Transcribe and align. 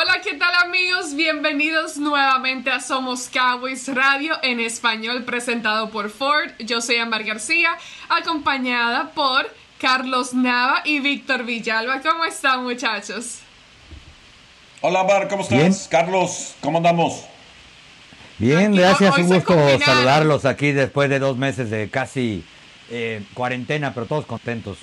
Hola, 0.00 0.20
¿qué 0.22 0.34
tal 0.34 0.54
amigos? 0.64 1.16
Bienvenidos 1.16 1.96
nuevamente 1.96 2.70
a 2.70 2.78
Somos 2.78 3.28
Cowboys 3.28 3.92
Radio 3.92 4.36
en 4.44 4.60
español 4.60 5.24
presentado 5.24 5.90
por 5.90 6.08
Ford. 6.10 6.52
Yo 6.60 6.80
soy 6.80 6.98
Ambar 6.98 7.24
García, 7.24 7.70
acompañada 8.08 9.10
por 9.10 9.52
Carlos 9.80 10.34
Nava 10.34 10.82
y 10.84 11.00
Víctor 11.00 11.44
Villalba. 11.44 12.00
¿Cómo 12.00 12.24
están 12.24 12.62
muchachos? 12.62 13.40
Hola 14.82 15.00
Ambar, 15.00 15.26
¿cómo 15.26 15.42
estás? 15.42 15.88
Carlos, 15.90 16.54
¿cómo 16.60 16.78
andamos? 16.78 17.24
Bien, 18.38 18.72
gracias, 18.72 19.18
un 19.18 19.26
gusto 19.26 19.78
saludarlos 19.84 20.44
aquí 20.44 20.70
después 20.70 21.10
de 21.10 21.18
dos 21.18 21.36
meses 21.36 21.70
de 21.70 21.90
casi 21.90 22.44
eh, 22.88 23.24
cuarentena, 23.34 23.92
pero 23.94 24.06
todos 24.06 24.26
contentos. 24.26 24.78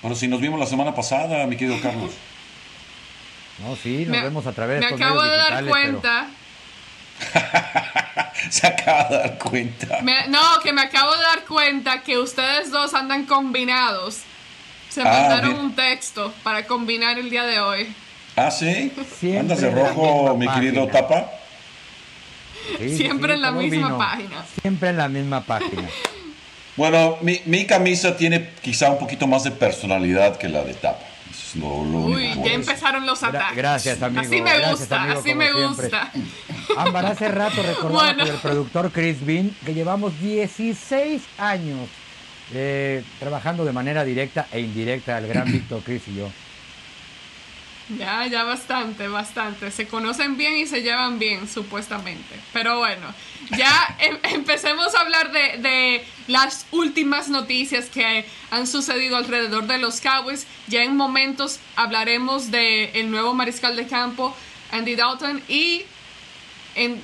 Bueno, 0.00 0.16
si 0.16 0.28
nos 0.28 0.40
vimos 0.40 0.58
la 0.58 0.66
semana 0.66 0.94
pasada, 0.94 1.46
mi 1.46 1.58
querido 1.58 1.78
Carlos. 1.82 2.12
No, 3.62 3.76
sí, 3.76 4.04
nos 4.06 4.22
vemos 4.22 4.46
a 4.46 4.52
través 4.52 4.80
de 4.80 4.88
Me 4.88 4.94
acabo 4.94 5.22
de 5.22 5.36
dar 5.36 5.64
cuenta. 5.64 6.26
Se 8.50 8.66
acaba 8.66 9.04
de 9.04 9.18
dar 9.18 9.38
cuenta. 9.38 10.00
no, 10.28 10.60
que 10.62 10.72
me 10.72 10.82
acabo 10.82 11.14
de 11.14 11.22
dar 11.22 11.44
cuenta 11.44 12.02
que 12.02 12.18
ustedes 12.18 12.70
dos 12.70 12.92
andan 12.94 13.24
combinados. 13.26 14.22
Se 14.88 15.02
ah, 15.02 15.04
mandaron 15.04 15.58
un 15.58 15.74
texto 15.74 16.34
para 16.42 16.66
combinar 16.66 17.18
el 17.18 17.30
día 17.30 17.44
de 17.44 17.60
hoy. 17.60 17.94
Ah, 18.36 18.50
sí. 18.50 18.92
¿Andas 19.38 19.60
de 19.60 19.70
rojo, 19.70 20.36
mi 20.36 20.48
querido 20.48 20.86
Tapa? 20.88 21.30
Siempre 22.78 23.34
en 23.34 23.42
la 23.42 23.52
misma 23.52 23.96
página. 23.96 24.44
Siempre 24.60 24.88
en 24.90 24.96
la 24.96 25.08
misma 25.08 25.42
página. 25.42 25.88
Bueno, 26.76 27.18
mi, 27.20 27.40
mi 27.44 27.66
camisa 27.66 28.16
tiene 28.16 28.50
quizá 28.62 28.90
un 28.90 28.98
poquito 28.98 29.26
más 29.26 29.44
de 29.44 29.50
personalidad 29.50 30.36
que 30.36 30.48
la 30.48 30.64
de 30.64 30.74
Tapa. 30.74 31.11
Uy, 31.54 32.30
ya 32.44 32.52
empezaron 32.52 33.06
los 33.06 33.22
ataques. 33.22 33.56
Gracias, 33.56 34.02
amigo. 34.02 34.22
Así 34.22 34.40
me 34.40 34.70
gusta, 34.70 35.02
así 35.12 35.34
me 35.34 35.52
gusta. 35.52 36.10
Ámbar, 36.76 37.06
hace 37.06 37.28
rato 37.28 37.62
recordaba 37.62 38.14
con 38.14 38.26
el 38.26 38.36
productor 38.36 38.90
Chris 38.92 39.24
Bean 39.24 39.54
que 39.64 39.74
llevamos 39.74 40.18
16 40.20 41.22
años 41.38 41.88
eh, 42.54 43.02
trabajando 43.18 43.64
de 43.64 43.72
manera 43.72 44.04
directa 44.04 44.46
e 44.52 44.60
indirecta, 44.60 45.18
el 45.18 45.26
gran 45.26 45.50
Víctor, 45.50 45.82
Chris 45.82 46.02
y 46.08 46.16
yo. 46.16 46.30
Ya, 47.98 48.26
ya 48.26 48.44
bastante, 48.44 49.08
bastante. 49.08 49.70
Se 49.70 49.86
conocen 49.86 50.36
bien 50.36 50.56
y 50.56 50.66
se 50.66 50.82
llevan 50.82 51.18
bien, 51.18 51.48
supuestamente. 51.48 52.36
Pero 52.52 52.78
bueno, 52.78 53.12
ya 53.56 53.96
em, 53.98 54.18
empecemos 54.34 54.94
a 54.94 55.00
hablar 55.00 55.32
de, 55.32 56.04
las 56.26 56.66
últimas 56.70 57.28
noticias 57.28 57.86
que 57.86 58.24
han 58.50 58.66
sucedido 58.66 59.16
alrededor 59.16 59.66
de 59.66 59.78
los 59.78 60.00
Cowboys. 60.00 60.46
Ya 60.68 60.82
en 60.82 60.96
momentos 60.96 61.58
hablaremos 61.76 62.50
del 62.50 62.90
el 62.94 63.10
nuevo 63.10 63.34
mariscal 63.34 63.76
de 63.76 63.86
campo, 63.86 64.34
Andy 64.70 64.94
Dalton. 64.94 65.42
Y 65.48 65.84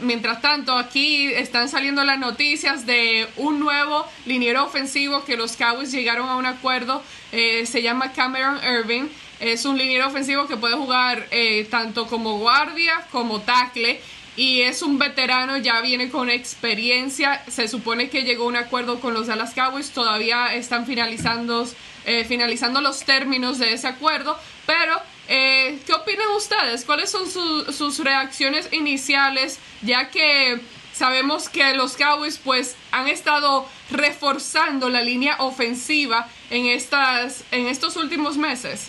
mientras 0.01 0.41
tanto, 0.41 0.77
aquí 0.77 1.33
están 1.33 1.69
saliendo 1.69 2.05
las 2.05 2.19
noticias 2.19 2.87
de 2.87 3.28
un 3.37 3.61
nuevo 3.61 4.07
liniero 4.27 4.65
ofensivo 4.65 5.25
que 5.25 5.37
los 5.37 5.57
Cowboys 5.57 5.93
llegaron 5.93 6.28
a 6.28 6.37
un 6.37 6.47
acuerdo. 6.47 7.03
Eh, 7.33 7.67
se 7.67 7.83
llama 7.83 8.12
Cameron 8.12 8.59
Irving. 8.65 9.09
Es 9.41 9.65
un 9.65 9.78
liniero 9.78 10.09
ofensivo 10.09 10.49
que 10.49 10.57
puede 10.57 10.75
jugar 10.75 11.28
eh, 11.31 11.67
tanto 11.71 12.07
como 12.07 12.39
guardia 12.39 13.07
como 13.12 13.41
tackle. 13.41 14.01
Y 14.38 14.62
es 14.62 14.82
un 14.82 15.00
veterano, 15.00 15.56
ya 15.56 15.81
viene 15.81 16.10
con 16.10 16.31
experiencia. 16.31 17.43
Se 17.49 17.66
supone 17.66 18.09
que 18.09 18.22
llegó 18.22 18.44
a 18.44 18.47
un 18.47 18.56
acuerdo 18.56 19.00
con 19.00 19.12
los 19.12 19.26
Dallas 19.26 19.53
Cowboys. 19.53 19.91
Todavía 19.91 20.54
están 20.54 20.87
finalizando, 20.87 21.69
eh, 22.06 22.25
finalizando 22.25 22.81
los 22.81 23.03
términos 23.03 23.59
de 23.59 23.72
ese 23.72 23.88
acuerdo. 23.88 24.38
Pero, 24.65 24.94
eh, 25.27 25.81
¿qué 25.84 25.93
opinan 25.93 26.28
ustedes? 26.37 26.84
¿Cuáles 26.84 27.10
son 27.10 27.28
sus 27.28 27.98
reacciones 27.98 28.69
iniciales? 28.71 29.59
Ya 29.82 30.09
que 30.09 30.60
sabemos 30.93 31.48
que 31.48 31.75
los 31.75 31.97
Cowboys 31.97 32.38
pues 32.38 32.77
han 32.93 33.09
estado 33.09 33.69
reforzando 33.91 34.88
la 34.88 35.03
línea 35.03 35.34
ofensiva 35.41 36.28
en, 36.50 36.66
estas, 36.66 37.43
en 37.50 37.66
estos 37.66 37.97
últimos 37.97 38.37
meses. 38.37 38.88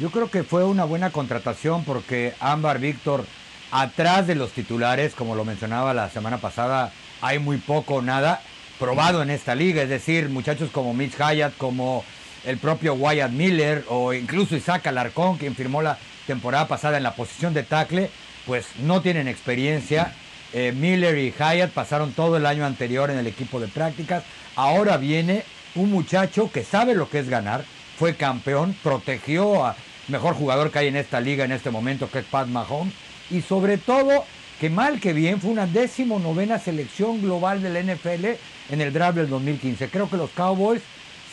Yo 0.00 0.10
creo 0.10 0.30
que 0.30 0.44
fue 0.44 0.64
una 0.64 0.84
buena 0.84 1.10
contratación 1.10 1.84
porque 1.84 2.32
Ámbar 2.40 2.78
Víctor, 2.78 3.26
atrás 3.70 4.26
de 4.26 4.34
los 4.34 4.52
titulares, 4.52 5.14
como 5.14 5.34
lo 5.34 5.44
mencionaba 5.44 5.92
la 5.92 6.08
semana 6.08 6.38
pasada, 6.38 6.90
hay 7.20 7.38
muy 7.38 7.58
poco 7.58 7.96
o 7.96 8.02
nada 8.02 8.40
probado 8.78 9.22
en 9.22 9.28
esta 9.28 9.54
liga. 9.54 9.82
Es 9.82 9.90
decir, 9.90 10.30
muchachos 10.30 10.70
como 10.72 10.94
Mitch 10.94 11.18
Hyatt, 11.18 11.54
como 11.58 12.02
el 12.46 12.56
propio 12.56 12.94
Wyatt 12.94 13.30
Miller 13.30 13.84
o 13.90 14.14
incluso 14.14 14.56
Isaac 14.56 14.86
Alarcón, 14.86 15.36
quien 15.36 15.54
firmó 15.54 15.82
la 15.82 15.98
temporada 16.26 16.66
pasada 16.66 16.96
en 16.96 17.02
la 17.02 17.14
posición 17.14 17.52
de 17.52 17.62
tackle, 17.62 18.08
pues 18.46 18.68
no 18.78 19.02
tienen 19.02 19.28
experiencia. 19.28 20.14
Eh, 20.54 20.72
Miller 20.74 21.18
y 21.18 21.30
Hyatt 21.30 21.72
pasaron 21.72 22.12
todo 22.12 22.38
el 22.38 22.46
año 22.46 22.64
anterior 22.64 23.10
en 23.10 23.18
el 23.18 23.26
equipo 23.26 23.60
de 23.60 23.68
prácticas. 23.68 24.24
Ahora 24.56 24.96
viene 24.96 25.44
un 25.74 25.90
muchacho 25.90 26.50
que 26.50 26.64
sabe 26.64 26.94
lo 26.94 27.10
que 27.10 27.18
es 27.18 27.28
ganar, 27.28 27.66
fue 27.98 28.16
campeón, 28.16 28.74
protegió 28.82 29.66
a 29.66 29.76
mejor 30.10 30.34
jugador 30.34 30.70
que 30.70 30.80
hay 30.80 30.88
en 30.88 30.96
esta 30.96 31.20
liga 31.20 31.44
en 31.44 31.52
este 31.52 31.70
momento, 31.70 32.10
que 32.10 32.20
es 32.20 32.24
Pat 32.24 32.46
Mahomes. 32.48 32.94
Y 33.30 33.42
sobre 33.42 33.78
todo, 33.78 34.24
que 34.60 34.70
mal 34.70 35.00
que 35.00 35.12
bien, 35.12 35.40
fue 35.40 35.50
una 35.50 35.66
décimo 35.66 36.18
novena 36.18 36.58
selección 36.58 37.22
global 37.22 37.62
del 37.62 37.86
NFL 37.86 38.26
en 38.70 38.80
el 38.80 38.92
draft 38.92 39.16
del 39.16 39.28
2015. 39.28 39.88
Creo 39.88 40.10
que 40.10 40.16
los 40.16 40.30
Cowboys 40.30 40.82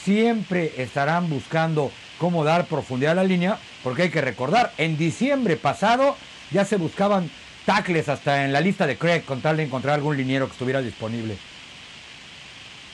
siempre 0.03 0.71
estarán 0.77 1.29
buscando 1.29 1.91
cómo 2.17 2.43
dar 2.43 2.65
profundidad 2.65 3.13
a 3.13 3.15
la 3.15 3.23
línea, 3.23 3.57
porque 3.83 4.03
hay 4.03 4.09
que 4.09 4.21
recordar, 4.21 4.73
en 4.77 4.97
diciembre 4.97 5.57
pasado 5.57 6.15
ya 6.51 6.65
se 6.65 6.77
buscaban 6.77 7.29
tackles 7.65 8.07
hasta 8.07 8.45
en 8.45 8.53
la 8.53 8.61
lista 8.61 8.87
de 8.87 8.97
Craig 8.97 9.23
con 9.23 9.41
tal 9.41 9.57
de 9.57 9.63
encontrar 9.63 9.95
algún 9.95 10.15
liniero 10.15 10.45
que 10.45 10.53
estuviera 10.53 10.81
disponible. 10.81 11.37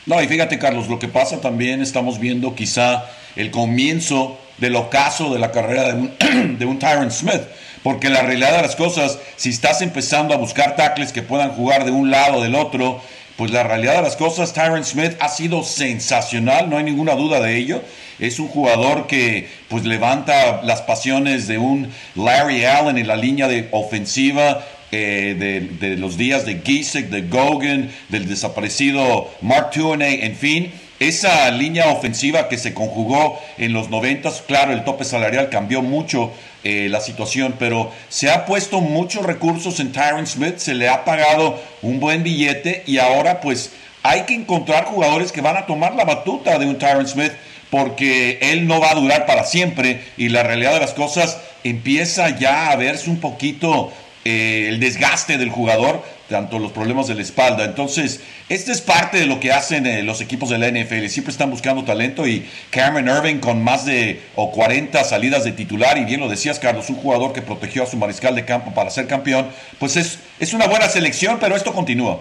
No, 0.06 0.22
y 0.22 0.28
fíjate 0.28 0.60
Carlos, 0.60 0.90
lo 0.90 1.00
que 1.00 1.08
pasa 1.08 1.40
también 1.40 1.82
estamos 1.82 2.20
viendo 2.20 2.56
quizá 2.56 3.06
el 3.36 3.52
comienzo 3.52 4.38
del 4.58 4.76
ocaso 4.76 5.34
de 5.34 5.40
la 5.40 5.52
carrera 5.52 5.94
de 5.94 5.94
un, 5.94 6.58
de 6.60 6.66
un 6.66 6.80
Tyron 6.80 7.12
Smith. 7.12 7.42
Porque 7.84 8.10
la 8.10 8.22
realidad 8.22 8.56
de 8.56 8.62
las 8.62 8.76
cosas, 8.76 9.20
si 9.36 9.50
estás 9.50 9.82
empezando 9.82 10.34
a 10.34 10.38
buscar 10.38 10.76
tackles 10.76 11.12
que 11.12 11.22
puedan 11.22 11.52
jugar 11.52 11.84
de 11.84 11.92
un 11.92 12.12
lado 12.12 12.38
o 12.38 12.42
del 12.42 12.56
otro, 12.56 13.02
pues 13.36 13.52
la 13.52 13.64
realidad 13.64 13.96
de 13.96 14.04
las 14.04 14.16
cosas, 14.16 14.54
Tyron 14.54 14.86
Smith 14.86 15.14
ha 15.20 15.28
sido 15.28 15.64
sensacional, 15.64 16.70
no 16.70 16.78
hay 16.78 16.84
ninguna 16.84 17.16
duda 17.16 17.42
de 17.42 17.58
ello. 17.58 17.82
Es 18.20 18.40
un 18.40 18.48
jugador 18.48 19.08
que 19.08 19.50
pues 19.68 19.84
levanta 19.86 20.62
las 20.62 20.82
pasiones 20.82 21.48
de 21.48 21.58
un 21.58 21.92
Larry 22.16 22.64
Allen 22.64 22.98
en 22.98 23.08
la 23.08 23.18
línea 23.18 23.48
de 23.48 23.68
ofensiva, 23.72 24.64
eh, 24.92 25.36
de, 25.38 25.90
de, 25.90 25.98
los 25.98 26.18
días 26.18 26.46
de 26.46 26.62
Giesecke, 26.64 27.10
de 27.10 27.24
Gogan, 27.24 27.90
del 28.10 28.30
desaparecido 28.30 29.30
Mark 29.42 29.72
Tuoney, 29.72 30.20
en 30.22 30.36
fin 30.36 30.72
esa 31.08 31.50
línea 31.52 31.88
ofensiva 31.88 32.50
que 32.50 32.58
se 32.58 32.74
conjugó 32.74 33.40
en 33.58 33.74
los 33.74 33.90
90, 33.90 34.32
claro, 34.48 34.74
el 34.74 34.84
tope 34.84 35.06
salarial 35.06 35.50
cambió 35.50 35.82
mucho 35.82 36.32
eh, 36.64 36.88
la 36.90 37.02
situación, 37.02 37.56
pero 37.60 37.92
se 38.10 38.30
ha 38.32 38.46
puesto 38.46 38.82
muchos 38.82 39.26
recursos 39.26 39.80
en 39.80 39.92
Tyron 39.92 40.26
Smith, 40.26 40.58
se 40.58 40.74
le 40.74 40.90
ha 40.90 41.06
pagado 41.06 41.60
un 41.82 42.00
buen 42.00 42.24
billete 42.24 42.84
y 42.88 42.98
ahora 42.98 43.42
pues 43.42 43.72
hay 44.02 44.24
que 44.24 44.34
encontrar 44.34 44.86
jugadores 44.86 45.32
que 45.32 45.42
van 45.42 45.58
a 45.58 45.66
tomar 45.66 45.96
la 45.96 46.06
batuta 46.06 46.58
de 46.60 46.66
un 46.66 46.78
Tyron 46.78 47.08
Smith 47.08 47.34
porque 47.70 48.38
él 48.42 48.68
no 48.68 48.80
va 48.80 48.92
a 48.92 48.96
durar 48.96 49.26
para 49.26 49.46
siempre 49.46 50.04
y 50.16 50.30
la 50.30 50.44
realidad 50.44 50.74
de 50.74 50.80
las 50.80 50.94
cosas 50.94 51.40
empieza 51.64 52.30
ya 52.38 52.70
a 52.70 52.76
verse 52.76 53.10
un 53.10 53.20
poquito 53.20 53.92
eh, 54.26 54.68
el 54.70 54.80
desgaste 54.80 55.38
del 55.38 55.50
jugador, 55.50 56.04
tanto 56.30 56.60
los 56.60 56.72
problemas 56.72 57.08
de 57.08 57.16
la 57.16 57.22
espalda. 57.22 57.66
Entonces, 57.66 58.22
este 58.50 58.72
es 58.72 58.82
parte 58.82 59.18
de 59.18 59.26
lo 59.26 59.40
que 59.40 59.52
hacen 59.52 59.86
eh, 59.86 60.02
los 60.04 60.22
equipos 60.22 60.50
de 60.50 60.58
la 60.58 60.70
NFL. 60.70 61.08
Siempre 61.08 61.32
están 61.32 61.50
buscando 61.50 61.84
talento 61.84 62.26
y 62.28 62.48
Cameron 62.70 63.18
Irving 63.18 63.40
con 63.40 63.64
más 63.64 63.86
de 63.86 64.22
o 64.36 64.52
40 64.52 65.04
salidas 65.04 65.44
de 65.44 65.52
titular, 65.52 65.98
y 65.98 66.06
bien 66.06 66.20
lo 66.20 66.30
decías, 66.30 66.60
Carlos, 66.60 66.90
un 66.90 66.96
jugador 66.96 67.34
que 67.34 67.42
protegió 67.42 67.84
a 67.84 67.86
su 67.86 67.98
mariscal 67.98 68.36
de 68.36 68.46
campo 68.46 68.74
para 68.74 68.90
ser 68.90 69.08
campeón, 69.08 69.48
pues 69.80 69.98
es, 69.98 70.20
es 70.40 70.54
una 70.54 70.68
buena 70.68 70.88
selección, 70.88 71.38
pero 71.40 71.56
esto 71.56 71.74
continúa. 71.74 72.20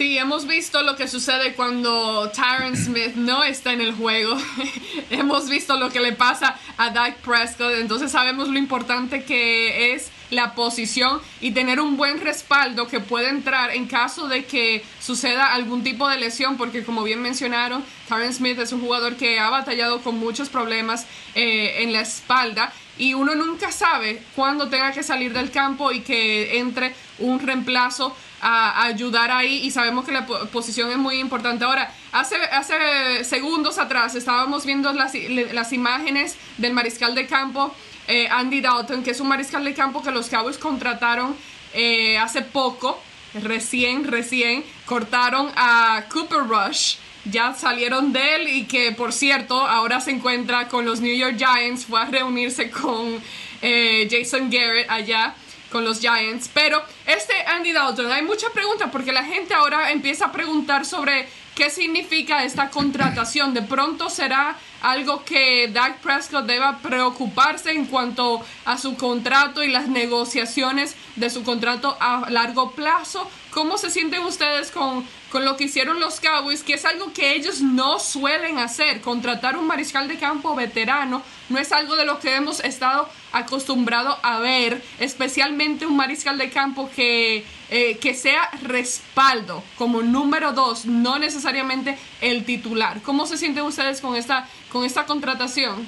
Sí, 0.00 0.16
hemos 0.16 0.46
visto 0.46 0.82
lo 0.82 0.96
que 0.96 1.06
sucede 1.06 1.52
cuando 1.52 2.30
Tyron 2.30 2.74
Smith 2.74 3.16
no 3.16 3.44
está 3.44 3.74
en 3.74 3.82
el 3.82 3.92
juego. 3.92 4.34
hemos 5.10 5.50
visto 5.50 5.76
lo 5.76 5.90
que 5.90 6.00
le 6.00 6.14
pasa 6.14 6.58
a 6.78 6.88
Dak 6.88 7.16
Prescott. 7.16 7.74
Entonces 7.74 8.10
sabemos 8.10 8.48
lo 8.48 8.58
importante 8.58 9.24
que 9.24 9.92
es 9.92 10.10
la 10.30 10.54
posición 10.54 11.20
y 11.42 11.50
tener 11.50 11.80
un 11.80 11.98
buen 11.98 12.18
respaldo 12.22 12.88
que 12.88 13.00
puede 13.00 13.28
entrar 13.28 13.72
en 13.72 13.86
caso 13.86 14.26
de 14.26 14.46
que 14.46 14.82
suceda 15.02 15.52
algún 15.52 15.82
tipo 15.82 16.08
de 16.08 16.16
lesión, 16.16 16.56
porque 16.56 16.82
como 16.82 17.02
bien 17.02 17.20
mencionaron, 17.20 17.84
Tyron 18.08 18.32
Smith 18.32 18.58
es 18.58 18.72
un 18.72 18.80
jugador 18.80 19.16
que 19.16 19.38
ha 19.38 19.50
batallado 19.50 20.00
con 20.00 20.18
muchos 20.18 20.48
problemas 20.48 21.04
eh, 21.34 21.82
en 21.82 21.92
la 21.92 22.00
espalda 22.00 22.72
y 22.96 23.12
uno 23.12 23.34
nunca 23.34 23.70
sabe 23.70 24.22
cuándo 24.34 24.70
tenga 24.70 24.92
que 24.92 25.02
salir 25.02 25.34
del 25.34 25.50
campo 25.50 25.92
y 25.92 26.00
que 26.00 26.58
entre 26.58 26.94
un 27.18 27.38
reemplazo 27.38 28.16
a, 28.40 28.84
ayudar 28.84 29.30
ahí 29.30 29.64
y 29.64 29.70
sabemos 29.70 30.04
que 30.04 30.12
la 30.12 30.26
posición 30.26 30.90
es 30.90 30.98
muy 30.98 31.18
importante. 31.18 31.64
Ahora, 31.64 31.92
hace, 32.12 32.36
hace 32.36 33.24
segundos 33.24 33.78
atrás 33.78 34.14
estábamos 34.14 34.64
viendo 34.66 34.92
las, 34.92 35.12
las 35.52 35.72
imágenes 35.72 36.36
del 36.58 36.72
mariscal 36.72 37.14
de 37.14 37.26
campo 37.26 37.74
eh, 38.08 38.28
Andy 38.28 38.60
Dalton, 38.60 39.02
que 39.02 39.12
es 39.12 39.20
un 39.20 39.28
mariscal 39.28 39.64
de 39.64 39.74
campo 39.74 40.02
que 40.02 40.10
los 40.10 40.28
Cowboys 40.28 40.58
contrataron 40.58 41.36
eh, 41.74 42.18
hace 42.18 42.42
poco, 42.42 43.00
recién, 43.34 44.04
recién, 44.04 44.64
cortaron 44.84 45.50
a 45.54 46.04
Cooper 46.10 46.40
Rush 46.40 46.96
ya 47.24 47.54
salieron 47.54 48.12
de 48.12 48.36
él 48.36 48.48
y 48.48 48.64
que 48.64 48.92
por 48.92 49.12
cierto 49.12 49.60
ahora 49.60 50.00
se 50.00 50.10
encuentra 50.10 50.68
con 50.68 50.86
los 50.86 51.00
New 51.00 51.14
York 51.14 51.36
Giants, 51.36 51.84
fue 51.84 52.00
a 52.00 52.06
reunirse 52.06 52.70
con 52.70 53.20
eh, 53.62 54.08
Jason 54.10 54.50
Garrett 54.50 54.90
allá 54.90 55.34
con 55.70 55.84
los 55.84 56.00
Giants. 56.00 56.50
Pero 56.52 56.82
este 57.06 57.34
Andy 57.46 57.72
Dalton, 57.72 58.10
hay 58.10 58.22
mucha 58.22 58.50
pregunta 58.50 58.90
porque 58.90 59.12
la 59.12 59.24
gente 59.24 59.54
ahora 59.54 59.90
empieza 59.90 60.26
a 60.26 60.32
preguntar 60.32 60.84
sobre 60.84 61.28
qué 61.54 61.70
significa 61.70 62.44
esta 62.44 62.70
contratación. 62.70 63.54
De 63.54 63.62
pronto 63.62 64.10
será 64.10 64.56
algo 64.82 65.24
que 65.24 65.68
Dak 65.68 65.98
Prescott 65.98 66.46
deba 66.46 66.78
preocuparse 66.78 67.70
en 67.70 67.86
cuanto 67.86 68.44
a 68.64 68.78
su 68.78 68.96
contrato 68.96 69.62
y 69.62 69.68
las 69.68 69.88
negociaciones 69.88 70.96
de 71.16 71.30
su 71.30 71.42
contrato 71.42 71.96
a 72.00 72.28
largo 72.30 72.72
plazo. 72.72 73.30
¿Cómo 73.50 73.78
se 73.78 73.90
sienten 73.90 74.22
ustedes 74.22 74.70
con 74.70 75.04
con 75.30 75.44
lo 75.44 75.56
que 75.56 75.64
hicieron 75.64 76.00
los 76.00 76.20
Cowboys, 76.20 76.62
que 76.62 76.74
es 76.74 76.84
algo 76.84 77.12
que 77.12 77.34
ellos 77.34 77.60
no 77.60 77.98
suelen 77.98 78.58
hacer. 78.58 79.00
Contratar 79.00 79.56
un 79.56 79.66
mariscal 79.66 80.08
de 80.08 80.18
campo 80.18 80.54
veterano 80.54 81.22
no 81.48 81.58
es 81.58 81.72
algo 81.72 81.96
de 81.96 82.04
lo 82.04 82.18
que 82.18 82.34
hemos 82.34 82.60
estado 82.60 83.08
acostumbrados 83.32 84.16
a 84.22 84.38
ver, 84.38 84.82
especialmente 84.98 85.86
un 85.86 85.96
mariscal 85.96 86.38
de 86.38 86.50
campo 86.50 86.90
que, 86.94 87.44
eh, 87.70 87.98
que 88.00 88.14
sea 88.14 88.50
respaldo 88.62 89.62
como 89.76 90.02
número 90.02 90.52
dos, 90.52 90.86
no 90.86 91.18
necesariamente 91.18 91.96
el 92.20 92.44
titular. 92.44 93.00
¿Cómo 93.02 93.26
se 93.26 93.36
sienten 93.36 93.64
ustedes 93.64 94.00
con 94.00 94.16
esta, 94.16 94.48
con 94.70 94.84
esta 94.84 95.06
contratación? 95.06 95.86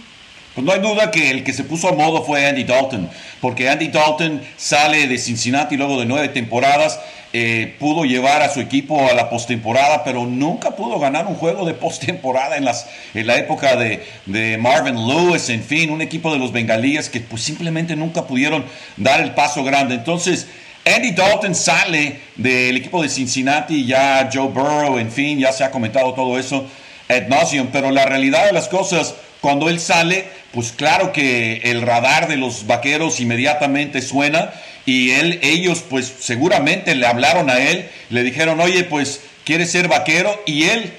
Pues 0.54 0.66
no 0.66 0.72
hay 0.72 0.80
duda 0.80 1.10
que 1.10 1.30
el 1.30 1.44
que 1.44 1.54
se 1.54 1.64
puso 1.64 1.88
a 1.88 1.92
modo 1.92 2.22
fue 2.24 2.46
Andy 2.46 2.64
Dalton, 2.64 3.08
porque 3.40 3.70
Andy 3.70 3.88
Dalton 3.88 4.42
sale 4.56 5.08
de 5.08 5.16
Cincinnati 5.16 5.78
luego 5.78 5.98
de 5.98 6.04
nueve 6.04 6.28
temporadas 6.28 7.00
eh, 7.34 7.76
pudo 7.78 8.04
llevar 8.04 8.42
a 8.42 8.50
su 8.50 8.60
equipo 8.60 9.08
a 9.08 9.14
la 9.14 9.30
postemporada, 9.30 10.04
pero 10.04 10.26
nunca 10.26 10.72
pudo 10.72 10.98
ganar 10.98 11.26
un 11.26 11.34
juego 11.34 11.64
de 11.64 11.72
postemporada 11.72 12.56
en, 12.56 12.66
en 13.14 13.26
la 13.26 13.36
época 13.36 13.76
de, 13.76 14.04
de, 14.26 14.58
Marvin 14.58 14.96
Lewis, 15.08 15.48
en 15.48 15.62
fin, 15.62 15.90
un 15.90 16.02
equipo 16.02 16.30
de 16.30 16.38
los 16.38 16.52
bengalíes 16.52 17.08
que 17.08 17.20
pues 17.20 17.42
simplemente 17.42 17.96
nunca 17.96 18.26
pudieron 18.26 18.64
dar 18.98 19.20
el 19.22 19.32
paso 19.32 19.64
grande. 19.64 19.94
Entonces, 19.94 20.46
Andy 20.84 21.12
Dalton 21.12 21.54
sale 21.54 22.20
del 22.36 22.76
equipo 22.76 23.02
de 23.02 23.08
Cincinnati, 23.08 23.86
ya 23.86 24.28
Joe 24.32 24.48
Burrow, 24.48 24.98
en 24.98 25.10
fin, 25.10 25.38
ya 25.38 25.52
se 25.52 25.64
ha 25.64 25.70
comentado 25.70 26.12
todo 26.12 26.38
eso 26.38 26.66
ad 27.08 27.28
nauseum, 27.28 27.68
pero 27.72 27.90
la 27.90 28.04
realidad 28.04 28.46
de 28.46 28.52
las 28.52 28.68
cosas, 28.68 29.14
cuando 29.40 29.68
él 29.68 29.80
sale, 29.80 30.26
pues 30.52 30.72
claro 30.72 31.12
que 31.12 31.62
el 31.64 31.82
radar 31.82 32.28
de 32.28 32.36
los 32.36 32.66
vaqueros 32.66 33.20
inmediatamente 33.20 34.02
suena 34.02 34.52
y 34.84 35.10
él, 35.10 35.38
ellos 35.42 35.84
pues 35.88 36.12
seguramente 36.20 36.94
le 36.94 37.06
hablaron 37.06 37.50
a 37.50 37.58
él, 37.58 37.88
le 38.10 38.22
dijeron, 38.22 38.60
oye, 38.60 38.84
pues 38.84 39.20
quieres 39.44 39.70
ser 39.70 39.88
vaquero 39.88 40.42
y 40.46 40.64
él 40.64 40.92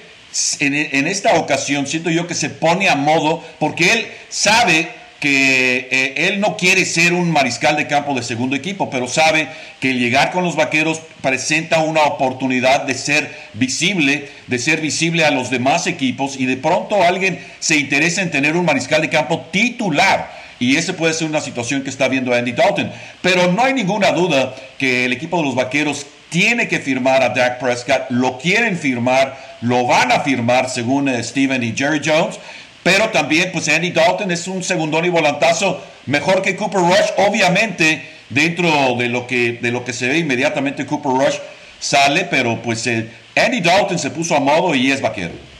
en, 0.58 1.06
esta 1.06 1.34
ocasión 1.34 1.86
siento 1.86 2.10
yo 2.10 2.26
que 2.26 2.34
se 2.34 2.50
pone 2.50 2.88
a 2.88 2.96
modo 2.96 3.42
porque 3.60 3.92
él 3.92 4.06
sabe 4.28 4.88
que 5.20 5.88
eh, 5.90 6.14
él 6.28 6.40
no 6.40 6.56
quiere 6.56 6.84
ser 6.84 7.12
un 7.12 7.30
mariscal 7.30 7.76
de 7.76 7.86
campo 7.86 8.14
de 8.14 8.22
segundo 8.22 8.56
equipo, 8.56 8.90
pero 8.90 9.06
sabe 9.06 9.48
que 9.80 9.94
llegar 9.94 10.32
con 10.32 10.44
los 10.44 10.56
vaqueros 10.56 11.00
presenta 11.22 11.80
una 11.80 12.02
oportunidad 12.02 12.82
de 12.82 12.94
ser 12.94 13.30
visible, 13.54 14.28
de 14.48 14.58
ser 14.58 14.80
visible 14.80 15.24
a 15.24 15.30
los 15.30 15.50
demás 15.50 15.86
equipos 15.86 16.38
y 16.38 16.46
de 16.46 16.56
pronto 16.56 17.02
alguien 17.02 17.38
se 17.60 17.76
interesa 17.76 18.20
en 18.22 18.30
tener 18.30 18.56
un 18.56 18.66
mariscal 18.66 19.00
de 19.00 19.08
campo 19.08 19.46
titular 19.50 20.43
y 20.58 20.76
esa 20.76 20.94
puede 20.94 21.14
ser 21.14 21.28
una 21.28 21.40
situación 21.40 21.82
que 21.82 21.90
está 21.90 22.08
viendo 22.08 22.34
Andy 22.34 22.52
Dalton. 22.52 22.90
Pero 23.22 23.50
no 23.52 23.62
hay 23.62 23.74
ninguna 23.74 24.12
duda 24.12 24.54
que 24.78 25.04
el 25.04 25.12
equipo 25.12 25.38
de 25.38 25.44
los 25.44 25.54
Vaqueros 25.54 26.06
tiene 26.28 26.68
que 26.68 26.80
firmar 26.80 27.22
a 27.22 27.30
Dak 27.30 27.58
Prescott. 27.58 28.10
Lo 28.10 28.38
quieren 28.38 28.76
firmar, 28.76 29.38
lo 29.60 29.86
van 29.86 30.12
a 30.12 30.20
firmar 30.20 30.68
según 30.68 31.08
eh, 31.08 31.22
Steven 31.22 31.62
y 31.62 31.74
Jerry 31.76 32.00
Jones. 32.04 32.38
Pero 32.82 33.08
también, 33.10 33.50
pues 33.52 33.68
Andy 33.68 33.90
Dalton 33.92 34.30
es 34.30 34.46
un 34.46 34.62
segundón 34.62 35.04
y 35.04 35.08
volantazo 35.08 35.82
mejor 36.06 36.42
que 36.42 36.54
Cooper 36.56 36.80
Rush. 36.80 37.28
Obviamente, 37.28 38.02
dentro 38.28 38.94
de 38.96 39.08
lo 39.08 39.26
que, 39.26 39.52
de 39.52 39.70
lo 39.70 39.84
que 39.84 39.92
se 39.92 40.08
ve 40.08 40.18
inmediatamente, 40.18 40.84
Cooper 40.84 41.12
Rush 41.12 41.36
sale, 41.80 42.24
pero 42.24 42.60
pues 42.62 42.86
eh, 42.86 43.08
Andy 43.36 43.60
Dalton 43.60 43.98
se 43.98 44.10
puso 44.10 44.36
a 44.36 44.40
modo 44.40 44.74
y 44.74 44.90
es 44.90 45.00
vaquero. 45.00 45.53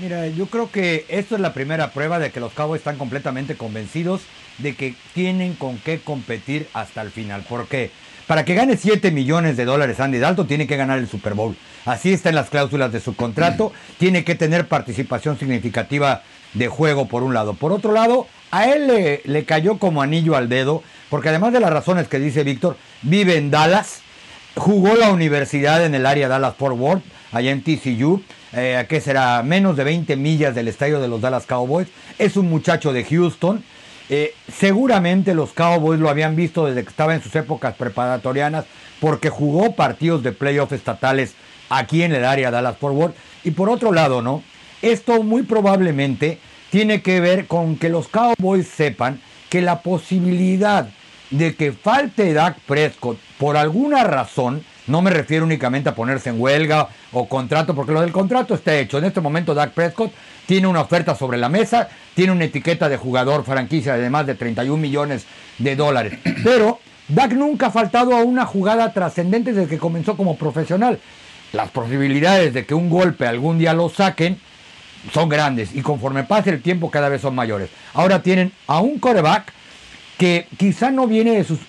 Mira, 0.00 0.26
yo 0.28 0.46
creo 0.46 0.70
que 0.70 1.04
esto 1.10 1.34
es 1.34 1.42
la 1.42 1.52
primera 1.52 1.90
prueba 1.90 2.18
de 2.18 2.30
que 2.30 2.40
los 2.40 2.54
Cowboys 2.54 2.80
están 2.80 2.96
completamente 2.96 3.56
convencidos 3.56 4.22
de 4.56 4.74
que 4.74 4.94
tienen 5.12 5.52
con 5.54 5.76
qué 5.76 6.00
competir 6.00 6.68
hasta 6.72 7.02
el 7.02 7.10
final. 7.10 7.42
¿Por 7.46 7.66
qué? 7.66 7.90
Para 8.26 8.46
que 8.46 8.54
gane 8.54 8.78
7 8.78 9.10
millones 9.10 9.58
de 9.58 9.66
dólares 9.66 10.00
Andy 10.00 10.18
Dalton 10.18 10.46
tiene 10.46 10.66
que 10.66 10.78
ganar 10.78 10.98
el 10.98 11.06
Super 11.06 11.34
Bowl. 11.34 11.54
Así 11.84 12.14
está 12.14 12.30
en 12.30 12.36
las 12.36 12.48
cláusulas 12.48 12.92
de 12.92 13.00
su 13.00 13.14
contrato. 13.14 13.72
Tiene 13.98 14.24
que 14.24 14.34
tener 14.34 14.68
participación 14.68 15.38
significativa 15.38 16.22
de 16.54 16.68
juego 16.68 17.06
por 17.06 17.22
un 17.22 17.34
lado. 17.34 17.52
Por 17.52 17.70
otro 17.70 17.92
lado, 17.92 18.26
a 18.50 18.70
él 18.70 18.86
le, 18.86 19.20
le 19.24 19.44
cayó 19.44 19.76
como 19.76 20.00
anillo 20.00 20.34
al 20.34 20.48
dedo, 20.48 20.82
porque 21.10 21.28
además 21.28 21.52
de 21.52 21.60
las 21.60 21.72
razones 21.72 22.08
que 22.08 22.18
dice 22.18 22.42
Víctor, 22.42 22.78
vive 23.02 23.36
en 23.36 23.50
Dallas, 23.50 24.00
jugó 24.54 24.94
la 24.94 25.10
universidad 25.10 25.84
en 25.84 25.94
el 25.94 26.06
área 26.06 26.28
Dallas-Fort 26.28 26.78
Worth, 26.78 27.02
allá 27.32 27.50
en 27.50 27.62
TCU 27.62 28.22
eh, 28.52 28.84
que 28.88 29.00
será 29.00 29.42
menos 29.44 29.76
de 29.76 29.84
20 29.84 30.16
millas 30.16 30.54
del 30.54 30.66
estadio 30.66 31.00
de 31.00 31.06
los 31.06 31.20
Dallas 31.20 31.46
Cowboys. 31.46 31.86
Es 32.18 32.36
un 32.36 32.48
muchacho 32.48 32.92
de 32.92 33.04
Houston. 33.04 33.62
Eh, 34.08 34.34
seguramente 34.52 35.34
los 35.34 35.52
Cowboys 35.52 36.00
lo 36.00 36.08
habían 36.08 36.34
visto 36.34 36.66
desde 36.66 36.82
que 36.82 36.88
estaba 36.88 37.14
en 37.14 37.22
sus 37.22 37.34
épocas 37.36 37.76
preparatorianas 37.76 38.64
porque 38.98 39.30
jugó 39.30 39.76
partidos 39.76 40.24
de 40.24 40.32
playoff 40.32 40.72
estatales 40.72 41.34
aquí 41.68 42.02
en 42.02 42.12
el 42.12 42.24
área 42.24 42.50
Dallas 42.50 42.76
Forward. 42.76 43.12
Y 43.44 43.52
por 43.52 43.70
otro 43.70 43.92
lado, 43.92 44.20
¿no? 44.20 44.42
Esto 44.82 45.22
muy 45.22 45.44
probablemente 45.44 46.38
tiene 46.70 47.02
que 47.02 47.20
ver 47.20 47.46
con 47.46 47.76
que 47.76 47.88
los 47.88 48.08
Cowboys 48.08 48.66
sepan 48.66 49.20
que 49.48 49.62
la 49.62 49.82
posibilidad 49.82 50.88
de 51.30 51.54
que 51.54 51.72
falte 51.72 52.32
Dak 52.32 52.58
Prescott 52.66 53.18
por 53.38 53.56
alguna 53.56 54.02
razón 54.02 54.64
no 54.90 55.02
me 55.02 55.10
refiero 55.10 55.44
únicamente 55.44 55.88
a 55.88 55.94
ponerse 55.94 56.30
en 56.30 56.40
huelga 56.40 56.88
o 57.12 57.28
contrato, 57.28 57.74
porque 57.74 57.92
lo 57.92 58.00
del 58.00 58.12
contrato 58.12 58.54
está 58.54 58.76
hecho. 58.76 58.98
En 58.98 59.04
este 59.04 59.20
momento 59.20 59.54
Dak 59.54 59.72
Prescott 59.72 60.12
tiene 60.46 60.66
una 60.66 60.80
oferta 60.80 61.14
sobre 61.14 61.38
la 61.38 61.48
mesa, 61.48 61.88
tiene 62.14 62.32
una 62.32 62.44
etiqueta 62.44 62.88
de 62.88 62.96
jugador 62.96 63.44
franquicia 63.44 63.96
de 63.96 64.10
más 64.10 64.26
de 64.26 64.34
31 64.34 64.76
millones 64.76 65.26
de 65.58 65.76
dólares. 65.76 66.18
Pero 66.44 66.80
Dak 67.08 67.32
nunca 67.32 67.66
ha 67.66 67.70
faltado 67.70 68.14
a 68.14 68.22
una 68.22 68.44
jugada 68.44 68.92
trascendente 68.92 69.52
desde 69.52 69.68
que 69.68 69.78
comenzó 69.78 70.16
como 70.16 70.36
profesional. 70.36 70.98
Las 71.52 71.70
posibilidades 71.70 72.54
de 72.54 72.66
que 72.66 72.74
un 72.74 72.90
golpe 72.90 73.26
algún 73.26 73.58
día 73.58 73.74
lo 73.74 73.88
saquen 73.88 74.38
son 75.12 75.28
grandes 75.28 75.74
y 75.74 75.82
conforme 75.82 76.24
pase 76.24 76.50
el 76.50 76.62
tiempo 76.62 76.90
cada 76.90 77.08
vez 77.08 77.22
son 77.22 77.34
mayores. 77.34 77.70
Ahora 77.94 78.22
tienen 78.22 78.52
a 78.66 78.80
un 78.80 78.98
coreback 78.98 79.52
que 80.18 80.46
quizá 80.58 80.90
no 80.90 81.06
viene 81.06 81.32
de 81.32 81.44
sus 81.44 81.60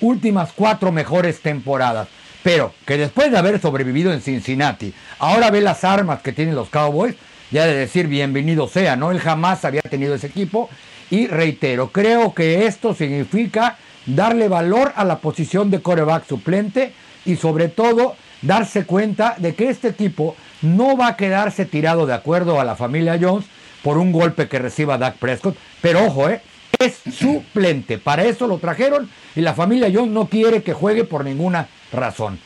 últimas 0.00 0.52
cuatro 0.52 0.92
mejores 0.92 1.40
temporadas, 1.40 2.08
pero 2.42 2.72
que 2.86 2.98
después 2.98 3.30
de 3.30 3.38
haber 3.38 3.60
sobrevivido 3.60 4.12
en 4.12 4.20
Cincinnati, 4.20 4.92
ahora 5.18 5.50
ve 5.50 5.60
las 5.60 5.84
armas 5.84 6.22
que 6.22 6.32
tienen 6.32 6.54
los 6.54 6.68
Cowboys, 6.68 7.14
ya 7.50 7.66
de 7.66 7.74
decir 7.74 8.06
bienvenido 8.06 8.66
sea, 8.66 8.96
¿no? 8.96 9.10
Él 9.10 9.20
jamás 9.20 9.64
había 9.64 9.82
tenido 9.82 10.14
ese 10.14 10.26
equipo. 10.26 10.68
Y 11.10 11.26
reitero, 11.26 11.92
creo 11.92 12.32
que 12.34 12.66
esto 12.66 12.94
significa 12.94 13.76
darle 14.06 14.48
valor 14.48 14.92
a 14.96 15.04
la 15.04 15.18
posición 15.18 15.70
de 15.70 15.80
coreback 15.80 16.26
suplente 16.26 16.92
y 17.24 17.36
sobre 17.36 17.68
todo 17.68 18.16
darse 18.40 18.84
cuenta 18.84 19.36
de 19.38 19.54
que 19.54 19.68
este 19.68 19.88
equipo 19.88 20.34
no 20.62 20.96
va 20.96 21.08
a 21.08 21.16
quedarse 21.16 21.66
tirado 21.66 22.06
de 22.06 22.14
acuerdo 22.14 22.60
a 22.60 22.64
la 22.64 22.76
familia 22.76 23.18
Jones 23.20 23.46
por 23.82 23.98
un 23.98 24.12
golpe 24.12 24.48
que 24.48 24.58
reciba 24.58 24.98
Dak 24.98 25.16
Prescott. 25.16 25.56
Pero 25.80 26.06
ojo, 26.06 26.28
¿eh? 26.28 26.40
Es 26.78 27.00
suplente. 27.14 27.98
Para 27.98 28.24
eso 28.24 28.46
lo 28.46 28.58
trajeron 28.58 29.10
y 29.34 29.40
la 29.40 29.54
familia 29.54 29.90
Jones 29.92 30.12
no 30.12 30.26
quiere 30.26 30.62
que 30.62 30.72
juegue 30.72 31.04
por 31.04 31.24
ninguna 31.24 31.68
razón. 31.92 32.38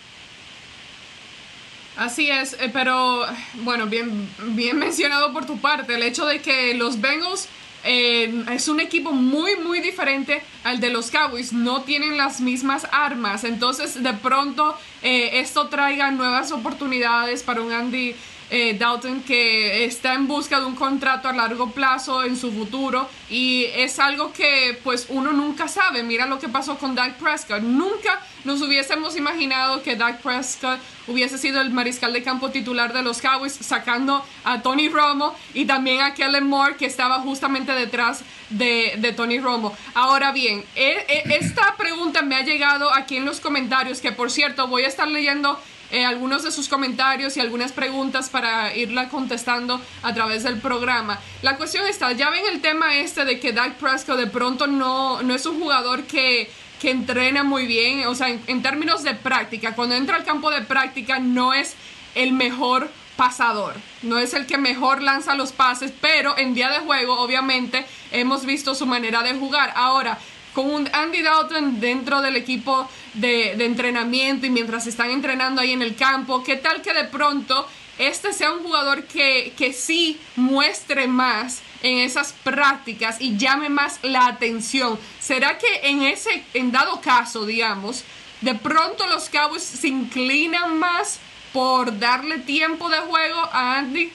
Así 1.96 2.30
es, 2.30 2.54
eh, 2.60 2.70
pero 2.72 3.24
bueno, 3.62 3.86
bien, 3.86 4.28
bien 4.48 4.78
mencionado 4.78 5.32
por 5.32 5.46
tu 5.46 5.58
parte, 5.58 5.94
el 5.94 6.02
hecho 6.02 6.26
de 6.26 6.40
que 6.40 6.74
los 6.74 7.00
Bengals 7.00 7.48
eh, 7.88 8.44
es 8.50 8.66
un 8.68 8.80
equipo 8.80 9.12
muy, 9.12 9.56
muy 9.56 9.80
diferente 9.80 10.42
al 10.64 10.80
de 10.80 10.90
los 10.90 11.10
Cowboys. 11.10 11.52
No 11.52 11.82
tienen 11.82 12.16
las 12.16 12.40
mismas 12.40 12.86
armas. 12.90 13.44
Entonces, 13.44 14.02
de 14.02 14.12
pronto, 14.12 14.76
eh, 15.02 15.38
esto 15.40 15.68
traiga 15.68 16.10
nuevas 16.10 16.50
oportunidades 16.50 17.44
para 17.44 17.60
un 17.60 17.72
Andy 17.72 18.16
eh, 18.50 18.76
Dalton 18.78 19.22
que 19.22 19.84
está 19.84 20.14
en 20.14 20.28
busca 20.28 20.60
de 20.60 20.66
un 20.66 20.76
contrato 20.76 21.28
a 21.28 21.32
largo 21.32 21.70
plazo 21.70 22.22
en 22.22 22.36
su 22.36 22.52
futuro 22.52 23.08
y 23.28 23.64
es 23.74 23.98
algo 23.98 24.32
que 24.32 24.78
pues 24.84 25.06
uno 25.08 25.32
nunca 25.32 25.68
sabe. 25.68 26.02
Mira 26.02 26.26
lo 26.26 26.38
que 26.38 26.48
pasó 26.48 26.78
con 26.78 26.94
Dak 26.94 27.16
Prescott. 27.16 27.62
Nunca 27.62 28.20
nos 28.44 28.62
hubiésemos 28.62 29.16
imaginado 29.16 29.82
que 29.82 29.96
Dak 29.96 30.20
Prescott 30.22 30.78
hubiese 31.08 31.38
sido 31.38 31.60
el 31.60 31.70
mariscal 31.70 32.12
de 32.12 32.22
campo 32.22 32.50
titular 32.50 32.92
de 32.92 33.02
los 33.02 33.20
Cowboys 33.20 33.52
sacando 33.52 34.24
a 34.44 34.62
Tony 34.62 34.88
Romo 34.88 35.34
y 35.54 35.64
también 35.64 36.00
a 36.00 36.14
Kellen 36.14 36.46
Moore 36.46 36.76
que 36.76 36.86
estaba 36.86 37.20
justamente 37.20 37.72
detrás 37.72 38.22
de, 38.50 39.12
Tony 39.16 39.40
Romo. 39.40 39.76
Ahora 39.94 40.32
bien, 40.32 40.64
e, 40.74 41.04
e, 41.08 41.36
esta 41.36 41.76
pregunta 41.76 42.22
me 42.22 42.36
ha 42.36 42.42
llegado 42.42 42.92
aquí 42.92 43.16
en 43.16 43.24
los 43.24 43.40
comentarios 43.40 44.00
que 44.00 44.12
por 44.12 44.30
cierto 44.30 44.68
voy 44.68 44.82
a 44.82 44.88
estar 44.88 45.08
leyendo 45.08 45.58
eh, 45.90 46.04
algunos 46.04 46.42
de 46.42 46.50
sus 46.50 46.68
comentarios 46.68 47.36
y 47.36 47.40
algunas 47.40 47.72
preguntas 47.72 48.28
para 48.28 48.74
irla 48.74 49.08
contestando 49.08 49.80
a 50.02 50.14
través 50.14 50.42
del 50.42 50.60
programa. 50.60 51.20
La 51.42 51.56
cuestión 51.56 51.86
está, 51.86 52.12
ya 52.12 52.30
ven 52.30 52.44
el 52.52 52.60
tema 52.60 52.96
este 52.96 53.24
de 53.24 53.38
que 53.38 53.52
Dak 53.52 53.74
Prescott 53.74 54.18
de 54.18 54.26
pronto 54.26 54.66
no, 54.66 55.22
no 55.22 55.34
es 55.34 55.46
un 55.46 55.60
jugador 55.60 56.04
que, 56.04 56.50
que 56.80 56.90
entrena 56.90 57.44
muy 57.44 57.66
bien, 57.66 58.06
o 58.06 58.14
sea, 58.14 58.28
en, 58.28 58.62
términos 58.62 59.02
de 59.02 59.14
práctica, 59.14 59.74
cuando 59.74 59.94
entra 59.94 60.16
al 60.16 60.24
campo 60.24 60.50
de 60.50 60.62
práctica 60.62 61.18
no 61.18 61.54
es 61.54 61.74
el 62.14 62.32
mejor 62.32 62.90
pasador, 63.16 63.74
no 64.02 64.18
es 64.18 64.34
el 64.34 64.46
que 64.46 64.58
mejor 64.58 65.02
lanza 65.02 65.34
los 65.34 65.52
pases, 65.52 65.92
pero 66.00 66.36
en 66.36 66.54
día 66.54 66.70
de 66.70 66.80
juego 66.80 67.18
obviamente 67.18 67.86
hemos 68.12 68.44
visto 68.44 68.74
su 68.74 68.86
manera 68.86 69.22
de 69.22 69.34
jugar. 69.34 69.72
Ahora, 69.74 70.18
con 70.56 70.70
un 70.70 70.88
Andy 70.90 71.20
Dalton 71.20 71.80
dentro 71.80 72.22
del 72.22 72.34
equipo 72.34 72.88
de, 73.12 73.62
entrenamiento 73.62 74.46
y 74.46 74.50
mientras 74.50 74.86
están 74.86 75.10
entrenando 75.10 75.60
ahí 75.60 75.72
en 75.72 75.82
el 75.82 75.94
campo, 75.96 76.42
¿qué 76.42 76.56
tal 76.56 76.80
que 76.80 76.94
de 76.94 77.04
pronto 77.04 77.68
este 77.98 78.32
sea 78.32 78.54
un 78.54 78.62
jugador 78.62 79.04
que, 79.04 79.52
que 79.58 79.74
sí 79.74 80.18
muestre 80.34 81.08
más 81.08 81.60
en 81.82 81.98
esas 81.98 82.32
prácticas 82.32 83.20
y 83.20 83.36
llame 83.36 83.68
más 83.68 83.98
la 84.00 84.28
atención? 84.28 84.98
¿Será 85.20 85.58
que 85.58 85.66
en 85.82 86.04
ese, 86.04 86.42
en 86.54 86.72
dado 86.72 87.02
caso, 87.02 87.44
digamos, 87.44 88.02
de 88.40 88.54
pronto 88.54 89.06
los 89.08 89.28
Cowboys 89.28 89.62
se 89.62 89.88
inclinan 89.88 90.78
más 90.78 91.20
por 91.52 91.98
darle 91.98 92.38
tiempo 92.38 92.88
de 92.88 93.00
juego 93.00 93.40
a 93.52 93.76
Andy? 93.76 94.10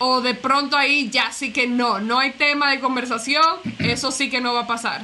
O 0.00 0.20
de 0.20 0.34
pronto 0.34 0.76
ahí 0.76 1.08
ya 1.08 1.32
sí 1.32 1.50
que 1.50 1.66
no, 1.66 1.98
no 1.98 2.18
hay 2.18 2.32
tema 2.32 2.70
de 2.70 2.78
conversación, 2.80 3.56
eso 3.78 4.10
sí 4.12 4.28
que 4.28 4.42
no 4.42 4.52
va 4.52 4.60
a 4.60 4.66
pasar. 4.66 5.00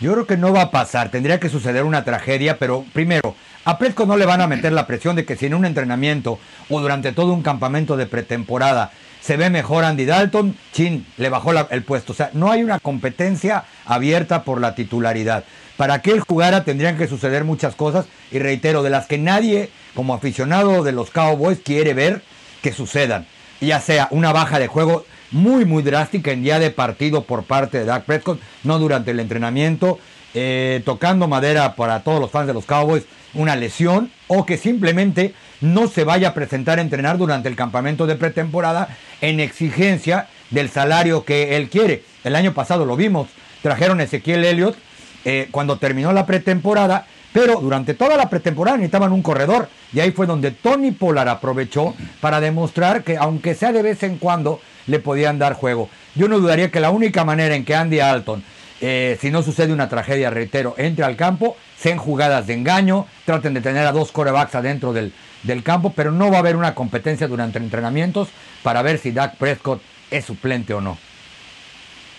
Yo 0.00 0.12
creo 0.12 0.26
que 0.26 0.36
no 0.36 0.52
va 0.52 0.62
a 0.62 0.70
pasar, 0.70 1.10
tendría 1.10 1.40
que 1.40 1.48
suceder 1.48 1.82
una 1.82 2.04
tragedia, 2.04 2.58
pero 2.58 2.84
primero, 2.92 3.34
a 3.64 3.78
Prescott 3.78 4.06
no 4.06 4.16
le 4.16 4.26
van 4.26 4.40
a 4.40 4.46
meter 4.46 4.72
la 4.72 4.86
presión 4.86 5.16
de 5.16 5.24
que 5.24 5.34
si 5.34 5.46
en 5.46 5.54
un 5.54 5.64
entrenamiento 5.64 6.38
o 6.68 6.80
durante 6.80 7.10
todo 7.10 7.32
un 7.32 7.42
campamento 7.42 7.96
de 7.96 8.06
pretemporada 8.06 8.92
se 9.20 9.36
ve 9.36 9.50
mejor 9.50 9.84
Andy 9.84 10.04
Dalton, 10.04 10.56
chin, 10.72 11.04
le 11.16 11.28
bajó 11.28 11.50
el 11.52 11.82
puesto. 11.82 12.12
O 12.12 12.16
sea, 12.16 12.30
no 12.32 12.52
hay 12.52 12.62
una 12.62 12.78
competencia 12.78 13.64
abierta 13.84 14.44
por 14.44 14.60
la 14.60 14.76
titularidad. 14.76 15.44
Para 15.76 16.00
que 16.00 16.12
él 16.12 16.20
jugara 16.20 16.64
tendrían 16.64 16.96
que 16.96 17.08
suceder 17.08 17.44
muchas 17.44 17.74
cosas 17.74 18.06
y 18.30 18.38
reitero, 18.38 18.84
de 18.84 18.90
las 18.90 19.06
que 19.06 19.18
nadie 19.18 19.70
como 19.94 20.14
aficionado 20.14 20.84
de 20.84 20.92
los 20.92 21.10
Cowboys 21.10 21.58
quiere 21.58 21.92
ver 21.92 22.22
que 22.62 22.72
sucedan. 22.72 23.26
Ya 23.60 23.80
sea 23.80 24.06
una 24.12 24.32
baja 24.32 24.60
de 24.60 24.68
juego, 24.68 25.04
muy, 25.30 25.64
muy 25.64 25.82
drástica 25.82 26.32
en 26.32 26.42
día 26.42 26.58
de 26.58 26.70
partido 26.70 27.24
por 27.24 27.44
parte 27.44 27.78
de 27.78 27.84
Dak 27.84 28.04
Prescott, 28.04 28.40
no 28.64 28.78
durante 28.78 29.10
el 29.10 29.20
entrenamiento, 29.20 29.98
eh, 30.34 30.82
tocando 30.84 31.28
madera 31.28 31.74
para 31.74 32.00
todos 32.00 32.20
los 32.20 32.30
fans 32.30 32.46
de 32.46 32.54
los 32.54 32.64
Cowboys, 32.64 33.04
una 33.34 33.56
lesión 33.56 34.10
o 34.26 34.46
que 34.46 34.56
simplemente 34.56 35.34
no 35.60 35.88
se 35.88 36.04
vaya 36.04 36.28
a 36.28 36.34
presentar 36.34 36.78
a 36.78 36.82
entrenar 36.82 37.18
durante 37.18 37.48
el 37.48 37.56
campamento 37.56 38.06
de 38.06 38.16
pretemporada 38.16 38.96
en 39.20 39.40
exigencia 39.40 40.28
del 40.50 40.70
salario 40.70 41.24
que 41.24 41.56
él 41.56 41.68
quiere. 41.68 42.04
El 42.24 42.36
año 42.36 42.54
pasado 42.54 42.84
lo 42.84 42.96
vimos, 42.96 43.28
trajeron 43.62 44.00
a 44.00 44.04
Ezequiel 44.04 44.44
Elliott 44.44 44.76
eh, 45.24 45.48
cuando 45.50 45.78
terminó 45.78 46.12
la 46.12 46.26
pretemporada, 46.26 47.06
pero 47.32 47.60
durante 47.60 47.94
toda 47.94 48.16
la 48.16 48.30
pretemporada 48.30 48.76
necesitaban 48.76 49.12
un 49.12 49.22
corredor 49.22 49.68
y 49.92 50.00
ahí 50.00 50.10
fue 50.10 50.26
donde 50.26 50.50
Tony 50.50 50.92
Pollard 50.92 51.28
aprovechó 51.28 51.94
para 52.20 52.40
demostrar 52.40 53.02
que 53.02 53.16
aunque 53.16 53.54
sea 53.54 53.72
de 53.72 53.82
vez 53.82 54.02
en 54.02 54.18
cuando 54.18 54.60
le 54.88 54.98
podían 54.98 55.38
dar 55.38 55.54
juego. 55.54 55.88
Yo 56.16 56.26
no 56.26 56.40
dudaría 56.40 56.70
que 56.70 56.80
la 56.80 56.90
única 56.90 57.24
manera 57.24 57.54
en 57.54 57.64
que 57.64 57.76
Andy 57.76 58.00
Alton, 58.00 58.42
eh, 58.80 59.16
si 59.20 59.30
no 59.30 59.42
sucede 59.42 59.72
una 59.72 59.88
tragedia, 59.88 60.30
reitero, 60.30 60.74
entre 60.76 61.04
al 61.04 61.16
campo, 61.16 61.56
sean 61.78 61.98
jugadas 61.98 62.48
de 62.48 62.54
engaño, 62.54 63.06
traten 63.24 63.54
de 63.54 63.60
tener 63.60 63.86
a 63.86 63.92
dos 63.92 64.10
corebacks 64.10 64.56
adentro 64.56 64.92
del, 64.92 65.12
del 65.44 65.62
campo, 65.62 65.92
pero 65.94 66.10
no 66.10 66.30
va 66.30 66.38
a 66.38 66.40
haber 66.40 66.56
una 66.56 66.74
competencia 66.74 67.28
durante 67.28 67.58
entrenamientos 67.58 68.28
para 68.62 68.82
ver 68.82 68.98
si 68.98 69.12
Dak 69.12 69.36
Prescott 69.36 69.80
es 70.10 70.24
suplente 70.24 70.74
o 70.74 70.80
no. 70.80 70.98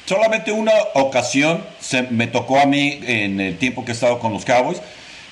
Solamente 0.05 0.51
una 0.51 0.71
ocasión 0.95 1.63
se 1.79 2.01
me 2.01 2.25
tocó 2.25 2.59
a 2.59 2.65
mí 2.65 2.99
en 3.03 3.39
el 3.39 3.57
tiempo 3.57 3.85
que 3.85 3.91
he 3.91 3.93
estado 3.93 4.17
con 4.17 4.33
los 4.33 4.43
Cowboys 4.43 4.81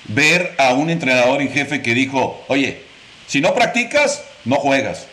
ver 0.04 0.54
a 0.56 0.72
un 0.74 0.88
entrenador 0.88 1.42
en 1.42 1.50
jefe 1.50 1.82
que 1.82 1.94
dijo, 1.94 2.44
oye, 2.46 2.82
si 3.26 3.40
no 3.40 3.54
practicas, 3.56 4.22
no 4.44 4.54
juegas. 4.54 5.07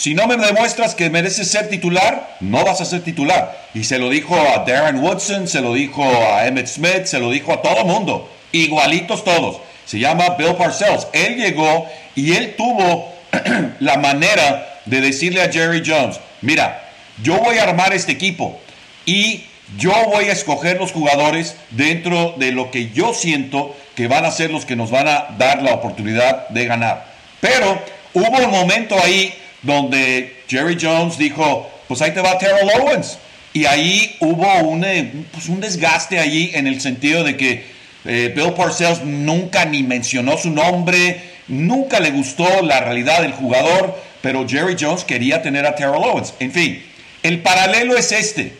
Si 0.00 0.14
no 0.14 0.26
me 0.26 0.38
demuestras 0.38 0.94
que 0.94 1.10
mereces 1.10 1.50
ser 1.50 1.68
titular, 1.68 2.38
no 2.40 2.64
vas 2.64 2.80
a 2.80 2.86
ser 2.86 3.02
titular. 3.02 3.68
Y 3.74 3.84
se 3.84 3.98
lo 3.98 4.08
dijo 4.08 4.34
a 4.34 4.64
Darren 4.64 5.04
Woodson, 5.04 5.46
se 5.46 5.60
lo 5.60 5.74
dijo 5.74 6.02
a 6.02 6.46
Emmett 6.46 6.68
Smith, 6.68 7.04
se 7.04 7.18
lo 7.18 7.30
dijo 7.30 7.52
a 7.52 7.60
todo 7.60 7.84
mundo. 7.84 8.26
Igualitos 8.50 9.24
todos. 9.24 9.58
Se 9.84 9.98
llama 9.98 10.36
Bill 10.38 10.54
Parcells. 10.54 11.06
Él 11.12 11.36
llegó 11.36 11.86
y 12.14 12.32
él 12.32 12.54
tuvo 12.56 13.12
la 13.80 13.98
manera 13.98 14.80
de 14.86 15.02
decirle 15.02 15.42
a 15.42 15.52
Jerry 15.52 15.82
Jones, 15.84 16.18
mira, 16.40 16.82
yo 17.22 17.36
voy 17.36 17.58
a 17.58 17.64
armar 17.64 17.92
este 17.92 18.12
equipo 18.12 18.58
y 19.04 19.44
yo 19.76 19.92
voy 20.06 20.30
a 20.30 20.32
escoger 20.32 20.78
los 20.78 20.92
jugadores 20.92 21.56
dentro 21.72 22.36
de 22.38 22.52
lo 22.52 22.70
que 22.70 22.88
yo 22.88 23.12
siento 23.12 23.76
que 23.96 24.08
van 24.08 24.24
a 24.24 24.30
ser 24.30 24.50
los 24.50 24.64
que 24.64 24.76
nos 24.76 24.90
van 24.90 25.08
a 25.08 25.26
dar 25.36 25.62
la 25.62 25.74
oportunidad 25.74 26.48
de 26.48 26.64
ganar. 26.64 27.04
Pero 27.42 27.78
hubo 28.14 28.46
un 28.46 28.50
momento 28.50 28.98
ahí 28.98 29.34
donde 29.62 30.42
Jerry 30.48 30.76
Jones 30.80 31.18
dijo, 31.18 31.70
pues 31.88 32.02
ahí 32.02 32.12
te 32.12 32.20
va 32.20 32.38
Terrell 32.38 32.68
Owens. 32.80 33.18
Y 33.52 33.66
ahí 33.66 34.16
hubo 34.20 34.46
un, 34.60 34.84
eh, 34.84 35.12
pues 35.32 35.48
desgaste 35.60 36.18
allí 36.18 36.52
en 36.54 36.66
el 36.66 36.80
sentido 36.80 37.24
de 37.24 37.36
que 37.36 37.64
eh, 38.04 38.32
Bill 38.34 38.52
Parcells 38.52 39.02
nunca 39.02 39.64
ni 39.64 39.82
mencionó 39.82 40.38
su 40.38 40.50
nombre, 40.50 41.20
nunca 41.48 42.00
le 42.00 42.12
gustó 42.12 42.62
la 42.62 42.80
realidad 42.80 43.22
del 43.22 43.32
jugador, 43.32 44.00
pero 44.22 44.48
Jerry 44.48 44.76
Jones 44.78 45.04
quería 45.04 45.42
tener 45.42 45.66
a 45.66 45.74
Terrell 45.74 46.02
Owens. 46.04 46.34
En 46.38 46.52
fin, 46.52 46.82
el 47.22 47.40
paralelo 47.40 47.96
es 47.96 48.12
este. 48.12 48.54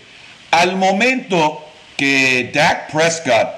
Al 0.51 0.77
momento 0.77 1.65
que 1.97 2.51
Dak 2.53 2.91
Prescott 2.91 3.49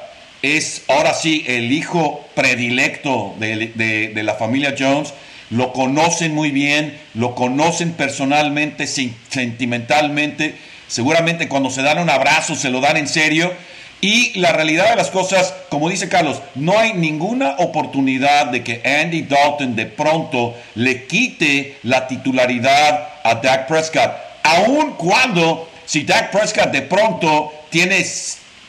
es 0.43 0.83
ahora 0.89 1.15
sí 1.15 1.45
el 1.47 1.73
hijo 1.73 2.29
predilecto 2.35 3.35
de 3.39 4.21
la 4.23 4.35
familia 4.35 4.75
Jones, 4.79 5.15
lo 5.53 5.73
conocen 5.73 6.35
muy 6.35 6.51
bien, 6.51 6.99
lo 7.15 7.35
conocen 7.35 7.93
personalmente, 7.93 8.87
sentimentalmente, 8.87 10.57
seguramente 10.89 11.47
cuando 11.47 11.71
se 11.71 11.83
dan 11.83 11.99
un 11.99 12.09
abrazo 12.09 12.55
se 12.55 12.71
lo 12.71 12.81
dan 12.81 12.97
en 12.97 13.07
serio. 13.07 13.53
Y 14.01 14.37
la 14.41 14.51
realidad 14.51 14.91
de 14.91 14.97
las 14.97 15.11
cosas, 15.11 15.55
como 15.69 15.89
dice 15.89 16.09
Carlos, 16.09 16.41
no 16.57 16.79
hay 16.79 16.95
ninguna 16.95 17.57
oportunidad 17.59 18.47
de 18.47 18.65
que 18.65 18.83
Andy 18.85 19.23
Dalton 19.23 19.77
de 19.77 19.87
pronto 19.87 20.57
le 20.75 21.07
quite 21.07 21.77
la 21.85 22.09
titularidad 22.09 23.11
a 23.23 23.35
Dak 23.37 23.69
Prescott, 23.69 24.11
aun 24.43 24.95
cuando 24.95 25.69
si 25.85 26.03
Dak 26.03 26.33
Prescott 26.33 26.73
de 26.73 26.83
pronto 26.83 27.53
tiene 27.71 28.05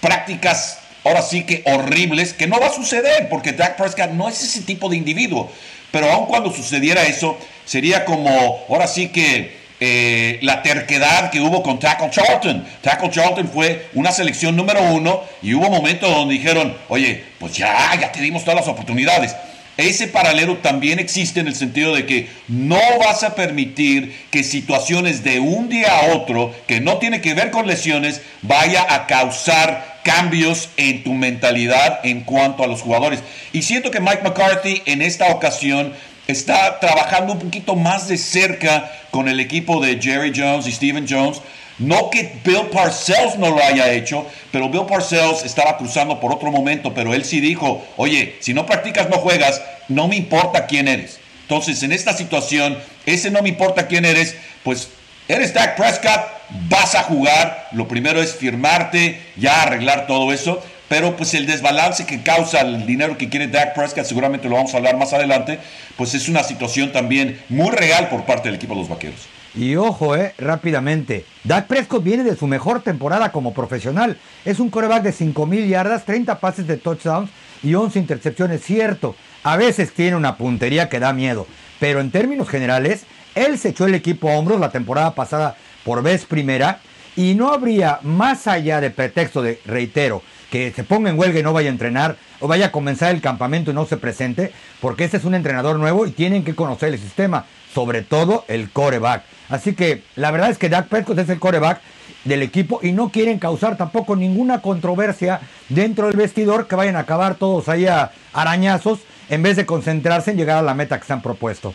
prácticas 0.01 0.79
ahora 1.05 1.21
sí 1.21 1.43
que 1.43 1.63
horribles, 1.65 2.33
que 2.33 2.47
no 2.47 2.59
va 2.59 2.67
a 2.67 2.73
suceder, 2.73 3.29
porque 3.29 3.53
Dak 3.53 3.77
Prescott 3.77 4.11
no 4.11 4.27
es 4.29 4.43
ese 4.43 4.61
tipo 4.61 4.89
de 4.89 4.97
individuo. 4.97 5.49
Pero 5.93 6.11
aun 6.11 6.25
cuando 6.25 6.51
sucediera 6.51 7.03
eso, 7.03 7.37
sería 7.65 8.03
como, 8.03 8.65
ahora 8.67 8.87
sí 8.87 9.09
que 9.09 9.55
eh, 9.79 10.39
la 10.41 10.63
terquedad 10.63 11.29
que 11.29 11.39
hubo 11.39 11.61
con 11.61 11.77
Tackle 11.77 12.09
Charlton. 12.09 12.65
Tackle 12.81 13.11
Charlton 13.11 13.47
fue 13.47 13.89
una 13.93 14.11
selección 14.11 14.55
número 14.55 14.81
uno 14.81 15.21
y 15.43 15.53
hubo 15.53 15.69
momentos 15.69 16.09
donde 16.09 16.33
dijeron, 16.33 16.75
oye, 16.89 17.23
pues 17.37 17.53
ya, 17.53 17.93
ya 18.01 18.11
te 18.11 18.21
dimos 18.21 18.43
todas 18.43 18.61
las 18.61 18.67
oportunidades. 18.67 19.35
Ese 19.77 20.07
paralelo 20.07 20.57
también 20.57 20.99
existe 20.99 21.39
en 21.39 21.47
el 21.47 21.55
sentido 21.55 21.95
de 21.95 22.05
que 22.05 22.29
no 22.47 22.79
vas 22.99 23.23
a 23.23 23.33
permitir 23.33 24.15
que 24.29 24.43
situaciones 24.43 25.23
de 25.23 25.39
un 25.39 25.67
día 25.67 25.99
a 25.99 26.15
otro, 26.15 26.53
que 26.67 26.79
no 26.79 26.97
tiene 26.97 27.21
que 27.21 27.33
ver 27.33 27.49
con 27.49 27.65
lesiones, 27.65 28.21
vaya 28.43 28.85
a 28.87 29.07
causar 29.07 30.01
cambios 30.03 30.69
en 30.77 31.03
tu 31.03 31.13
mentalidad 31.13 32.01
en 32.03 32.21
cuanto 32.21 32.63
a 32.63 32.67
los 32.67 32.81
jugadores. 32.81 33.23
Y 33.51 33.63
siento 33.63 33.89
que 33.89 33.99
Mike 33.99 34.21
McCarthy 34.23 34.83
en 34.85 35.01
esta 35.01 35.27
ocasión 35.29 35.93
está 36.27 36.79
trabajando 36.79 37.33
un 37.33 37.39
poquito 37.39 37.75
más 37.75 38.07
de 38.07 38.17
cerca 38.17 38.91
con 39.11 39.27
el 39.27 39.39
equipo 39.39 39.83
de 39.83 39.99
Jerry 39.99 40.31
Jones 40.35 40.67
y 40.67 40.71
Steven 40.71 41.05
Jones. 41.09 41.41
No 41.79 42.09
que 42.09 42.33
Bill 42.43 42.67
Parcells 42.71 43.37
no 43.37 43.49
lo 43.49 43.63
haya 43.63 43.91
hecho, 43.91 44.27
pero 44.51 44.69
Bill 44.69 44.85
Parcells 44.85 45.43
estaba 45.43 45.77
cruzando 45.77 46.19
por 46.19 46.31
otro 46.31 46.51
momento, 46.51 46.93
pero 46.93 47.13
él 47.13 47.25
sí 47.25 47.39
dijo, 47.39 47.83
oye, 47.97 48.35
si 48.39 48.53
no 48.53 48.65
practicas, 48.65 49.09
no 49.09 49.17
juegas, 49.17 49.61
no 49.87 50.07
me 50.07 50.15
importa 50.15 50.67
quién 50.67 50.87
eres. 50.87 51.19
Entonces, 51.41 51.81
en 51.83 51.91
esta 51.91 52.13
situación, 52.13 52.77
ese 53.05 53.31
no 53.31 53.41
me 53.41 53.49
importa 53.49 53.87
quién 53.87 54.05
eres, 54.05 54.35
pues 54.63 54.89
eres 55.27 55.53
Dak 55.53 55.75
Prescott, 55.75 56.21
vas 56.69 56.95
a 56.95 57.03
jugar, 57.03 57.67
lo 57.71 57.87
primero 57.87 58.21
es 58.21 58.35
firmarte, 58.35 59.19
ya 59.35 59.63
arreglar 59.63 60.07
todo 60.07 60.31
eso, 60.31 60.63
pero 60.87 61.17
pues 61.17 61.33
el 61.33 61.47
desbalance 61.47 62.05
que 62.05 62.21
causa 62.21 62.61
el 62.61 62.85
dinero 62.85 63.17
que 63.17 63.29
quiere 63.29 63.47
Dak 63.47 63.73
Prescott, 63.73 64.05
seguramente 64.05 64.47
lo 64.47 64.55
vamos 64.55 64.73
a 64.73 64.77
hablar 64.77 64.97
más 64.97 65.11
adelante, 65.13 65.59
pues 65.97 66.13
es 66.13 66.29
una 66.29 66.43
situación 66.43 66.91
también 66.91 67.41
muy 67.49 67.71
real 67.71 68.09
por 68.09 68.25
parte 68.25 68.49
del 68.49 68.55
equipo 68.55 68.75
de 68.75 68.81
los 68.81 68.89
Vaqueros. 68.89 69.21
Y 69.55 69.75
ojo, 69.75 70.15
eh, 70.15 70.33
rápidamente. 70.37 71.25
Dak 71.43 71.67
Prescott 71.67 72.03
viene 72.03 72.23
de 72.23 72.35
su 72.35 72.47
mejor 72.47 72.81
temporada 72.81 73.31
como 73.31 73.53
profesional. 73.53 74.17
Es 74.45 74.59
un 74.59 74.69
coreback 74.69 75.03
de 75.03 75.13
5.000 75.13 75.67
yardas, 75.67 76.05
30 76.05 76.39
pases 76.39 76.65
de 76.65 76.77
touchdowns 76.77 77.29
y 77.61 77.75
11 77.75 77.99
intercepciones. 77.99 78.63
Cierto, 78.63 79.15
a 79.43 79.57
veces 79.57 79.93
tiene 79.93 80.15
una 80.15 80.37
puntería 80.37 80.89
que 80.89 80.99
da 80.99 81.13
miedo. 81.13 81.45
Pero 81.79 82.01
en 82.01 82.09
términos 82.09 82.49
generales, 82.49 83.05
él 83.35 83.59
se 83.59 83.69
echó 83.69 83.85
el 83.85 83.95
equipo 83.95 84.29
a 84.29 84.37
hombros 84.37 84.59
la 84.59 84.71
temporada 84.71 85.13
pasada 85.13 85.55
por 85.83 86.01
vez 86.01 86.25
primera. 86.25 86.79
Y 87.15 87.35
no 87.35 87.53
habría, 87.53 87.99
más 88.01 88.47
allá 88.47 88.81
de 88.81 88.89
pretexto 88.89 89.43
de, 89.43 89.59
reitero, 89.65 90.23
que 90.49 90.71
se 90.71 90.83
ponga 90.83 91.11
en 91.11 91.19
huelga 91.19 91.39
y 91.39 91.43
no 91.43 91.53
vaya 91.53 91.69
a 91.69 91.71
entrenar, 91.71 92.17
o 92.39 92.47
vaya 92.47 92.67
a 92.67 92.71
comenzar 92.71 93.13
el 93.13 93.21
campamento 93.21 93.69
y 93.69 93.73
no 93.75 93.85
se 93.85 93.97
presente, 93.97 94.51
porque 94.81 95.03
este 95.03 95.17
es 95.17 95.25
un 95.25 95.35
entrenador 95.35 95.77
nuevo 95.77 96.07
y 96.07 96.11
tienen 96.11 96.43
que 96.43 96.55
conocer 96.55 96.93
el 96.93 96.99
sistema, 96.99 97.45
sobre 97.73 98.01
todo 98.01 98.45
el 98.47 98.69
coreback. 98.69 99.23
Así 99.49 99.73
que 99.73 100.03
la 100.15 100.31
verdad 100.31 100.49
es 100.49 100.57
que 100.57 100.69
Dak 100.69 100.87
Prescott 100.87 101.19
es 101.19 101.29
el 101.29 101.39
coreback 101.39 101.81
del 102.23 102.41
equipo 102.41 102.79
y 102.81 102.91
no 102.91 103.09
quieren 103.09 103.39
causar 103.39 103.77
tampoco 103.77 104.15
ninguna 104.15 104.61
controversia 104.61 105.41
dentro 105.69 106.07
del 106.07 106.15
vestidor 106.15 106.67
que 106.67 106.75
vayan 106.75 106.95
a 106.95 106.99
acabar 106.99 107.35
todos 107.35 107.69
ahí 107.69 107.85
a 107.85 108.11
arañazos 108.31 108.99
en 109.29 109.43
vez 109.43 109.55
de 109.57 109.65
concentrarse 109.65 110.31
en 110.31 110.37
llegar 110.37 110.57
a 110.57 110.61
la 110.61 110.73
meta 110.73 110.99
que 110.99 111.05
se 111.05 111.13
han 111.13 111.21
propuesto. 111.21 111.73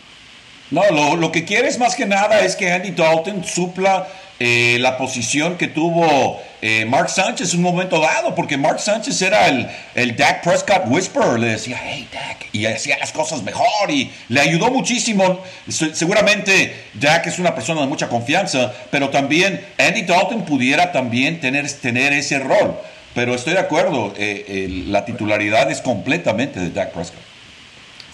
No, 0.71 0.81
lo, 0.91 1.15
lo 1.15 1.31
que 1.31 1.45
quieres 1.45 1.79
más 1.79 1.95
que 1.95 2.05
nada 2.05 2.41
es 2.41 2.55
que 2.55 2.71
Andy 2.71 2.91
Dalton 2.91 3.43
supla 3.43 4.07
eh, 4.39 4.77
la 4.79 4.97
posición 4.97 5.57
que 5.57 5.67
tuvo 5.67 6.41
eh, 6.61 6.85
Mark 6.85 7.09
Sánchez 7.09 7.53
en 7.53 7.59
un 7.59 7.63
momento 7.71 7.99
dado, 7.99 8.33
porque 8.35 8.57
Mark 8.57 8.79
Sánchez 8.79 9.21
era 9.21 9.47
el, 9.47 9.67
el 9.95 10.15
Dak 10.15 10.43
Prescott 10.43 10.83
Whisperer, 10.87 11.39
le 11.39 11.47
decía, 11.47 11.77
hey 11.83 12.07
Dak, 12.11 12.47
y 12.53 12.65
hacía 12.65 12.97
las 12.97 13.11
cosas 13.11 13.43
mejor 13.43 13.89
y 13.89 14.09
le 14.29 14.39
ayudó 14.39 14.71
muchísimo. 14.71 15.43
Seguramente 15.67 16.85
Dak 16.93 17.27
es 17.27 17.37
una 17.37 17.53
persona 17.53 17.81
de 17.81 17.87
mucha 17.87 18.07
confianza, 18.07 18.73
pero 18.91 19.09
también 19.09 19.65
Andy 19.77 20.03
Dalton 20.03 20.45
pudiera 20.45 20.91
también 20.91 21.41
tener, 21.41 21.69
tener 21.71 22.13
ese 22.13 22.39
rol. 22.39 22.75
Pero 23.13 23.35
estoy 23.35 23.53
de 23.53 23.59
acuerdo, 23.59 24.13
eh, 24.17 24.83
la 24.87 25.03
titularidad 25.03 25.69
es 25.69 25.81
completamente 25.81 26.59
de 26.59 26.69
Dak 26.69 26.91
Prescott. 26.91 27.19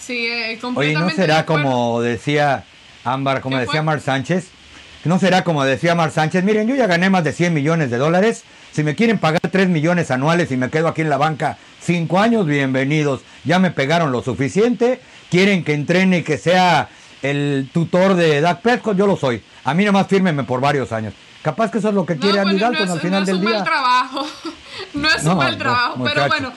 Sí, 0.00 0.28
completamente. 0.60 0.78
Oye, 0.78 0.92
¿no 0.92 1.10
será 1.10 1.44
como 1.46 2.00
decía 2.00 2.64
Ámbar, 3.04 3.40
como 3.40 3.58
decía 3.58 3.82
Mark 3.82 4.00
Sánchez? 4.00 4.46
No 5.06 5.20
será 5.20 5.44
como 5.44 5.64
decía 5.64 5.94
Mar 5.94 6.10
Sánchez, 6.10 6.42
miren, 6.42 6.66
yo 6.66 6.74
ya 6.74 6.88
gané 6.88 7.10
más 7.10 7.22
de 7.22 7.32
100 7.32 7.54
millones 7.54 7.90
de 7.90 7.96
dólares. 7.96 8.42
Si 8.72 8.82
me 8.82 8.96
quieren 8.96 9.18
pagar 9.18 9.40
3 9.40 9.68
millones 9.68 10.10
anuales 10.10 10.50
y 10.50 10.56
me 10.56 10.68
quedo 10.68 10.88
aquí 10.88 11.02
en 11.02 11.10
la 11.10 11.16
banca 11.16 11.58
5 11.80 12.18
años, 12.18 12.44
bienvenidos. 12.44 13.20
Ya 13.44 13.60
me 13.60 13.70
pegaron 13.70 14.10
lo 14.10 14.22
suficiente. 14.22 15.00
Quieren 15.30 15.62
que 15.62 15.74
entrene 15.74 16.18
y 16.18 16.22
que 16.22 16.38
sea 16.38 16.88
el 17.22 17.70
tutor 17.72 18.14
de 18.14 18.40
Dak 18.40 18.62
Prescott, 18.62 18.96
yo 18.96 19.06
lo 19.06 19.16
soy. 19.16 19.42
A 19.64 19.74
mí 19.74 19.84
nomás 19.84 20.08
fírmeme 20.08 20.42
por 20.42 20.60
varios 20.60 20.90
años. 20.90 21.14
Capaz 21.40 21.70
que 21.70 21.78
eso 21.78 21.90
es 21.90 21.94
lo 21.94 22.04
que 22.04 22.16
quiere 22.16 22.40
Andy 22.40 22.58
Dalton 22.58 22.90
al 22.90 23.00
final 23.00 23.24
del 23.24 23.40
día. 23.40 23.50
No 23.50 23.54
es 23.54 23.60
un 23.60 23.64
mal 23.64 23.64
trabajo. 23.64 24.26
no 24.94 25.08
es 25.08 25.24
un 25.24 25.36
mal 25.36 25.58
trabajo, 25.58 26.04
pero 26.04 26.26
bueno, 26.26 26.52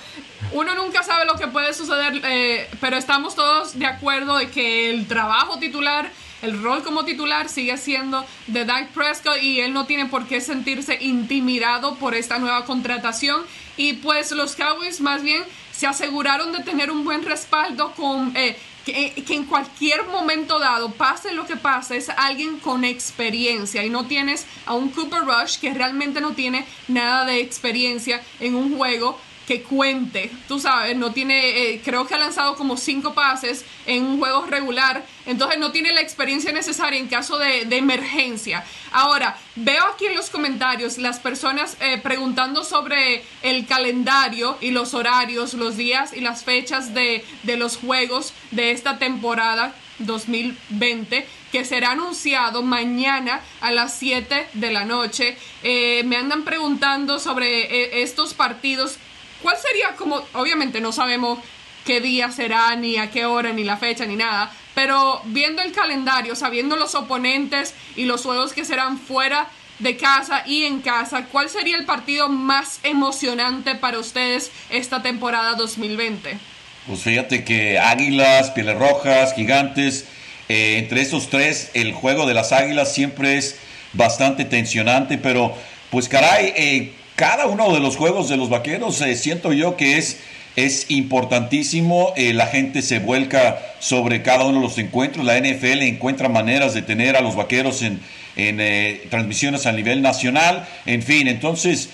uno 0.53 0.73
nunca 0.73 1.03
sabe 1.03 1.25
lo 1.25 1.35
que 1.35 1.47
puede 1.47 1.75
suceder, 1.75 2.19
eh, 2.25 2.67
pero 2.81 2.97
estamos 2.97 3.35
todos 3.35 3.77
de 3.77 3.85
acuerdo 3.85 4.37
de 4.37 4.49
que 4.49 4.89
el 4.89 5.07
trabajo 5.07 5.59
titular 5.59 6.09
el 6.41 6.61
rol 6.61 6.83
como 6.83 7.05
titular 7.05 7.49
sigue 7.49 7.77
siendo 7.77 8.25
de 8.47 8.65
Dak 8.65 8.89
Prescott 8.89 9.41
y 9.41 9.59
él 9.59 9.73
no 9.73 9.85
tiene 9.85 10.05
por 10.05 10.27
qué 10.27 10.41
sentirse 10.41 10.97
intimidado 11.01 11.95
por 11.95 12.15
esta 12.15 12.37
nueva 12.39 12.65
contratación. 12.65 13.43
Y 13.77 13.93
pues 13.93 14.31
los 14.31 14.55
Cowboys 14.55 15.01
más 15.01 15.23
bien 15.23 15.43
se 15.71 15.87
aseguraron 15.87 16.51
de 16.51 16.63
tener 16.63 16.91
un 16.91 17.03
buen 17.03 17.23
respaldo 17.23 17.93
con... 17.93 18.35
Eh, 18.35 18.57
que, 18.85 19.13
que, 19.27 19.35
en 19.35 19.45
cualquier 19.45 20.05
momento 20.05 20.57
dado, 20.57 20.91
pase 20.93 21.33
lo 21.33 21.45
que 21.45 21.57
pase, 21.57 21.97
es 21.97 22.09
alguien 22.09 22.59
con 22.59 22.85
experiencia 22.85 23.83
y 23.83 23.89
no 23.89 24.05
tienes 24.07 24.47
a 24.65 24.73
un 24.73 24.89
Cooper 24.89 25.25
Rush 25.25 25.59
que 25.59 25.73
realmente 25.73 26.21
no 26.21 26.31
tiene 26.31 26.65
nada 26.87 27.25
de 27.25 27.41
experiencia 27.41 28.23
en 28.39 28.55
un 28.55 28.75
juego 28.77 29.19
que 29.49 29.63
cuente. 29.63 30.29
Tú 30.47 30.59
sabes, 30.59 30.95
no 30.95 31.11
tiene, 31.11 31.73
eh, 31.73 31.81
creo 31.83 32.05
que 32.05 32.13
ha 32.13 32.19
lanzado 32.19 32.55
como 32.55 32.77
cinco 32.77 33.15
pases 33.15 33.65
en 33.87 34.05
un 34.05 34.19
juego 34.19 34.45
regular, 34.45 35.03
entonces 35.25 35.57
no 35.57 35.71
tiene 35.71 35.91
la 35.91 36.01
experiencia 36.01 36.51
necesaria 36.51 36.99
en 36.99 37.07
caso 37.07 37.39
de, 37.39 37.61
emergencia. 37.75 38.63
Ahora, 38.91 39.35
veo 39.55 39.83
aquí 39.87 40.05
en 40.05 40.13
los 40.13 40.29
comentarios 40.29 40.99
las 40.99 41.17
personas 41.17 41.77
eh, 41.79 41.97
preguntando 41.97 42.63
sobre 42.63 43.23
el 43.41 43.65
calendario 43.65 44.55
y 44.61 44.69
los 44.69 44.93
horarios, 44.93 45.55
los 45.55 45.77
días 45.77 46.13
y 46.13 46.21
las 46.21 46.43
fechas 46.43 46.93
de, 46.93 47.25
los 47.57 47.77
juegos 47.77 48.33
de 48.51 48.69
esta 48.69 48.99
temporada 48.99 49.73
2020 49.97 51.25
que 51.51 51.65
será 51.65 51.91
anunciado 51.91 52.61
mañana 52.61 53.41
a 53.61 53.71
las 53.71 53.97
7 53.97 54.47
de 54.53 54.71
la 54.71 54.85
noche. 54.85 55.35
Eh, 55.63 56.03
me 56.05 56.17
andan 56.17 56.43
preguntando 56.43 57.17
sobre 57.17 58.03
estos 58.03 58.35
partidos 58.35 58.99
¿Cuál 59.41 59.57
sería 59.57 59.95
como, 59.95 60.23
obviamente 60.33 60.81
no 60.81 60.91
sabemos 60.91 61.39
qué 61.85 62.01
día 62.01 62.31
será, 62.31 62.75
ni 62.75 62.97
a 62.97 63.09
qué 63.09 63.25
hora, 63.25 63.51
ni 63.51 63.63
la 63.63 63.77
fecha, 63.77 64.05
ni 64.05 64.15
nada, 64.15 64.51
pero 64.75 65.21
viendo 65.25 65.61
el 65.61 65.71
calendario, 65.71 66.35
sabiendo 66.35 66.75
los 66.75 66.95
oponentes 66.95 67.73
y 67.95 68.05
los 68.05 68.23
juegos 68.23 68.53
que 68.53 68.65
serán 68.65 68.99
fuera 68.99 69.49
de 69.79 69.97
casa 69.97 70.43
y 70.45 70.65
en 70.65 70.81
casa, 70.81 71.25
¿cuál 71.31 71.49
sería 71.49 71.77
el 71.77 71.85
partido 71.85 72.29
más 72.29 72.79
emocionante 72.83 73.75
para 73.75 73.99
ustedes 73.99 74.51
esta 74.69 75.01
temporada 75.01 75.55
2020? 75.55 76.37
Pues 76.85 77.01
fíjate 77.01 77.43
que 77.43 77.79
Águilas, 77.79 78.51
Pieles 78.51 78.77
Rojas, 78.77 79.33
Gigantes, 79.35 80.05
eh, 80.49 80.77
entre 80.79 81.01
esos 81.01 81.29
tres, 81.29 81.71
el 81.73 81.93
juego 81.93 82.25
de 82.25 82.33
las 82.33 82.51
Águilas 82.51 82.93
siempre 82.93 83.37
es 83.37 83.57
bastante 83.93 84.45
tensionante, 84.45 85.17
pero 85.17 85.55
pues 85.91 86.09
caray, 86.09 86.53
eh, 86.55 86.93
cada 87.19 87.47
uno 87.47 87.73
de 87.73 87.81
los 87.81 87.97
juegos 87.97 88.29
de 88.29 88.37
los 88.37 88.47
vaqueros 88.47 89.01
eh, 89.01 89.13
siento 89.17 89.51
yo 89.51 89.75
que 89.75 89.97
es, 89.97 90.19
es 90.55 90.85
importantísimo. 90.89 92.13
Eh, 92.15 92.31
la 92.31 92.47
gente 92.47 92.81
se 92.81 92.99
vuelca 92.99 93.59
sobre 93.79 94.21
cada 94.21 94.45
uno 94.45 94.59
de 94.59 94.63
los 94.63 94.77
encuentros. 94.77 95.25
La 95.25 95.37
NFL 95.37 95.81
encuentra 95.81 96.29
maneras 96.29 96.73
de 96.73 96.81
tener 96.81 97.17
a 97.17 97.21
los 97.21 97.35
vaqueros 97.35 97.81
en, 97.81 97.99
en 98.37 98.61
eh, 98.61 99.01
transmisiones 99.09 99.65
a 99.65 99.73
nivel 99.73 100.01
nacional. 100.01 100.65
En 100.85 101.03
fin, 101.03 101.27
entonces 101.27 101.89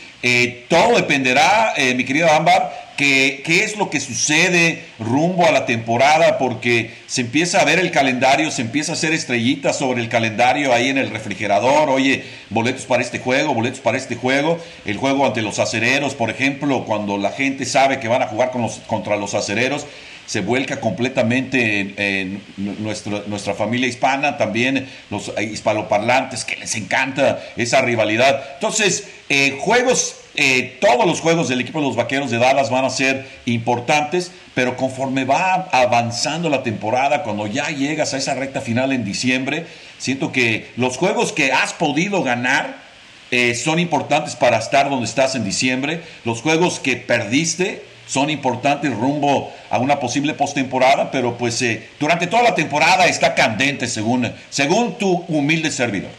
todo 0.67 0.95
dependerá, 0.95 1.73
mi 1.95 2.03
querido 2.03 2.31
Ámbar, 2.31 2.85
qué, 2.97 3.41
qué 3.45 3.63
es 3.63 3.77
lo 3.77 3.89
que 3.89 3.99
sucede 3.99 4.84
rumbo 4.99 5.45
a 5.45 5.51
la 5.51 5.65
temporada, 5.65 6.38
porque 6.38 6.91
se 7.08 7.21
empieza 7.21 7.62
a 7.62 7.65
ver 7.65 7.79
el 7.79 7.91
calendario, 7.91 8.51
se 8.51 8.62
empieza 8.62 8.91
a 8.91 8.95
hacer 8.95 9.13
estrellitas 9.13 9.77
sobre 9.77 10.01
el 10.01 10.10
calendario 10.10 10.73
ahí 10.73 10.89
en 10.89 10.97
el 10.97 11.10
refrigerador, 11.10 11.89
oye, 11.89 12.23
boletos 12.49 12.86
para 12.86 13.01
este 13.01 13.19
juego, 13.19 13.53
boletos 13.53 13.79
para 13.79 13.97
este 13.97 14.15
juego, 14.15 14.60
el 14.86 14.97
juego 14.97 15.25
ante 15.25 15.41
los 15.41 15.60
acereros, 15.60 16.15
por 16.15 16.29
ejemplo, 16.29 16.86
cuando 16.86 17.17
la 17.17 17.31
gente 17.31 17.65
sabe 17.65 17.99
que 17.99 18.08
van 18.08 18.21
a 18.21 18.27
jugar 18.27 18.51
con 18.51 18.62
los, 18.62 18.79
contra 18.88 19.15
los 19.17 19.34
acereros, 19.34 19.86
se 20.25 20.41
vuelca 20.41 20.79
completamente 20.79 21.93
en, 21.97 22.41
nuestra 22.58 23.53
familia 23.53 23.88
hispana, 23.88 24.38
también 24.38 24.88
los 25.10 25.31
hispanoparlantes 25.39 26.45
que 26.45 26.55
les 26.55 26.75
encanta 26.75 27.43
esa 27.55 27.81
rivalidad. 27.81 28.43
Entonces, 28.55 29.08
eh, 29.29 29.58
juegos 29.60 30.15
eh, 30.38 30.78
todos 30.82 31.06
los 31.06 31.21
juegos 31.21 31.48
del 31.48 31.62
equipo 31.62 31.80
de 31.80 31.88
los 31.88 31.95
Vaqueros 31.95 32.32
de 32.32 32.38
Dallas 32.38 32.69
van 32.69 32.86
a 32.86 32.89
ser 32.89 33.28
importantes, 33.45 34.32
pero 34.54 34.76
conforme 34.76 35.26
va 35.26 35.69
avanzando 35.71 36.50
la 36.50 36.63
temporada, 36.63 37.24
cuando 37.24 37.48
ya 37.48 37.69
llegas 37.69 38.13
a 38.13 38.17
esa 38.17 38.34
recta 38.34 38.62
final 38.62 38.91
en 38.91 39.06
diciembre, 39.06 39.65
siento 39.98 40.32
que 40.32 40.71
los 40.76 40.98
juegos 40.98 41.32
que 41.32 41.52
has 41.52 41.74
podido 41.74 42.24
ganar 42.24 42.84
eh, 43.32 43.56
son 43.56 43.80
importantes 43.80 44.36
para 44.36 44.58
estar 44.58 44.89
donde 44.89 45.06
estás 45.06 45.36
en 45.36 45.43
diciembre. 45.43 46.02
Los 46.26 46.41
juegos 46.41 46.80
que 46.80 46.95
perdiste 46.95 47.84
son 48.08 48.30
importantes 48.30 48.93
rumbo 48.95 49.52
a 49.69 49.80
una 49.80 50.00
posible 50.00 50.34
postemporada, 50.34 51.12
pero 51.12 51.38
pues 51.38 51.62
eh, 51.62 51.89
durante 52.00 52.28
toda 52.28 52.43
la 52.43 52.56
temporada 52.56 53.08
está 53.08 53.34
candente 53.34 53.88
según, 53.88 54.32
según 54.50 54.98
tu 54.98 55.26
humilde 55.28 55.71
servidor. 55.71 56.12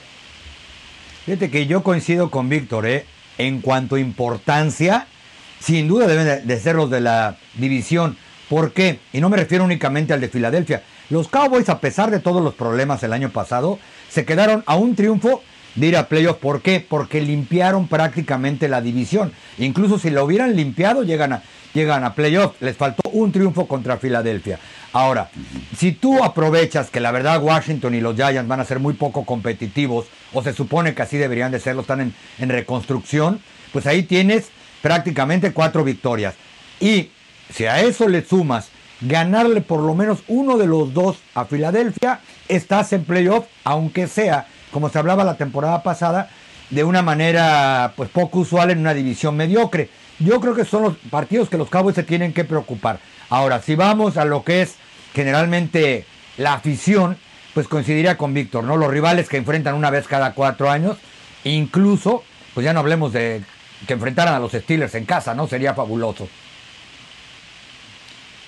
Fíjate 1.26 1.50
que 1.50 1.66
yo 1.66 1.82
coincido 1.82 2.30
con 2.30 2.48
Víctor, 2.48 2.86
¿eh? 2.86 3.04
En 3.38 3.60
cuanto 3.60 3.96
a 3.96 4.00
importancia, 4.00 5.06
sin 5.60 5.88
duda 5.88 6.06
deben 6.06 6.46
de 6.46 6.60
ser 6.60 6.76
los 6.76 6.90
de 6.90 7.00
la 7.00 7.36
división. 7.54 8.16
¿Por 8.48 8.72
qué? 8.72 9.00
Y 9.12 9.20
no 9.20 9.28
me 9.28 9.36
refiero 9.36 9.64
únicamente 9.64 10.12
al 10.12 10.20
de 10.20 10.28
Filadelfia. 10.28 10.82
Los 11.10 11.28
Cowboys, 11.28 11.68
a 11.68 11.80
pesar 11.80 12.10
de 12.10 12.20
todos 12.20 12.42
los 12.42 12.54
problemas 12.54 13.02
el 13.02 13.12
año 13.12 13.30
pasado, 13.30 13.78
se 14.08 14.24
quedaron 14.24 14.62
a 14.66 14.76
un 14.76 14.94
triunfo 14.94 15.42
de 15.74 15.86
ir 15.86 15.96
a 15.96 16.08
playoff. 16.08 16.38
¿Por 16.38 16.62
qué? 16.62 16.84
Porque 16.86 17.20
limpiaron 17.20 17.86
prácticamente 17.86 18.68
la 18.68 18.80
división. 18.80 19.32
Incluso 19.58 19.98
si 19.98 20.10
lo 20.10 20.24
hubieran 20.24 20.56
limpiado, 20.56 21.02
llegan 21.02 21.32
a, 21.32 21.42
llegan 21.74 22.04
a 22.04 22.14
playoff. 22.14 22.60
Les 22.60 22.76
faltó 22.76 23.08
un 23.10 23.32
triunfo 23.32 23.66
contra 23.66 23.98
Filadelfia. 23.98 24.58
Ahora, 24.96 25.28
si 25.76 25.92
tú 25.92 26.24
aprovechas 26.24 26.88
que 26.88 27.00
la 27.00 27.10
verdad 27.10 27.42
Washington 27.42 27.94
y 27.94 28.00
los 28.00 28.16
Giants 28.16 28.48
van 28.48 28.60
a 28.60 28.64
ser 28.64 28.80
muy 28.80 28.94
poco 28.94 29.26
competitivos, 29.26 30.06
o 30.32 30.42
se 30.42 30.54
supone 30.54 30.94
que 30.94 31.02
así 31.02 31.18
deberían 31.18 31.52
de 31.52 31.60
serlo, 31.60 31.82
están 31.82 32.14
en, 32.38 32.48
reconstrucción, 32.48 33.42
pues 33.74 33.86
ahí 33.86 34.04
tienes 34.04 34.48
prácticamente 34.80 35.52
cuatro 35.52 35.84
victorias. 35.84 36.34
Y 36.80 37.10
si 37.52 37.66
a 37.66 37.82
eso 37.82 38.08
le 38.08 38.24
sumas 38.24 38.70
ganarle 39.02 39.60
por 39.60 39.80
lo 39.80 39.94
menos 39.94 40.20
uno 40.28 40.56
de 40.56 40.66
los 40.66 40.94
dos 40.94 41.18
a 41.34 41.44
Filadelfia, 41.44 42.20
estás 42.48 42.94
en 42.94 43.04
playoff, 43.04 43.44
aunque 43.64 44.06
sea, 44.06 44.46
como 44.70 44.88
se 44.88 44.98
hablaba 44.98 45.24
la 45.24 45.36
temporada 45.36 45.82
pasada, 45.82 46.30
de 46.70 46.84
una 46.84 47.02
manera 47.02 47.92
pues 47.96 48.08
poco 48.08 48.38
usual 48.38 48.70
en 48.70 48.78
una 48.78 48.94
división 48.94 49.36
mediocre. 49.36 49.90
Yo 50.20 50.40
creo 50.40 50.54
que 50.54 50.64
son 50.64 50.84
los 50.84 50.96
partidos 51.10 51.50
que 51.50 51.58
los 51.58 51.68
Cowboys 51.68 51.96
se 51.96 52.02
tienen 52.02 52.32
que 52.32 52.44
preocupar. 52.44 52.98
Ahora, 53.28 53.60
si 53.60 53.74
vamos 53.74 54.16
a 54.16 54.24
lo 54.24 54.42
que 54.42 54.62
es 54.62 54.76
generalmente 55.16 56.04
la 56.36 56.52
afición, 56.52 57.16
pues 57.54 57.66
coincidiría 57.68 58.18
con 58.18 58.34
Víctor, 58.34 58.64
¿no? 58.64 58.76
Los 58.76 58.90
rivales 58.90 59.30
que 59.30 59.38
enfrentan 59.38 59.74
una 59.74 59.88
vez 59.90 60.06
cada 60.06 60.34
cuatro 60.34 60.70
años, 60.70 60.98
incluso, 61.42 62.22
pues 62.52 62.64
ya 62.66 62.74
no 62.74 62.80
hablemos 62.80 63.14
de 63.14 63.42
que 63.86 63.94
enfrentaran 63.94 64.34
a 64.34 64.38
los 64.38 64.52
Steelers 64.52 64.94
en 64.94 65.06
casa, 65.06 65.34
¿no? 65.34 65.48
Sería 65.48 65.72
fabuloso. 65.72 66.28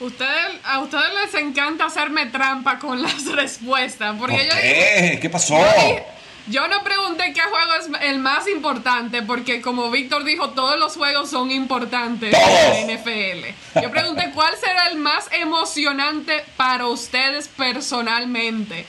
Ustedes, 0.01 0.61
a 0.63 0.79
ustedes 0.81 1.11
les 1.25 1.43
encanta 1.43 1.87
hacerme 1.87 2.27
trampa 2.27 2.79
con 2.79 3.03
las 3.03 3.25
respuestas. 3.35 4.15
Porque 4.19 4.37
¿Por 4.37 4.45
yo 4.45 4.51
qué? 4.61 5.19
¿Qué 5.23 5.31
pasó? 5.31 5.59
Yo, 5.59 5.65
dije- 5.65 6.05
yo 6.51 6.67
no 6.69 6.83
pregunté 6.83 7.33
qué 7.35 7.41
juego 7.41 7.75
es 7.81 8.09
el 8.09 8.19
más 8.19 8.49
importante, 8.49 9.23
porque 9.23 9.61
como 9.61 9.91
Víctor 9.91 10.25
dijo, 10.25 10.51
todos 10.51 10.79
los 10.79 10.95
juegos 10.97 11.31
son 11.31 11.51
importantes 11.51 12.35
en 12.35 12.89
la 12.89 12.95
NFL. 12.95 13.81
Yo 13.83 13.91
pregunté 13.91 14.31
cuál 14.35 14.55
será 14.57 14.89
el 14.89 14.99
más 14.99 15.29
emocionante 15.33 16.45
para 16.57 16.87
ustedes 16.87 17.49
personalmente. 17.49 18.87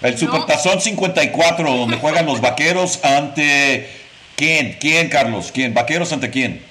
El 0.00 0.12
No. 0.12 0.18
Supertazón 0.18 0.80
54, 0.80 1.70
donde 1.70 1.96
juegan 1.96 2.26
los 2.26 2.40
vaqueros 2.40 3.04
ante. 3.04 3.88
¿Quién? 4.36 4.76
¿Quién, 4.80 5.08
Carlos? 5.08 5.50
¿Quién? 5.52 5.74
¿Vaqueros 5.74 6.12
ante 6.12 6.30
quién? 6.30 6.64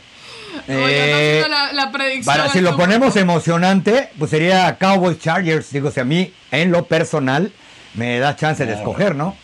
Oye, 0.68 0.76
no 0.78 0.88
Eh, 0.90 1.14
haciendo 1.40 1.48
la, 1.48 1.72
la 1.74 1.92
predicción. 1.92 2.36
Para, 2.36 2.50
si 2.52 2.60
lo 2.60 2.76
ponemos 2.76 3.16
emocionante, 3.16 4.10
pues 4.20 4.32
sería 4.32 4.78
Cowboys 4.78 5.20
Chargers. 5.20 5.72
Digo, 5.72 5.92
si 5.92 6.00
a 6.02 6.04
mí, 6.04 6.34
en 6.52 6.72
lo 6.72 6.86
personal, 6.86 7.54
me 7.94 8.20
da 8.20 8.36
chance 8.36 8.66
de 8.66 8.74
escoger, 8.74 9.16
¿no? 9.16 9.36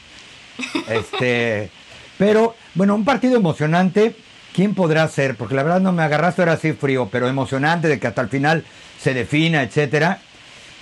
Este, 0.89 1.69
pero, 2.17 2.55
bueno, 2.73 2.95
un 2.95 3.05
partido 3.05 3.37
emocionante, 3.37 4.15
¿quién 4.53 4.73
podrá 4.73 5.07
ser? 5.07 5.35
Porque 5.35 5.55
la 5.55 5.63
verdad 5.63 5.81
no 5.81 5.91
me 5.91 6.03
agarraste 6.03 6.41
ahora 6.41 6.53
así 6.53 6.73
frío, 6.73 7.09
pero 7.11 7.27
emocionante 7.27 7.87
de 7.87 7.99
que 7.99 8.07
hasta 8.07 8.21
el 8.21 8.29
final 8.29 8.63
se 9.01 9.13
defina, 9.13 9.61
etcétera. 9.61 10.19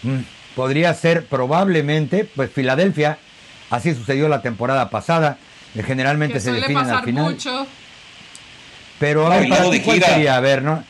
Mm, 0.04 0.20
podría 0.56 0.94
ser 0.94 1.26
probablemente, 1.26 2.24
pues 2.36 2.52
Filadelfia, 2.52 3.18
así 3.70 3.94
sucedió 3.94 4.30
la 4.30 4.42
temporada 4.42 4.90
pasada, 4.90 5.38
generalmente 5.86 6.36
que 6.36 6.40
se 6.40 6.52
definen 6.54 6.90
al 6.90 7.04
final. 7.04 7.24
mucho. 7.32 7.68
Pero 9.00 9.28
a 9.28 9.38
ver, 9.38 9.46
y 9.46 9.50
para 9.50 9.62
luego 9.62 9.72
ti, 9.74 9.80
de 9.80 9.84
¿cuál 9.84 9.98
gira. 9.98 10.10
sería? 10.10 10.36
A 10.38 10.40
ver, 10.40 10.64
¿no? 10.64 10.84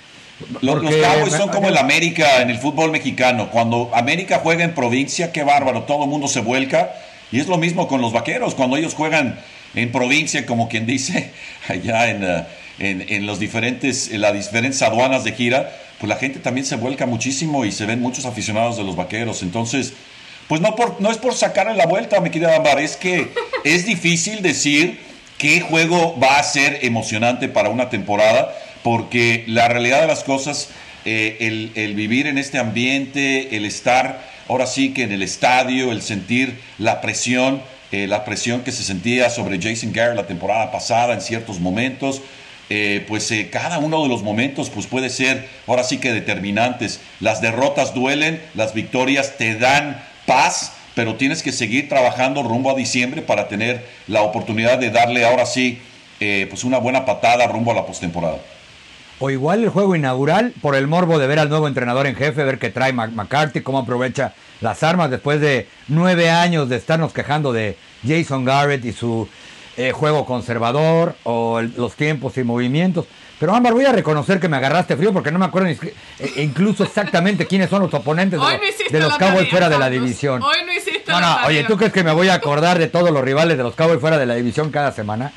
Los, 0.61 0.83
los 0.83 0.93
Cowboys 0.95 1.33
son 1.33 1.49
como 1.49 1.69
el 1.69 1.77
América 1.77 2.41
en 2.41 2.49
el 2.49 2.59
fútbol 2.59 2.91
mexicano. 2.91 3.49
Cuando 3.49 3.89
América 3.95 4.41
juega 4.43 4.63
en 4.63 4.75
provincia, 4.75 5.31
qué 5.31 5.43
bárbaro, 5.43 5.83
todo 5.83 6.03
el 6.03 6.09
mundo 6.09 6.27
se 6.27 6.41
vuelca. 6.41 6.91
Y 7.31 7.39
es 7.39 7.47
lo 7.47 7.57
mismo 7.57 7.87
con 7.87 8.01
los 8.01 8.13
vaqueros. 8.13 8.55
Cuando 8.55 8.77
ellos 8.77 8.93
juegan 8.93 9.39
en 9.73 9.91
provincia, 9.91 10.45
como 10.45 10.69
quien 10.69 10.85
dice, 10.85 11.31
allá 11.67 12.09
en, 12.09 12.23
eh, 12.23 12.43
en, 12.79 13.05
en 13.07 13.25
los 13.25 13.39
diferentes, 13.39 14.11
en 14.11 14.21
las 14.21 14.33
diferentes 14.33 14.81
aduanas 14.81 15.23
de 15.23 15.33
gira, 15.33 15.71
pues 15.99 16.09
la 16.09 16.17
gente 16.17 16.39
también 16.39 16.65
se 16.65 16.75
vuelca 16.75 17.05
muchísimo 17.05 17.65
y 17.65 17.71
se 17.71 17.85
ven 17.85 18.01
muchos 18.01 18.25
aficionados 18.25 18.77
de 18.77 18.83
los 18.83 18.95
vaqueros. 18.95 19.43
Entonces, 19.43 19.93
pues 20.47 20.61
no, 20.61 20.75
por, 20.75 21.01
no 21.01 21.11
es 21.11 21.17
por 21.17 21.33
sacarle 21.33 21.73
la 21.75 21.87
vuelta, 21.87 22.19
mi 22.19 22.29
querida 22.29 22.55
Ámbar, 22.55 22.79
es 22.79 22.95
que 22.95 23.31
es 23.63 23.85
difícil 23.85 24.41
decir 24.41 24.99
qué 25.37 25.61
juego 25.61 26.17
va 26.19 26.37
a 26.37 26.43
ser 26.43 26.79
emocionante 26.83 27.47
para 27.47 27.69
una 27.69 27.89
temporada, 27.89 28.55
porque 28.83 29.43
la 29.47 29.67
realidad 29.67 30.01
de 30.01 30.07
las 30.07 30.23
cosas, 30.23 30.69
eh, 31.05 31.37
el, 31.39 31.71
el 31.75 31.95
vivir 31.95 32.27
en 32.27 32.37
este 32.37 32.59
ambiente, 32.59 33.55
el 33.57 33.65
estar 33.65 34.34
ahora 34.47 34.65
sí 34.67 34.93
que 34.93 35.03
en 35.03 35.11
el 35.11 35.21
estadio, 35.21 35.91
el 35.91 36.01
sentir 36.01 36.59
la 36.77 37.01
presión, 37.01 37.61
eh, 37.91 38.07
la 38.07 38.25
presión 38.25 38.61
que 38.61 38.71
se 38.71 38.83
sentía 38.83 39.29
sobre 39.29 39.61
Jason 39.61 39.93
Garrett 39.93 40.15
la 40.15 40.27
temporada 40.27 40.71
pasada 40.71 41.13
en 41.13 41.21
ciertos 41.21 41.59
momentos, 41.59 42.21
eh, 42.69 43.05
pues 43.07 43.29
eh, 43.31 43.49
cada 43.51 43.77
uno 43.77 44.01
de 44.01 44.09
los 44.09 44.23
momentos 44.23 44.71
pues 44.71 44.87
puede 44.87 45.09
ser 45.09 45.47
ahora 45.67 45.83
sí 45.83 45.97
que 45.97 46.11
determinantes. 46.11 46.99
Las 47.19 47.41
derrotas 47.41 47.93
duelen, 47.93 48.41
las 48.55 48.73
victorias 48.73 49.37
te 49.37 49.55
dan 49.55 50.03
paz, 50.25 50.73
pero 50.95 51.15
tienes 51.15 51.43
que 51.43 51.51
seguir 51.51 51.89
trabajando 51.89 52.41
rumbo 52.41 52.71
a 52.71 52.75
diciembre 52.75 53.21
para 53.21 53.47
tener 53.47 53.85
la 54.07 54.23
oportunidad 54.23 54.79
de 54.79 54.91
darle 54.91 55.25
ahora 55.25 55.45
sí 55.45 55.79
pues 56.49 56.63
una 56.63 56.79
buena 56.79 57.05
patada 57.05 57.45
rumbo 57.45 57.71
a 57.71 57.75
la 57.75 57.85
postemporada. 57.85 58.39
O 59.19 59.29
igual 59.29 59.63
el 59.63 59.69
juego 59.69 59.95
inaugural, 59.95 60.53
por 60.61 60.75
el 60.75 60.87
morbo 60.87 61.17
de 61.19 61.27
ver 61.27 61.39
al 61.39 61.49
nuevo 61.49 61.67
entrenador 61.67 62.05
en 62.05 62.15
jefe, 62.15 62.43
ver 62.43 62.59
qué 62.59 62.69
trae 62.69 62.91
McCarthy, 62.91 63.61
cómo 63.61 63.79
aprovecha 63.79 64.33
las 64.61 64.83
armas 64.83 65.09
después 65.09 65.39
de 65.39 65.67
nueve 65.87 66.29
años 66.29 66.67
de 66.69 66.75
estarnos 66.75 67.13
quejando 67.13 67.53
de 67.53 67.77
Jason 68.05 68.43
Garrett 68.45 68.83
y 68.85 68.91
su 68.93 69.27
eh, 69.77 69.91
juego 69.91 70.25
conservador 70.25 71.15
o 71.23 71.59
el- 71.59 71.73
los 71.77 71.95
tiempos 71.95 72.37
y 72.37 72.43
movimientos. 72.45 73.05
Pero 73.39 73.53
Ámbar, 73.53 73.73
voy 73.73 73.83
a 73.83 73.91
reconocer 73.91 74.39
que 74.39 74.47
me 74.47 74.55
agarraste 74.55 74.95
frío 74.95 75.11
porque 75.11 75.31
no 75.31 75.39
me 75.39 75.43
acuerdo 75.45 75.67
ni 75.67 75.75
si- 75.75 75.87
eh, 76.19 76.31
incluso 76.37 76.83
exactamente 76.85 77.45
quiénes 77.45 77.69
son 77.69 77.81
los 77.81 77.93
oponentes 77.93 78.39
de, 78.39 78.45
los- 78.45 78.91
de 78.91 78.99
Cowboys 79.17 79.49
fuera 79.49 79.67
de 79.69 79.77
la 79.77 79.89
división. 79.89 80.41
Hoy 80.41 80.57
no 80.65 80.71
hiciste 80.73 81.11
No, 81.11 81.19
no, 81.19 81.37
oye, 81.47 81.63
¿tú 81.65 81.75
crees 81.75 81.91
que 81.91 82.03
me 82.05 82.13
voy 82.13 82.29
a 82.29 82.35
acordar 82.35 82.79
de 82.79 82.87
todos 82.87 83.11
los 83.11 83.21
rivales 83.21 83.57
de 83.57 83.63
los 83.63 83.75
Cowboys 83.75 83.99
fuera 83.99 84.17
de 84.17 84.25
la 84.25 84.35
división 84.35 84.71
cada 84.71 84.93
semana? 84.93 85.33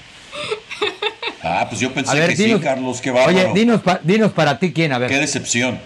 Ah, 1.43 1.67
pues 1.69 1.81
yo 1.81 1.93
pensé 1.93 2.15
ver, 2.19 2.31
que 2.31 2.37
dinos, 2.43 2.59
sí, 2.61 2.65
Carlos, 2.65 3.01
qué 3.01 3.11
bárbaro. 3.11 3.51
Oye, 3.51 3.61
dinos, 3.61 3.81
pa- 3.83 4.01
dinos 4.03 4.33
para 4.33 4.59
ti 4.59 4.73
quién, 4.73 4.93
a 4.93 4.99
ver. 4.99 5.09
Qué 5.11 5.19
decepción. 5.19 5.79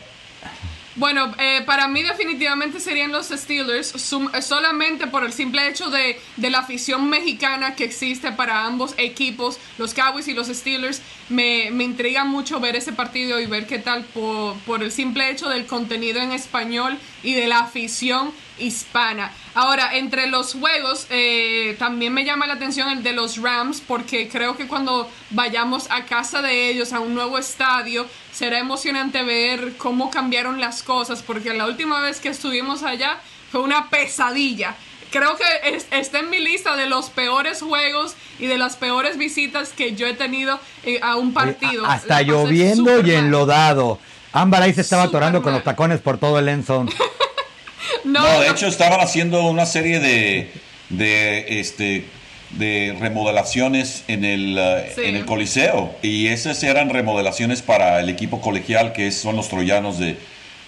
Bueno, 0.94 1.34
eh, 1.38 1.62
para 1.64 1.88
mí 1.88 2.02
definitivamente 2.02 2.78
serían 2.78 3.12
los 3.12 3.28
Steelers, 3.28 3.86
sum- 3.96 4.30
solamente 4.42 5.06
por 5.06 5.24
el 5.24 5.32
simple 5.32 5.66
hecho 5.66 5.88
de, 5.88 6.20
de 6.36 6.50
la 6.50 6.58
afición 6.58 7.08
mexicana 7.08 7.74
que 7.74 7.84
existe 7.84 8.30
para 8.32 8.66
ambos 8.66 8.94
equipos, 8.98 9.58
los 9.78 9.94
Cowboys 9.94 10.28
y 10.28 10.34
los 10.34 10.48
Steelers. 10.48 11.00
Me, 11.30 11.70
me 11.70 11.84
intriga 11.84 12.24
mucho 12.24 12.60
ver 12.60 12.76
ese 12.76 12.92
partido 12.92 13.40
y 13.40 13.46
ver 13.46 13.66
qué 13.66 13.78
tal 13.78 14.04
por, 14.04 14.54
por 14.66 14.82
el 14.82 14.92
simple 14.92 15.30
hecho 15.30 15.48
del 15.48 15.64
contenido 15.64 16.20
en 16.20 16.32
español 16.32 16.98
y 17.22 17.34
de 17.34 17.46
la 17.46 17.60
afición 17.60 18.32
hispana. 18.58 19.32
Ahora, 19.54 19.96
entre 19.96 20.26
los 20.28 20.54
juegos, 20.54 21.06
eh, 21.10 21.76
también 21.78 22.12
me 22.14 22.24
llama 22.24 22.46
la 22.46 22.54
atención 22.54 22.88
el 22.90 23.02
de 23.02 23.12
los 23.12 23.36
Rams, 23.38 23.80
porque 23.86 24.28
creo 24.28 24.56
que 24.56 24.66
cuando 24.66 25.10
vayamos 25.30 25.90
a 25.90 26.04
casa 26.04 26.42
de 26.42 26.68
ellos, 26.70 26.92
a 26.92 27.00
un 27.00 27.14
nuevo 27.14 27.38
estadio, 27.38 28.06
será 28.32 28.58
emocionante 28.58 29.22
ver 29.22 29.74
cómo 29.76 30.10
cambiaron 30.10 30.60
las 30.60 30.82
cosas, 30.82 31.22
porque 31.22 31.52
la 31.54 31.66
última 31.66 32.00
vez 32.00 32.20
que 32.20 32.28
estuvimos 32.30 32.82
allá 32.82 33.18
fue 33.50 33.60
una 33.60 33.88
pesadilla. 33.90 34.74
Creo 35.10 35.36
que 35.36 35.76
es- 35.76 35.86
está 35.90 36.20
en 36.20 36.30
mi 36.30 36.38
lista 36.38 36.74
de 36.74 36.86
los 36.86 37.10
peores 37.10 37.60
juegos 37.60 38.14
y 38.38 38.46
de 38.46 38.56
las 38.56 38.76
peores 38.76 39.18
visitas 39.18 39.68
que 39.74 39.94
yo 39.94 40.06
he 40.06 40.14
tenido 40.14 40.58
eh, 40.84 41.00
a 41.02 41.16
un 41.16 41.34
partido. 41.34 41.82
Oye, 41.84 41.92
Hasta 41.92 42.22
lloviendo 42.22 43.06
y 43.06 43.10
enlodado. 43.12 43.98
Ámbar 44.32 44.62
ahí 44.62 44.72
se 44.72 44.80
estaba 44.80 45.04
atorando 45.04 45.42
con 45.42 45.52
los 45.52 45.62
tacones 45.64 46.00
por 46.00 46.18
todo 46.18 46.38
el 46.38 46.48
end 46.48 46.64
zone. 46.66 46.90
No, 48.04 48.20
No, 48.20 48.40
de 48.40 48.48
no, 48.48 48.52
hecho 48.54 48.66
estaban 48.66 49.00
haciendo 49.00 49.44
una 49.46 49.64
serie 49.66 50.00
de, 50.00 50.50
de, 50.88 51.60
este, 51.60 52.04
de 52.50 52.96
remodelaciones 52.98 54.02
en 54.08 54.24
el, 54.24 54.56
eh, 54.58 54.92
Sí. 54.94 55.02
en 55.04 55.14
el 55.16 55.24
Coliseo. 55.24 55.94
Y 56.02 56.26
esas 56.28 56.60
eran 56.64 56.90
remodelaciones 56.90 57.62
para 57.62 58.00
el 58.00 58.08
equipo 58.08 58.40
colegial, 58.40 58.92
que 58.92 59.12
son 59.12 59.36
los 59.36 59.48
troyanos 59.48 59.98
de 59.98 60.16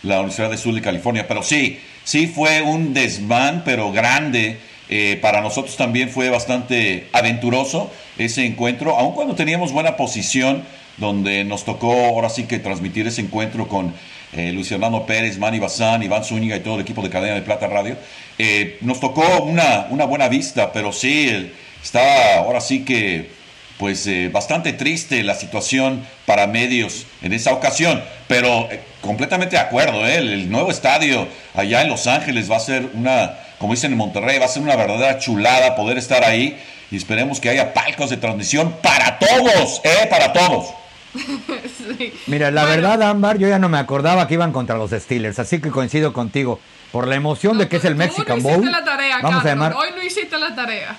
la 0.02 0.16
Universidad 0.20 0.50
de 0.50 0.58
Sur 0.58 0.74
de 0.74 0.80
California. 0.80 1.26
Pero 1.26 1.42
sí, 1.42 1.80
sí 2.04 2.28
fue 2.28 2.62
un 2.62 2.94
desmán, 2.94 3.62
pero 3.64 3.90
grande. 3.90 4.58
Eh, 4.88 5.18
para 5.20 5.40
nosotros 5.40 5.76
también 5.76 6.10
fue 6.10 6.28
bastante 6.30 7.08
aventuroso 7.12 7.90
ese 8.18 8.44
encuentro, 8.44 8.96
aun 8.96 9.14
cuando 9.14 9.34
teníamos 9.34 9.72
buena 9.72 9.96
posición, 9.96 10.62
donde 10.96 11.44
nos 11.44 11.64
tocó 11.64 11.92
ahora 11.92 12.28
sí 12.28 12.44
que 12.44 12.58
transmitir 12.58 13.06
ese 13.06 13.20
encuentro 13.20 13.68
con 13.68 13.94
eh, 14.32 14.60
Fernando 14.64 15.06
Pérez, 15.06 15.38
Manny 15.38 15.58
Bazán, 15.58 16.02
Iván 16.02 16.24
Zúñiga 16.24 16.56
y 16.56 16.60
todo 16.60 16.74
el 16.76 16.80
equipo 16.80 17.02
de 17.02 17.10
Cadena 17.10 17.34
de 17.34 17.42
Plata 17.42 17.66
Radio. 17.66 17.96
Eh, 18.38 18.78
nos 18.80 19.00
tocó 19.00 19.42
una, 19.44 19.86
una 19.90 20.04
buena 20.04 20.28
vista, 20.28 20.72
pero 20.72 20.92
sí, 20.92 21.28
el- 21.28 21.52
estaba 21.82 22.36
ahora 22.38 22.60
sí 22.60 22.84
que 22.84 23.30
pues 23.78 24.06
eh, 24.06 24.30
bastante 24.32 24.72
triste 24.72 25.22
la 25.24 25.34
situación 25.34 26.06
para 26.26 26.46
medios 26.46 27.06
en 27.22 27.32
esa 27.32 27.52
ocasión, 27.52 28.02
pero 28.28 28.70
eh, 28.70 28.80
completamente 29.00 29.56
de 29.56 29.62
acuerdo, 29.62 30.06
¿eh? 30.06 30.16
el, 30.16 30.48
nuevo 30.50 30.70
estadio 30.70 31.26
allá 31.54 31.82
en 31.82 31.88
Los 31.88 32.06
Ángeles 32.06 32.48
va 32.50 32.56
a 32.56 32.60
ser 32.60 32.88
una, 32.94 33.34
como 33.58 33.74
dicen 33.74 33.90
en 33.92 33.98
Monterrey, 33.98 34.38
va 34.38 34.44
a 34.46 34.48
ser 34.48 34.62
una 34.62 34.76
verdadera 34.76 35.18
chulada 35.18 35.74
poder 35.74 35.98
estar 35.98 36.24
ahí 36.24 36.56
y 36.90 36.96
esperemos 36.96 37.40
que 37.40 37.48
haya 37.48 37.74
palcos 37.74 38.10
de 38.10 38.16
transmisión 38.16 38.76
para 38.80 39.18
todos, 39.18 39.80
¿eh? 39.84 40.06
Para 40.08 40.32
todos. 40.32 40.66
Mira, 42.26 42.50
la 42.50 42.64
verdad, 42.64 43.02
Ámbar, 43.02 43.38
yo 43.38 43.48
ya 43.48 43.58
no 43.58 43.68
me 43.68 43.78
acordaba 43.78 44.26
que 44.26 44.34
iban 44.34 44.52
contra 44.52 44.76
los 44.76 44.90
Steelers, 44.90 45.38
así 45.38 45.60
que 45.60 45.70
coincido 45.70 46.12
contigo. 46.12 46.60
Por 46.92 47.08
la 47.08 47.16
emoción 47.16 47.58
de 47.58 47.66
que 47.68 47.78
es 47.78 47.84
el 47.84 47.96
Mexican 47.96 48.40
Bowl. 48.40 48.64
La 48.70 48.84
tarea, 48.84 49.18
vamos 49.20 49.44
a 49.44 49.48
llamar... 49.48 49.74
Hoy 49.74 49.88
no 49.96 50.02
hiciste 50.02 50.38
la 50.38 50.54
tarea. 50.54 50.96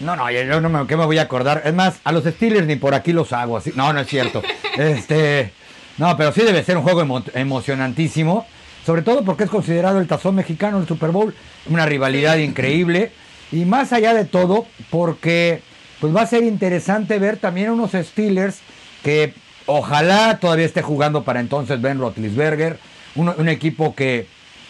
No, 0.00 0.16
no, 0.16 0.30
yo 0.30 0.60
no 0.60 0.68
me, 0.68 0.86
¿qué 0.86 0.98
me 0.98 1.06
voy 1.06 1.16
a 1.16 1.22
acordar? 1.22 1.62
Es 1.64 1.72
más, 1.72 2.00
a 2.04 2.12
los 2.12 2.24
Steelers 2.24 2.66
ni 2.66 2.76
por 2.76 2.94
aquí 2.94 3.12
los 3.12 3.32
hago 3.32 3.56
así. 3.56 3.72
No, 3.74 3.92
no 3.94 4.00
es 4.00 4.08
cierto. 4.08 4.42
este, 4.76 5.52
no, 5.96 6.14
pero 6.16 6.32
sí 6.32 6.42
debe 6.42 6.62
ser 6.62 6.76
un 6.76 6.82
juego 6.82 7.22
emocionantísimo. 7.34 8.46
Sobre 8.84 9.02
todo 9.02 9.24
porque 9.24 9.44
es 9.44 9.50
considerado 9.50 9.98
el 9.98 10.08
tazón 10.08 10.34
mexicano, 10.34 10.78
el 10.78 10.86
Super 10.86 11.10
Bowl. 11.10 11.34
Una 11.70 11.86
rivalidad 11.86 12.36
increíble. 12.36 13.12
Y 13.50 13.64
más 13.64 13.92
allá 13.92 14.12
de 14.12 14.24
todo, 14.24 14.66
porque 14.90 15.62
pues 16.00 16.14
va 16.14 16.22
a 16.22 16.26
ser 16.26 16.42
interesante 16.42 17.18
ver 17.18 17.36
también 17.36 17.70
unos 17.70 17.92
Steelers 17.92 18.60
que 19.02 19.34
ojalá 19.66 20.38
todavía 20.40 20.66
esté 20.66 20.82
jugando 20.82 21.24
para 21.24 21.40
entonces 21.40 21.80
Ben 21.80 21.98
Roethlisberger. 21.98 22.78
un 23.14 23.48
equipo 23.48 23.94
que 23.94 24.26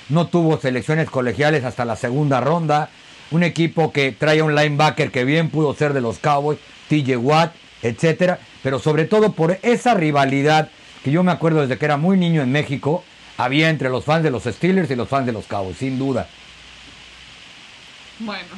no 0.09 0.27
tuvo 0.27 0.61
selecciones 0.61 1.09
colegiales 1.09 1.65
hasta 1.65 1.85
la 1.85 1.97
segunda 1.97 2.41
ronda 2.41 2.91
un 3.33 3.43
equipo 3.43 3.93
que 3.93 4.13
trae 4.13 4.43
un 4.43 4.55
linebacker 4.55 5.11
que 5.11 5.25
bien 5.25 5.51
pudo 5.51 5.75
ser 5.75 5.93
de 5.95 6.01
los 6.01 6.19
Cowboys, 6.19 6.59
TJ 6.89 7.17
Watt, 7.17 7.55
etcétera, 7.83 8.39
pero 8.63 8.79
sobre 8.79 9.07
todo 9.07 9.33
por 9.33 9.59
esa 9.63 9.95
rivalidad 9.95 10.69
que 11.03 11.11
yo 11.11 11.23
me 11.23 11.33
acuerdo 11.33 11.63
desde 11.63 11.79
que 11.79 11.85
era 11.85 11.97
muy 11.97 12.17
niño 12.17 12.43
en 12.43 12.53
México, 12.53 13.03
había 13.39 13.71
entre 13.71 13.89
los 13.89 14.05
fans 14.05 14.23
de 14.23 14.31
los 14.31 14.45
Steelers 14.45 14.91
y 14.91 14.97
los 14.97 15.09
fans 15.09 15.27
de 15.27 15.33
los 15.33 15.47
Cowboys, 15.47 15.79
sin 15.79 15.99
duda. 15.99 16.29
Bueno, 18.21 18.49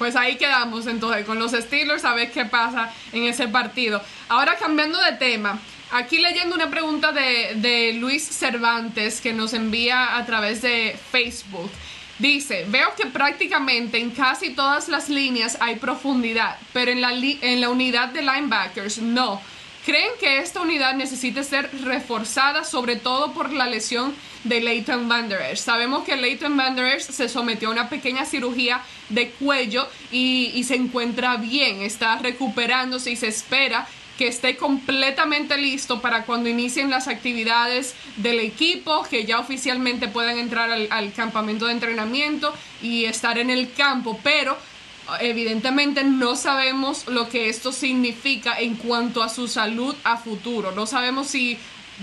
pues 0.00 0.16
ahí 0.16 0.36
quedamos 0.36 0.86
entonces 0.86 1.26
con 1.26 1.38
los 1.38 1.52
Steelers 1.52 2.06
a 2.06 2.14
ver 2.14 2.32
qué 2.32 2.46
pasa 2.46 2.90
en 3.12 3.24
ese 3.24 3.48
partido. 3.48 4.02
Ahora 4.30 4.56
cambiando 4.56 4.98
de 4.98 5.12
tema, 5.12 5.58
aquí 5.90 6.16
leyendo 6.16 6.54
una 6.54 6.70
pregunta 6.70 7.12
de, 7.12 7.92
Luis 8.00 8.26
Cervantes 8.26 9.20
que 9.20 9.34
nos 9.34 9.52
envía 9.52 10.16
a 10.16 10.24
través 10.24 10.62
de 10.62 10.98
Facebook. 11.12 11.70
Dice, 12.18 12.64
veo 12.68 12.94
que 12.96 13.08
prácticamente 13.08 13.98
en 13.98 14.10
casi 14.12 14.54
todas 14.54 14.88
las 14.88 15.10
líneas 15.10 15.58
hay 15.60 15.76
profundidad, 15.76 16.56
pero 16.72 16.90
en 16.90 17.60
la 17.60 17.68
unidad 17.68 18.08
de 18.08 18.22
linebackers 18.22 19.02
no. 19.02 19.42
¿Creen 19.84 20.12
que 20.20 20.38
esta 20.38 20.60
unidad 20.60 20.94
necesite 20.94 21.42
ser 21.42 21.70
reforzada, 21.84 22.64
sobre 22.64 22.96
todo 22.96 23.32
por 23.32 23.52
la 23.52 23.66
lesión 23.66 24.14
de 24.44 24.60
Leighton 24.60 25.08
Van 25.08 25.28
Der 25.28 25.40
Esch? 25.40 25.60
Sabemos 25.60 26.04
que 26.04 26.16
Leighton 26.16 26.56
Van 26.56 26.76
Der 26.76 26.96
Esch 26.96 27.10
se 27.10 27.28
sometió 27.28 27.68
a 27.68 27.72
una 27.72 27.88
pequeña 27.88 28.24
cirugía 28.24 28.82
de 29.08 29.30
cuello 29.30 29.88
y 30.10 30.62
se 30.64 30.74
encuentra 30.74 31.36
bien, 31.36 31.82
está 31.82 32.18
recuperándose 32.18 33.10
y 33.10 33.16
se 33.16 33.28
espera 33.28 33.86
que 34.20 34.28
esté 34.28 34.58
completamente 34.58 35.56
listo 35.56 36.02
para 36.02 36.26
cuando 36.26 36.50
inicien 36.50 36.90
las 36.90 37.08
actividades 37.08 37.94
del 38.16 38.40
equipo, 38.40 39.02
que 39.08 39.24
ya 39.24 39.38
oficialmente 39.38 40.08
puedan 40.08 40.38
entrar 40.38 40.70
al, 40.70 41.12
campamento 41.14 41.64
de 41.64 41.72
entrenamiento 41.72 42.52
y 42.82 43.06
estar 43.06 43.38
en 43.38 43.48
el 43.48 43.72
campo, 43.72 44.20
pero 44.22 44.58
evidentemente 45.20 46.04
no 46.04 46.36
sabemos 46.36 47.08
lo 47.08 47.28
que 47.28 47.48
esto 47.48 47.72
significa 47.72 48.58
en 48.58 48.76
cuanto 48.76 49.22
a 49.22 49.28
su 49.28 49.48
salud 49.48 49.94
a 50.04 50.16
futuro. 50.16 50.72
No 50.72 50.86
sabemos 50.86 51.28
si 51.28 51.58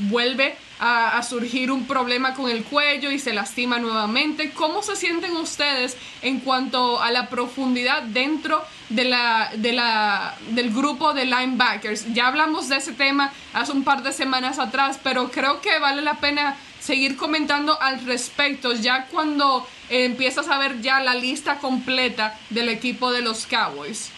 vuelve 0.10 0.56
a, 0.80 1.22
surgir 1.24 1.72
un 1.72 1.86
problema 1.86 2.36
con 2.36 2.50
el 2.50 2.64
cuello 2.64 3.10
y 3.12 3.20
se 3.20 3.34
lastima 3.34 3.80
nuevamente. 3.80 4.52
¿Cómo 4.52 4.84
se 4.84 4.96
sienten 4.96 5.36
ustedes 5.36 5.98
en 6.22 6.40
cuanto 6.40 7.02
a 7.02 7.12
la 7.12 7.30
profundidad 7.30 8.04
dentro 8.04 8.64
de 8.90 9.06
la, 9.06 9.52
de 9.56 9.74
la, 9.74 10.36
del 10.50 10.72
grupo 10.72 11.14
de 11.14 11.26
linebackers? 11.26 12.14
Ya 12.14 12.28
hablamos 12.28 12.70
de 12.70 12.78
ese 12.78 12.94
tema 12.94 13.32
hace 13.54 13.72
un 13.72 13.84
par 13.84 14.04
de 14.04 14.14
semanas 14.14 14.60
atrás, 14.60 15.00
pero 15.04 15.32
creo 15.32 15.62
que 15.62 15.80
vale 15.80 16.02
la 16.02 16.16
pena 16.16 16.56
seguir 16.88 17.18
comentando 17.18 17.80
al 17.82 18.06
respecto 18.06 18.72
ya 18.72 19.08
cuando 19.12 19.68
empiezas 19.90 20.48
a 20.48 20.58
ver 20.58 20.80
ya 20.80 21.02
la 21.02 21.16
lista 21.16 21.58
completa 21.58 22.40
del 22.50 22.70
equipo 22.70 23.12
de 23.12 23.22
los 23.22 23.46
Cowboys. 23.46 24.10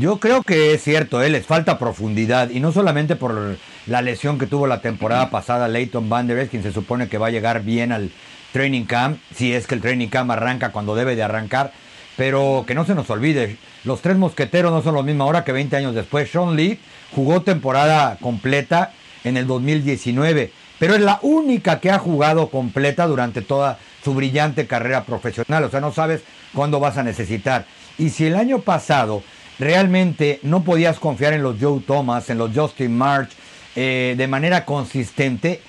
Yo 0.00 0.18
creo 0.18 0.42
que 0.42 0.74
es 0.74 0.82
cierto, 0.82 1.22
¿eh? 1.22 1.30
les 1.30 1.46
falta 1.46 1.78
profundidad 1.78 2.50
y 2.50 2.58
no 2.58 2.72
solamente 2.72 3.14
por 3.14 3.56
la 3.86 4.02
lesión 4.02 4.38
que 4.38 4.48
tuvo 4.48 4.66
la 4.66 4.82
temporada 4.82 5.30
pasada 5.30 5.68
Leighton 5.68 6.10
Van 6.10 6.26
Der 6.26 6.48
quien 6.48 6.64
se 6.64 6.72
supone 6.72 7.08
que 7.08 7.16
va 7.16 7.28
a 7.28 7.30
llegar 7.30 7.62
bien 7.62 7.92
al 7.92 8.10
training 8.52 8.84
camp, 8.84 9.20
si 9.32 9.54
es 9.54 9.68
que 9.68 9.76
el 9.76 9.80
training 9.80 10.08
camp 10.08 10.32
arranca 10.32 10.72
cuando 10.72 10.96
debe 10.96 11.14
de 11.14 11.22
arrancar, 11.22 11.72
pero 12.16 12.64
que 12.66 12.74
no 12.74 12.84
se 12.84 12.96
nos 12.96 13.08
olvide, 13.08 13.56
los 13.84 14.02
tres 14.02 14.16
mosqueteros 14.16 14.72
no 14.72 14.82
son 14.82 14.96
los 14.96 15.04
mismos 15.04 15.26
ahora 15.26 15.44
que 15.44 15.52
20 15.52 15.76
años 15.76 15.94
después. 15.94 16.28
Sean 16.28 16.56
Lee 16.56 16.80
jugó 17.14 17.42
temporada 17.42 18.18
completa 18.20 18.92
en 19.22 19.36
el 19.36 19.46
2019, 19.46 20.50
pero 20.78 20.94
es 20.94 21.00
la 21.00 21.18
única 21.22 21.80
que 21.80 21.90
ha 21.90 21.98
jugado 21.98 22.50
completa 22.50 23.06
durante 23.06 23.42
toda 23.42 23.78
su 24.02 24.14
brillante 24.14 24.66
carrera 24.66 25.04
profesional, 25.04 25.64
o 25.64 25.70
sea, 25.70 25.80
no 25.80 25.92
sabes 25.92 26.22
cuándo 26.54 26.80
vas 26.80 26.96
a 26.98 27.02
necesitar. 27.02 27.66
Y 27.98 28.10
si 28.10 28.26
el 28.26 28.36
año 28.36 28.60
pasado 28.60 29.22
realmente 29.58 30.38
no 30.42 30.62
podías 30.62 30.98
confiar 30.98 31.32
en 31.32 31.42
los 31.42 31.56
Joe 31.60 31.80
Thomas, 31.80 32.30
en 32.30 32.38
los 32.38 32.50
Justin 32.54 32.96
March 32.96 33.30
eh, 33.76 34.14
de 34.16 34.26
manera 34.26 34.64
consistente. 34.64 35.60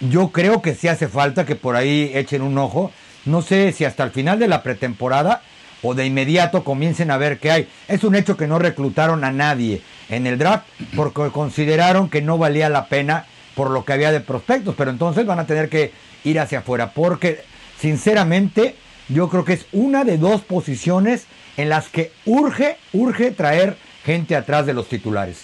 Yo 0.00 0.28
creo 0.28 0.60
que 0.60 0.74
sí 0.74 0.88
hace 0.88 1.08
falta 1.08 1.46
que 1.46 1.56
por 1.56 1.76
ahí 1.76 2.10
echen 2.14 2.42
un 2.42 2.58
ojo. 2.58 2.90
No 3.24 3.42
sé 3.42 3.72
si 3.72 3.84
hasta 3.84 4.04
el 4.04 4.10
final 4.10 4.38
de 4.38 4.48
la 4.48 4.62
pretemporada 4.62 5.42
o 5.82 5.94
de 5.94 6.04
inmediato 6.04 6.64
comiencen 6.64 7.10
a 7.10 7.16
ver 7.16 7.38
qué 7.38 7.50
hay. 7.50 7.68
Es 7.88 8.04
un 8.04 8.14
hecho 8.14 8.36
que 8.36 8.46
no 8.46 8.58
reclutaron 8.58 9.24
a 9.24 9.32
nadie 9.32 9.82
en 10.08 10.26
el 10.26 10.38
draft 10.38 10.66
porque 10.96 11.30
consideraron 11.30 12.10
que 12.10 12.22
no 12.22 12.38
valía 12.38 12.68
la 12.68 12.88
pena 12.88 13.26
por 13.54 13.70
lo 13.70 13.84
que 13.84 13.92
había 13.92 14.12
de 14.12 14.20
prospectos, 14.20 14.74
pero 14.76 14.90
entonces 14.90 15.26
van 15.26 15.38
a 15.38 15.46
tener 15.46 15.68
que 15.68 15.92
ir 16.24 16.40
hacia 16.40 16.60
afuera 16.60 16.92
porque 16.92 17.42
sinceramente 17.80 18.74
yo 19.08 19.28
creo 19.28 19.44
que 19.44 19.54
es 19.54 19.66
una 19.72 20.04
de 20.04 20.18
dos 20.18 20.42
posiciones 20.42 21.26
en 21.56 21.68
las 21.68 21.88
que 21.88 22.10
urge, 22.24 22.76
urge 22.92 23.30
traer 23.30 23.76
gente 24.04 24.36
atrás 24.36 24.66
de 24.66 24.74
los 24.74 24.88
titulares. 24.88 25.42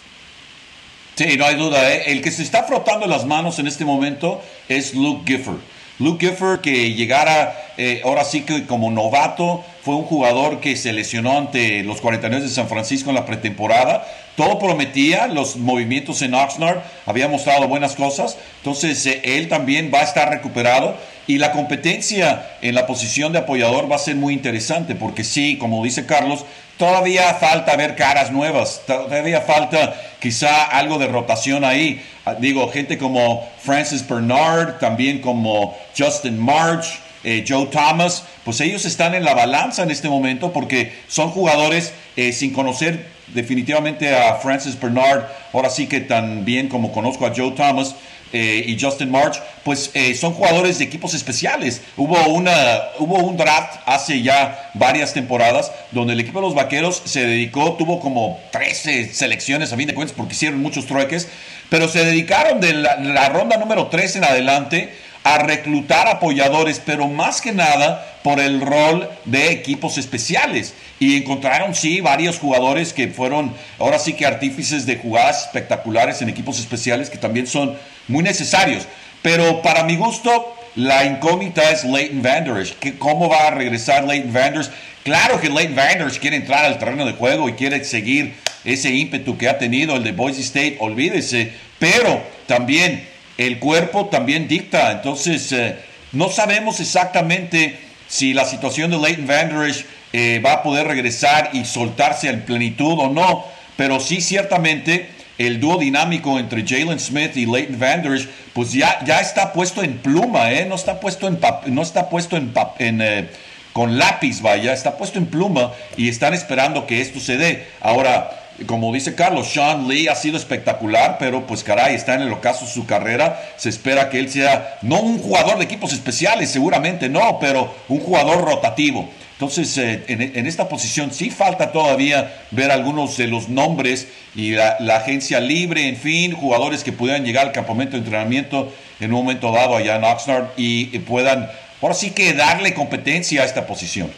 Sí, 1.16 1.36
no 1.36 1.44
hay 1.44 1.56
duda. 1.56 1.92
¿eh? 1.92 2.04
El 2.12 2.22
que 2.22 2.30
se 2.30 2.42
está 2.42 2.64
frotando 2.64 3.06
las 3.06 3.26
manos 3.26 3.58
en 3.58 3.66
este 3.66 3.84
momento 3.84 4.40
es 4.68 4.94
Luke 4.94 5.22
Gifford. 5.26 5.58
Luke 5.98 6.26
Gifford 6.26 6.60
que 6.60 6.94
llegara 6.94 7.54
eh, 7.76 8.02
ahora 8.04 8.24
sí 8.24 8.42
que 8.42 8.66
como 8.66 8.90
novato, 8.90 9.64
fue 9.82 9.94
un 9.94 10.04
jugador 10.04 10.60
que 10.60 10.76
se 10.76 10.92
lesionó 10.92 11.38
ante 11.38 11.82
los 11.82 12.00
49 12.00 12.44
de 12.44 12.50
San 12.50 12.68
Francisco 12.68 13.10
en 13.10 13.16
la 13.16 13.24
pretemporada. 13.24 14.06
Todo 14.40 14.58
prometía, 14.58 15.26
los 15.26 15.56
movimientos 15.56 16.22
en 16.22 16.32
Oxnard 16.32 16.78
había 17.04 17.28
mostrado 17.28 17.68
buenas 17.68 17.94
cosas. 17.94 18.38
Entonces 18.56 19.04
eh, 19.04 19.20
él 19.22 19.50
también 19.50 19.90
va 19.92 19.98
a 19.98 20.04
estar 20.04 20.30
recuperado 20.30 20.96
y 21.26 21.36
la 21.36 21.52
competencia 21.52 22.56
en 22.62 22.74
la 22.74 22.86
posición 22.86 23.32
de 23.32 23.40
apoyador 23.40 23.92
va 23.92 23.96
a 23.96 23.98
ser 23.98 24.16
muy 24.16 24.32
interesante 24.32 24.94
porque 24.94 25.24
sí, 25.24 25.58
como 25.58 25.84
dice 25.84 26.06
Carlos, 26.06 26.46
todavía 26.78 27.34
falta 27.34 27.76
ver 27.76 27.96
caras 27.96 28.32
nuevas, 28.32 28.80
todavía 28.86 29.42
falta 29.42 29.94
quizá 30.20 30.64
algo 30.64 30.96
de 30.96 31.08
rotación 31.08 31.62
ahí. 31.62 32.02
Ah, 32.24 32.32
digo, 32.32 32.66
gente 32.70 32.96
como 32.96 33.46
Francis 33.62 34.08
Bernard, 34.08 34.78
también 34.78 35.20
como 35.20 35.76
Justin 35.94 36.38
March, 36.38 36.98
eh, 37.24 37.44
Joe 37.46 37.66
Thomas, 37.66 38.24
pues 38.44 38.60
ellos 38.60 38.84
están 38.84 39.14
en 39.14 39.24
la 39.24 39.34
balanza 39.34 39.82
en 39.82 39.90
este 39.90 40.08
momento 40.08 40.52
porque 40.52 40.92
son 41.08 41.30
jugadores 41.30 41.92
eh, 42.16 42.32
sin 42.32 42.52
conocer 42.52 43.06
definitivamente 43.28 44.14
a 44.14 44.36
Francis 44.36 44.78
Bernard, 44.80 45.24
ahora 45.52 45.70
sí 45.70 45.86
que 45.86 46.00
tan 46.00 46.44
bien 46.44 46.68
como 46.68 46.92
conozco 46.92 47.26
a 47.26 47.32
Joe 47.34 47.52
Thomas, 47.52 47.94
eh, 48.32 48.64
y 48.64 48.80
Justin 48.80 49.10
March, 49.10 49.42
pues 49.64 49.90
eh, 49.92 50.14
son 50.14 50.34
jugadores 50.34 50.78
de 50.78 50.84
equipos 50.84 51.14
especiales. 51.14 51.82
Hubo, 51.96 52.16
una, 52.28 52.52
hubo 53.00 53.16
un 53.16 53.36
draft 53.36 53.80
hace 53.86 54.22
ya 54.22 54.70
varias 54.74 55.12
temporadas 55.12 55.72
donde 55.90 56.12
el 56.12 56.20
equipo 56.20 56.38
de 56.40 56.46
los 56.46 56.54
Vaqueros 56.54 57.02
se 57.04 57.26
dedicó, 57.26 57.72
tuvo 57.72 57.98
como 57.98 58.38
13 58.52 59.12
selecciones 59.12 59.72
a 59.72 59.76
fin 59.76 59.88
de 59.88 59.94
cuentas 59.94 60.14
porque 60.16 60.34
hicieron 60.34 60.62
muchos 60.62 60.86
trueques, 60.86 61.28
pero 61.70 61.88
se 61.88 62.04
dedicaron 62.04 62.60
de 62.60 62.74
la, 62.74 63.28
ronda 63.30 63.56
número 63.56 63.86
3 63.86 64.16
en 64.16 64.24
adelante 64.24 64.92
a 65.22 65.38
reclutar 65.38 66.08
apoyadores, 66.08 66.82
pero 66.84 67.06
más 67.06 67.40
que 67.40 67.52
nada 67.52 68.18
por 68.22 68.40
el 68.40 68.60
rol 68.60 69.08
de 69.24 69.50
equipos 69.52 69.96
especiales. 69.96 70.74
Y 70.98 71.16
encontraron, 71.16 71.74
sí, 71.74 72.00
varios 72.00 72.38
jugadores 72.38 72.92
que 72.92 73.08
fueron 73.08 73.54
ahora 73.78 73.98
sí 73.98 74.14
que 74.14 74.26
artífices 74.26 74.84
de 74.84 74.96
jugadas 74.96 75.46
espectaculares 75.46 76.20
en 76.20 76.28
equipos 76.28 76.58
especiales 76.58 77.08
que 77.08 77.18
también 77.18 77.46
son 77.46 77.76
muy 78.08 78.22
necesarios. 78.22 78.86
Pero 79.22 79.62
para 79.62 79.84
mi 79.84 79.96
gusto, 79.96 80.54
la 80.74 81.04
incógnita 81.04 81.70
es 81.70 81.84
Leighton 81.84 82.22
Vanders. 82.22 82.74
¿Cómo 82.98 83.28
va 83.28 83.48
a 83.48 83.50
regresar 83.50 84.04
Leighton 84.04 84.32
Vanders? 84.32 84.70
Claro 85.02 85.40
que 85.40 85.48
Leighton 85.48 85.76
Vanders 85.76 86.18
quiere 86.18 86.36
entrar 86.36 86.64
al 86.64 86.78
terreno 86.78 87.06
de 87.06 87.12
juego 87.12 87.48
y 87.48 87.52
quiere 87.52 87.82
seguir 87.84 88.34
ese 88.64 88.90
ímpetu 88.90 89.38
que 89.38 89.48
ha 89.48 89.58
tenido 89.58 89.96
el 89.96 90.04
de 90.04 90.12
Boise 90.12 90.42
State, 90.42 90.76
olvídese, 90.80 91.52
pero 91.78 92.22
también 92.46 93.08
el 93.38 93.58
cuerpo 93.58 94.06
también 94.06 94.46
dicta, 94.48 94.92
entonces 94.92 95.50
eh, 95.52 95.76
no 96.12 96.28
sabemos 96.28 96.80
exactamente 96.80 97.78
si 98.06 98.34
la 98.34 98.44
situación 98.44 98.90
de 98.90 98.98
Leighton 98.98 99.26
Vanders 99.26 99.86
eh, 100.12 100.42
va 100.44 100.54
a 100.54 100.62
poder 100.62 100.86
regresar 100.86 101.50
y 101.54 101.64
soltarse 101.64 102.28
en 102.28 102.42
plenitud 102.42 102.98
o 102.98 103.08
no, 103.08 103.46
pero 103.76 104.00
sí 104.00 104.20
ciertamente 104.20 105.08
el 105.38 105.58
dúo 105.58 105.78
dinámico 105.78 106.38
entre 106.38 106.66
Jalen 106.66 107.00
Smith 107.00 107.34
y 107.36 107.46
Leighton 107.46 107.78
Vanders, 107.78 108.28
pues 108.52 108.72
ya, 108.72 109.02
ya 109.06 109.20
está 109.20 109.54
puesto 109.54 109.82
en 109.82 109.96
pluma, 109.96 110.52
¿eh? 110.52 110.66
no 110.66 110.74
está 110.74 111.00
puesto 111.00 111.28
en, 111.28 111.38
no 111.66 111.80
está 111.80 112.10
puesto 112.10 112.36
en, 112.36 112.52
en 112.78 113.00
eh, 113.00 113.28
con 113.72 113.98
lápiz, 113.98 114.40
vaya, 114.42 114.72
está 114.72 114.96
puesto 114.96 115.18
en 115.18 115.26
pluma 115.26 115.72
y 115.96 116.08
están 116.08 116.34
esperando 116.34 116.86
que 116.86 117.00
esto 117.00 117.20
se 117.20 117.36
dé. 117.36 117.66
Ahora, 117.80 118.30
como 118.66 118.92
dice 118.92 119.14
Carlos, 119.14 119.48
Sean 119.48 119.88
Lee 119.88 120.08
ha 120.08 120.14
sido 120.14 120.36
espectacular, 120.36 121.16
pero 121.18 121.46
pues 121.46 121.64
caray, 121.64 121.94
está 121.94 122.14
en 122.14 122.22
el 122.22 122.32
ocaso 122.32 122.66
de 122.66 122.70
su 122.70 122.86
carrera. 122.86 123.40
Se 123.56 123.68
espera 123.68 124.10
que 124.10 124.18
él 124.18 124.30
sea 124.30 124.78
no 124.82 125.00
un 125.00 125.18
jugador 125.18 125.58
de 125.58 125.64
equipos 125.64 125.92
especiales, 125.92 126.50
seguramente 126.50 127.08
no, 127.08 127.38
pero 127.40 127.74
un 127.88 128.00
jugador 128.00 128.44
rotativo. 128.44 129.08
Entonces, 129.40 129.78
eh, 129.78 130.04
en, 130.08 130.46
esta 130.46 130.68
posición 130.68 131.12
sí 131.12 131.30
falta 131.30 131.72
todavía 131.72 132.30
ver 132.50 132.70
algunos 132.70 133.16
de 133.16 133.26
los 133.26 133.48
nombres 133.48 134.06
y 134.36 134.50
la, 134.50 134.76
agencia 134.94 135.40
libre, 135.40 135.88
en 135.88 135.96
fin, 135.96 136.32
jugadores 136.32 136.84
que 136.84 136.92
pudieran 136.92 137.24
llegar 137.24 137.46
al 137.46 137.52
campamento 137.52 137.92
de 137.92 138.00
entrenamiento 138.00 138.70
en 139.00 139.14
un 139.14 139.20
momento 139.24 139.50
dado 139.50 139.76
allá 139.76 139.96
en 139.96 140.04
Oxnard 140.04 140.48
y, 140.58 140.98
puedan, 140.98 141.50
ahora 141.80 141.94
sí 141.94 142.10
que 142.10 142.32
darle 142.34 142.74
competencia 142.74 143.42
a 143.42 143.44
esta 143.44 143.66
posición. 143.66 144.10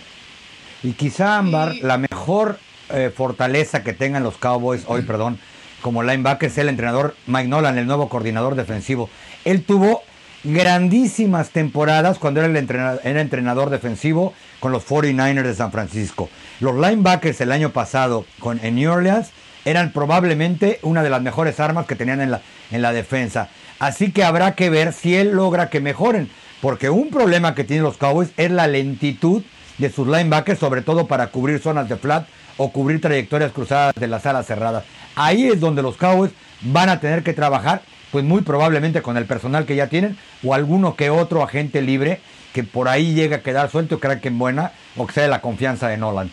Y 0.82 0.92
quizá, 0.92 1.38
Ámbar, 1.38 1.74
la 1.76 1.98
mejor 1.98 2.58
eh, 2.90 3.12
fortaleza 3.14 3.82
que 3.82 3.92
tengan 3.92 4.22
los 4.22 4.36
Cowboys 4.36 4.82
hoy, 4.86 5.02
perdón, 5.02 5.38
como 5.80 6.02
linebacker 6.02 6.48
es 6.48 6.58
el 6.58 6.68
entrenador 6.68 7.16
Mike 7.26 7.48
Nolan, 7.48 7.78
el 7.78 7.86
nuevo 7.86 8.08
coordinador 8.08 8.54
defensivo. 8.54 9.08
Él 9.44 9.64
tuvo 9.64 10.02
grandísimas 10.44 11.50
temporadas 11.50 12.18
cuando 12.18 12.40
era, 12.40 12.48
el 12.48 12.56
entrenador, 12.56 13.00
era 13.04 13.20
entrenador 13.20 13.70
defensivo 13.70 14.34
con 14.60 14.72
los 14.72 14.86
49ers 14.86 15.42
de 15.42 15.54
San 15.54 15.72
Francisco. 15.72 16.28
Los 16.60 16.74
linebackers 16.74 17.40
el 17.40 17.52
año 17.52 17.70
pasado 17.70 18.24
con, 18.38 18.60
en 18.64 18.74
New 18.76 18.90
Orleans 18.90 19.30
eran 19.64 19.92
probablemente 19.92 20.78
una 20.82 21.02
de 21.02 21.10
las 21.10 21.22
mejores 21.22 21.60
armas 21.60 21.86
que 21.86 21.94
tenían 21.94 22.20
en 22.20 22.32
la, 22.32 22.40
en 22.70 22.82
la 22.82 22.92
defensa. 22.92 23.48
Así 23.78 24.12
que 24.12 24.24
habrá 24.24 24.54
que 24.54 24.70
ver 24.70 24.92
si 24.92 25.14
él 25.14 25.32
logra 25.32 25.70
que 25.70 25.80
mejoren, 25.80 26.28
porque 26.62 26.88
un 26.90 27.10
problema 27.10 27.56
que 27.56 27.64
tienen 27.64 27.82
los 27.82 27.96
Cowboys 27.96 28.30
es 28.36 28.50
la 28.52 28.68
lentitud 28.68 29.42
de 29.78 29.90
sus 29.90 30.06
linebackers, 30.06 30.60
sobre 30.60 30.80
todo 30.80 31.08
para 31.08 31.26
cubrir 31.26 31.58
zonas 31.58 31.88
de 31.88 31.96
flat 31.96 32.26
o 32.56 32.70
cubrir 32.70 33.00
trayectorias 33.00 33.50
cruzadas 33.50 33.92
de 33.96 34.06
las 34.06 34.24
alas 34.26 34.46
cerradas. 34.46 34.84
Ahí 35.16 35.48
es 35.48 35.58
donde 35.58 35.82
los 35.82 35.96
Cowboys 35.96 36.30
van 36.60 36.88
a 36.88 37.00
tener 37.00 37.24
que 37.24 37.32
trabajar 37.32 37.82
pues 38.12 38.24
muy 38.24 38.42
probablemente 38.42 39.02
con 39.02 39.16
el 39.16 39.24
personal 39.24 39.66
que 39.66 39.74
ya 39.74 39.88
tienen 39.88 40.16
o 40.44 40.54
alguno 40.54 40.94
que 40.94 41.10
otro 41.10 41.42
agente 41.42 41.82
libre 41.82 42.20
que 42.52 42.62
por 42.62 42.88
ahí 42.88 43.12
llega 43.12 43.38
a 43.38 43.42
quedar 43.42 43.68
suelto, 43.68 43.98
crea 43.98 44.20
que 44.20 44.28
en 44.28 44.38
buena 44.38 44.70
o 44.96 45.06
que 45.08 45.14
sea 45.14 45.24
de 45.24 45.30
la 45.30 45.40
confianza 45.40 45.88
de 45.88 45.96
Nolan. 45.96 46.30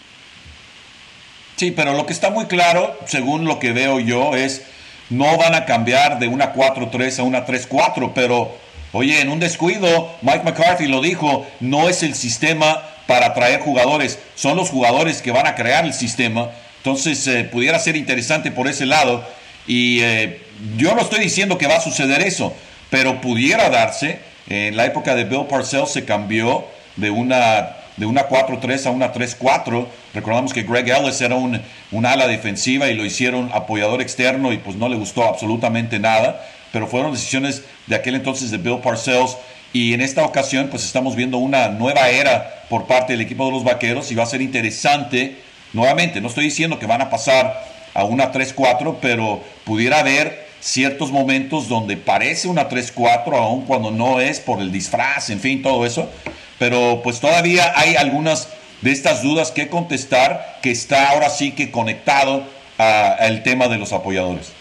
Sí, 1.56 1.72
pero 1.72 1.94
lo 1.94 2.06
que 2.06 2.14
está 2.14 2.30
muy 2.30 2.46
claro, 2.46 2.96
según 3.08 3.46
lo 3.46 3.58
que 3.58 3.74
veo 3.74 4.00
yo, 4.00 4.36
es 4.36 4.64
no 5.10 5.38
van 5.38 5.56
a 5.56 5.66
cambiar 5.66 6.20
de 6.20 6.28
una 6.28 6.54
4-3 6.54 7.18
a 7.18 7.24
una 7.24 7.48
3-4, 7.48 8.12
pero 8.14 8.69
oye, 8.92 9.22
en 9.22 9.30
un 9.30 9.40
descuido, 9.40 10.10
Mike 10.22 10.44
McCarthy 10.44 10.88
lo 10.88 11.02
dijo, 11.02 11.46
no 11.60 11.90
es 11.90 12.04
el 12.04 12.16
sistema 12.16 12.82
para 13.08 13.28
atraer 13.28 13.60
jugadores, 13.62 14.20
son 14.36 14.56
los 14.56 14.70
jugadores 14.70 15.22
que 15.22 15.32
van 15.32 15.48
a 15.48 15.56
crear 15.56 15.86
el 15.86 15.94
sistema. 15.94 16.52
Entonces, 16.78 17.26
eh, 17.28 17.44
pudiera 17.44 17.78
ser 17.80 17.96
interesante 17.96 18.52
por 18.52 18.68
ese 18.68 18.86
lado. 18.86 19.24
Y 19.68 20.02
eh, 20.02 20.42
yo 20.78 20.96
no 20.96 21.02
estoy 21.02 21.20
diciendo 21.20 21.58
que 21.58 21.68
va 21.68 21.78
a 21.78 21.82
suceder 21.82 22.22
eso, 22.22 22.54
pero 22.90 23.22
pudiera 23.22 23.70
darse. 23.70 24.20
En 24.48 24.76
la 24.78 24.86
época 24.86 25.14
de 25.14 25.26
Bill 25.26 25.46
Parcells 25.48 25.92
se 25.92 26.06
cambió 26.06 26.66
de 26.96 27.12
una, 27.12 27.76
de 27.98 28.06
una 28.06 28.28
4-3 28.28 28.88
a 28.88 28.92
una 28.92 29.14
3-4. 29.14 29.86
Recordamos 30.14 30.54
que 30.54 30.64
Greg 30.64 30.90
Ellis 30.90 31.22
era 31.22 31.36
un, 31.36 31.62
un, 31.92 32.06
ala 32.06 32.28
defensiva 32.28 32.88
y 32.88 32.96
lo 32.96 33.06
hicieron 33.06 33.52
apoyador 33.54 34.02
externo 34.02 34.54
y 34.54 34.58
pues 34.58 34.76
no 34.76 34.90
le 34.90 34.96
gustó 34.96 35.24
absolutamente 35.26 36.00
nada. 36.00 36.42
Pero 36.72 36.88
fueron 36.88 37.12
decisiones 37.12 37.64
de 37.88 37.96
aquel 37.96 38.16
entonces 38.16 38.52
de 38.52 38.58
Bill 38.58 38.80
Parcells. 38.80 39.38
Y 39.74 39.94
en 39.94 40.02
esta 40.02 40.26
ocasión 40.26 40.70
pues 40.70 40.84
estamos 40.84 41.16
viendo 41.16 41.38
una 41.38 41.70
nueva 41.70 42.10
era 42.10 42.66
por 42.70 42.88
parte 42.88 43.14
del 43.14 43.22
equipo 43.22 43.46
de 43.46 43.52
los 43.52 43.64
Vaqueros 43.64 44.12
y 44.12 44.16
va 44.16 44.24
a 44.24 44.28
ser 44.28 44.42
interesante. 44.42 45.38
Nuevamente, 45.74 46.22
no 46.22 46.28
estoy 46.28 46.46
diciendo 46.46 46.80
que 46.80 46.88
van 46.88 47.02
a 47.02 47.10
pasar 47.10 47.64
a 47.94 48.04
una 48.04 48.32
3-4, 48.32 48.98
pero 49.02 49.44
pudiera 49.66 50.00
haber 50.00 50.48
ciertos 50.60 51.12
momentos 51.12 51.68
donde 51.68 51.98
parece 51.98 52.48
una 52.48 52.70
3-4, 52.70 53.36
aun 53.38 53.66
cuando 53.66 53.92
no 53.92 54.20
es 54.20 54.40
por 54.40 54.60
el 54.60 54.72
disfraz, 54.72 55.30
en 55.30 55.40
fin, 55.40 55.62
todo 55.62 55.86
eso. 55.86 56.10
Pero 56.58 57.02
pues 57.04 57.20
todavía 57.20 57.74
hay 57.76 57.96
algunas 57.96 58.50
de 58.82 58.92
estas 58.92 59.24
dudas 59.24 59.52
que 59.52 59.70
contestar 59.70 60.60
que 60.62 60.72
está 60.72 61.10
ahora 61.10 61.30
sí 61.30 61.52
que 61.52 61.72
conectado 61.72 62.44
al 62.78 63.44
tema 63.44 63.68
de 63.68 63.78
los 63.78 63.94
apoyadores. 63.94 64.54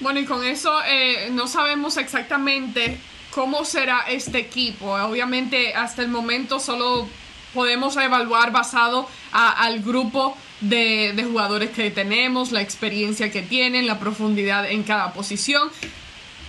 Bueno, 0.00 0.20
y 0.20 0.24
con 0.24 0.44
eso 0.44 0.72
eh, 0.86 1.28
no 1.32 1.48
sabemos 1.48 1.96
exactamente 1.96 2.98
cómo 3.30 3.64
será 3.64 4.04
este 4.08 4.38
equipo. 4.38 4.92
Obviamente 4.92 5.74
hasta 5.74 6.02
el 6.02 6.08
momento 6.08 6.60
solo 6.60 7.08
podemos 7.54 7.96
evaluar 7.96 8.52
basado 8.52 9.08
al 9.32 9.80
grupo 9.80 10.36
de, 10.60 11.14
jugadores 11.26 11.70
que 11.70 11.90
tenemos, 11.90 12.52
la 12.52 12.62
experiencia 12.62 13.30
que 13.30 13.42
tienen, 13.42 13.86
la 13.86 13.98
profundidad 13.98 14.70
en 14.70 14.82
cada 14.82 15.12
posición. 15.12 15.70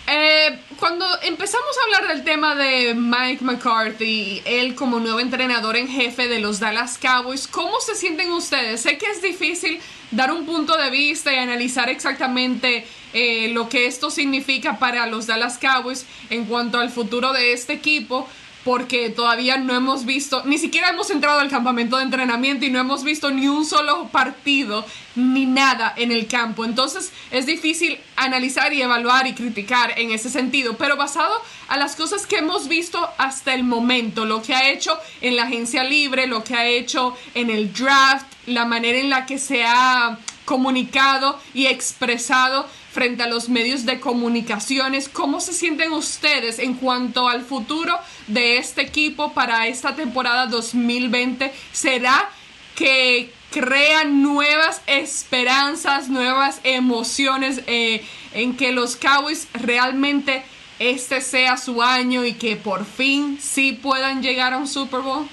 Eh, 0.10 0.60
cuando 0.80 1.06
empezamos 1.24 1.78
a 1.78 1.84
hablar 1.84 2.16
del 2.16 2.24
tema 2.24 2.56
de 2.56 2.94
Mike 2.94 3.44
McCarthy, 3.44 4.42
él 4.46 4.74
como 4.76 5.00
nuevo 5.00 5.20
entrenador 5.20 5.76
en 5.76 5.90
jefe 5.90 6.30
de 6.30 6.40
los 6.40 6.60
Dallas 6.62 6.98
Cowboys, 6.98 7.48
¿cómo 7.48 7.82
se 7.82 7.96
sienten 7.96 8.32
ustedes? 8.32 8.82
Sé 8.82 8.98
que 8.98 9.08
es 9.08 9.22
difícil 9.22 9.80
dar 10.12 10.32
un 10.32 10.46
punto 10.46 10.78
de 10.78 10.90
vista 10.90 11.34
y 11.34 11.38
analizar 11.38 11.90
exactamente 11.90 12.86
eh, 13.19 13.47
lo 13.47 13.67
que 13.67 13.88
esto 13.88 14.12
significa 14.12 14.77
para 14.77 15.08
los 15.08 15.25
Dallas 15.25 15.58
Cowboys 15.58 16.06
en 16.30 16.45
cuanto 16.45 16.77
al 16.77 16.91
futuro 16.91 17.34
de 17.34 17.51
este 17.51 17.73
equipo, 17.73 18.27
porque 18.63 19.10
todavía 19.10 19.58
no 19.58 19.73
hemos 19.73 20.06
visto, 20.06 20.43
ni 20.45 20.60
siquiera 20.60 20.89
hemos 20.89 21.10
entrado 21.10 21.39
al 21.39 21.49
campamento 21.49 21.97
de 21.97 22.03
entrenamiento 22.03 22.63
y 22.63 22.69
no 22.69 22.80
hemos 22.80 23.03
visto 23.03 23.32
ni 23.32 23.47
un 23.47 23.65
solo 23.65 24.10
partido 24.10 24.86
ni 25.15 25.47
nada 25.47 25.95
en 25.97 26.12
el 26.12 26.27
campo. 26.27 26.63
Entonces 26.63 27.12
es 27.32 27.47
difícil 27.47 27.97
analizar 28.17 28.71
y 28.71 28.84
evaluar 28.84 29.25
y 29.25 29.34
criticar 29.34 29.97
en 29.97 30.12
ese 30.12 30.30
sentido, 30.30 30.77
pero 30.77 30.95
basado 30.95 31.34
a 31.69 31.77
las 31.77 31.95
cosas 31.95 32.27
que 32.27 32.38
hemos 32.38 32.67
visto 32.67 33.10
hasta 33.17 33.56
el 33.56 33.63
momento, 33.63 34.25
lo 34.25 34.43
que 34.43 34.53
ha 34.53 34.69
hecho 34.69 34.95
en 35.21 35.38
la 35.38 35.43
agencia 35.43 35.84
libre, 35.84 36.27
lo 36.27 36.43
que 36.43 36.53
ha 36.53 36.67
hecho 36.67 37.17
en 37.34 37.49
el 37.49 37.73
draft, 37.73 38.27
la 38.45 38.65
manera 38.65 38.99
en 38.99 39.10
la 39.10 39.25
que 39.25 39.39
se 39.39 39.63
ha 39.65 40.19
comunicado 40.48 41.38
y 41.54 41.66
expresado 41.66 42.66
frente 42.94 43.24
a 43.24 43.28
los 43.28 43.50
medios 43.50 43.86
de 43.86 44.00
comunicaciones. 44.00 45.10
¿Cómo 45.10 45.42
se 45.42 45.52
sienten 45.52 45.92
ustedes 45.92 46.58
en 46.58 46.76
cuanto 46.76 47.28
al 47.28 47.44
futuro 47.44 47.94
de 48.28 48.58
este 48.58 48.82
equipo 48.82 49.34
para 49.34 49.68
esta 49.68 49.94
temporada 49.94 50.48
2020? 50.48 51.54
¿Será 51.74 52.30
que 52.76 53.34
crean 53.52 54.24
nuevas 54.24 54.82
esperanzas, 54.88 56.08
nuevas 56.08 56.62
emociones 56.64 57.62
eh, 57.68 58.06
en 58.34 58.56
que 58.56 58.72
los 58.72 58.96
Cowboys 58.96 59.50
realmente 59.54 60.44
este 60.80 61.20
sea 61.20 61.58
su 61.58 61.82
año 61.82 62.24
y 62.24 62.34
que 62.34 62.56
por 62.56 62.86
fin 62.86 63.38
sí 63.42 63.74
puedan 63.74 64.24
llegar 64.24 64.54
a 64.54 64.58
un 64.58 64.68
Super 64.68 65.02
Bowl? 65.02 65.28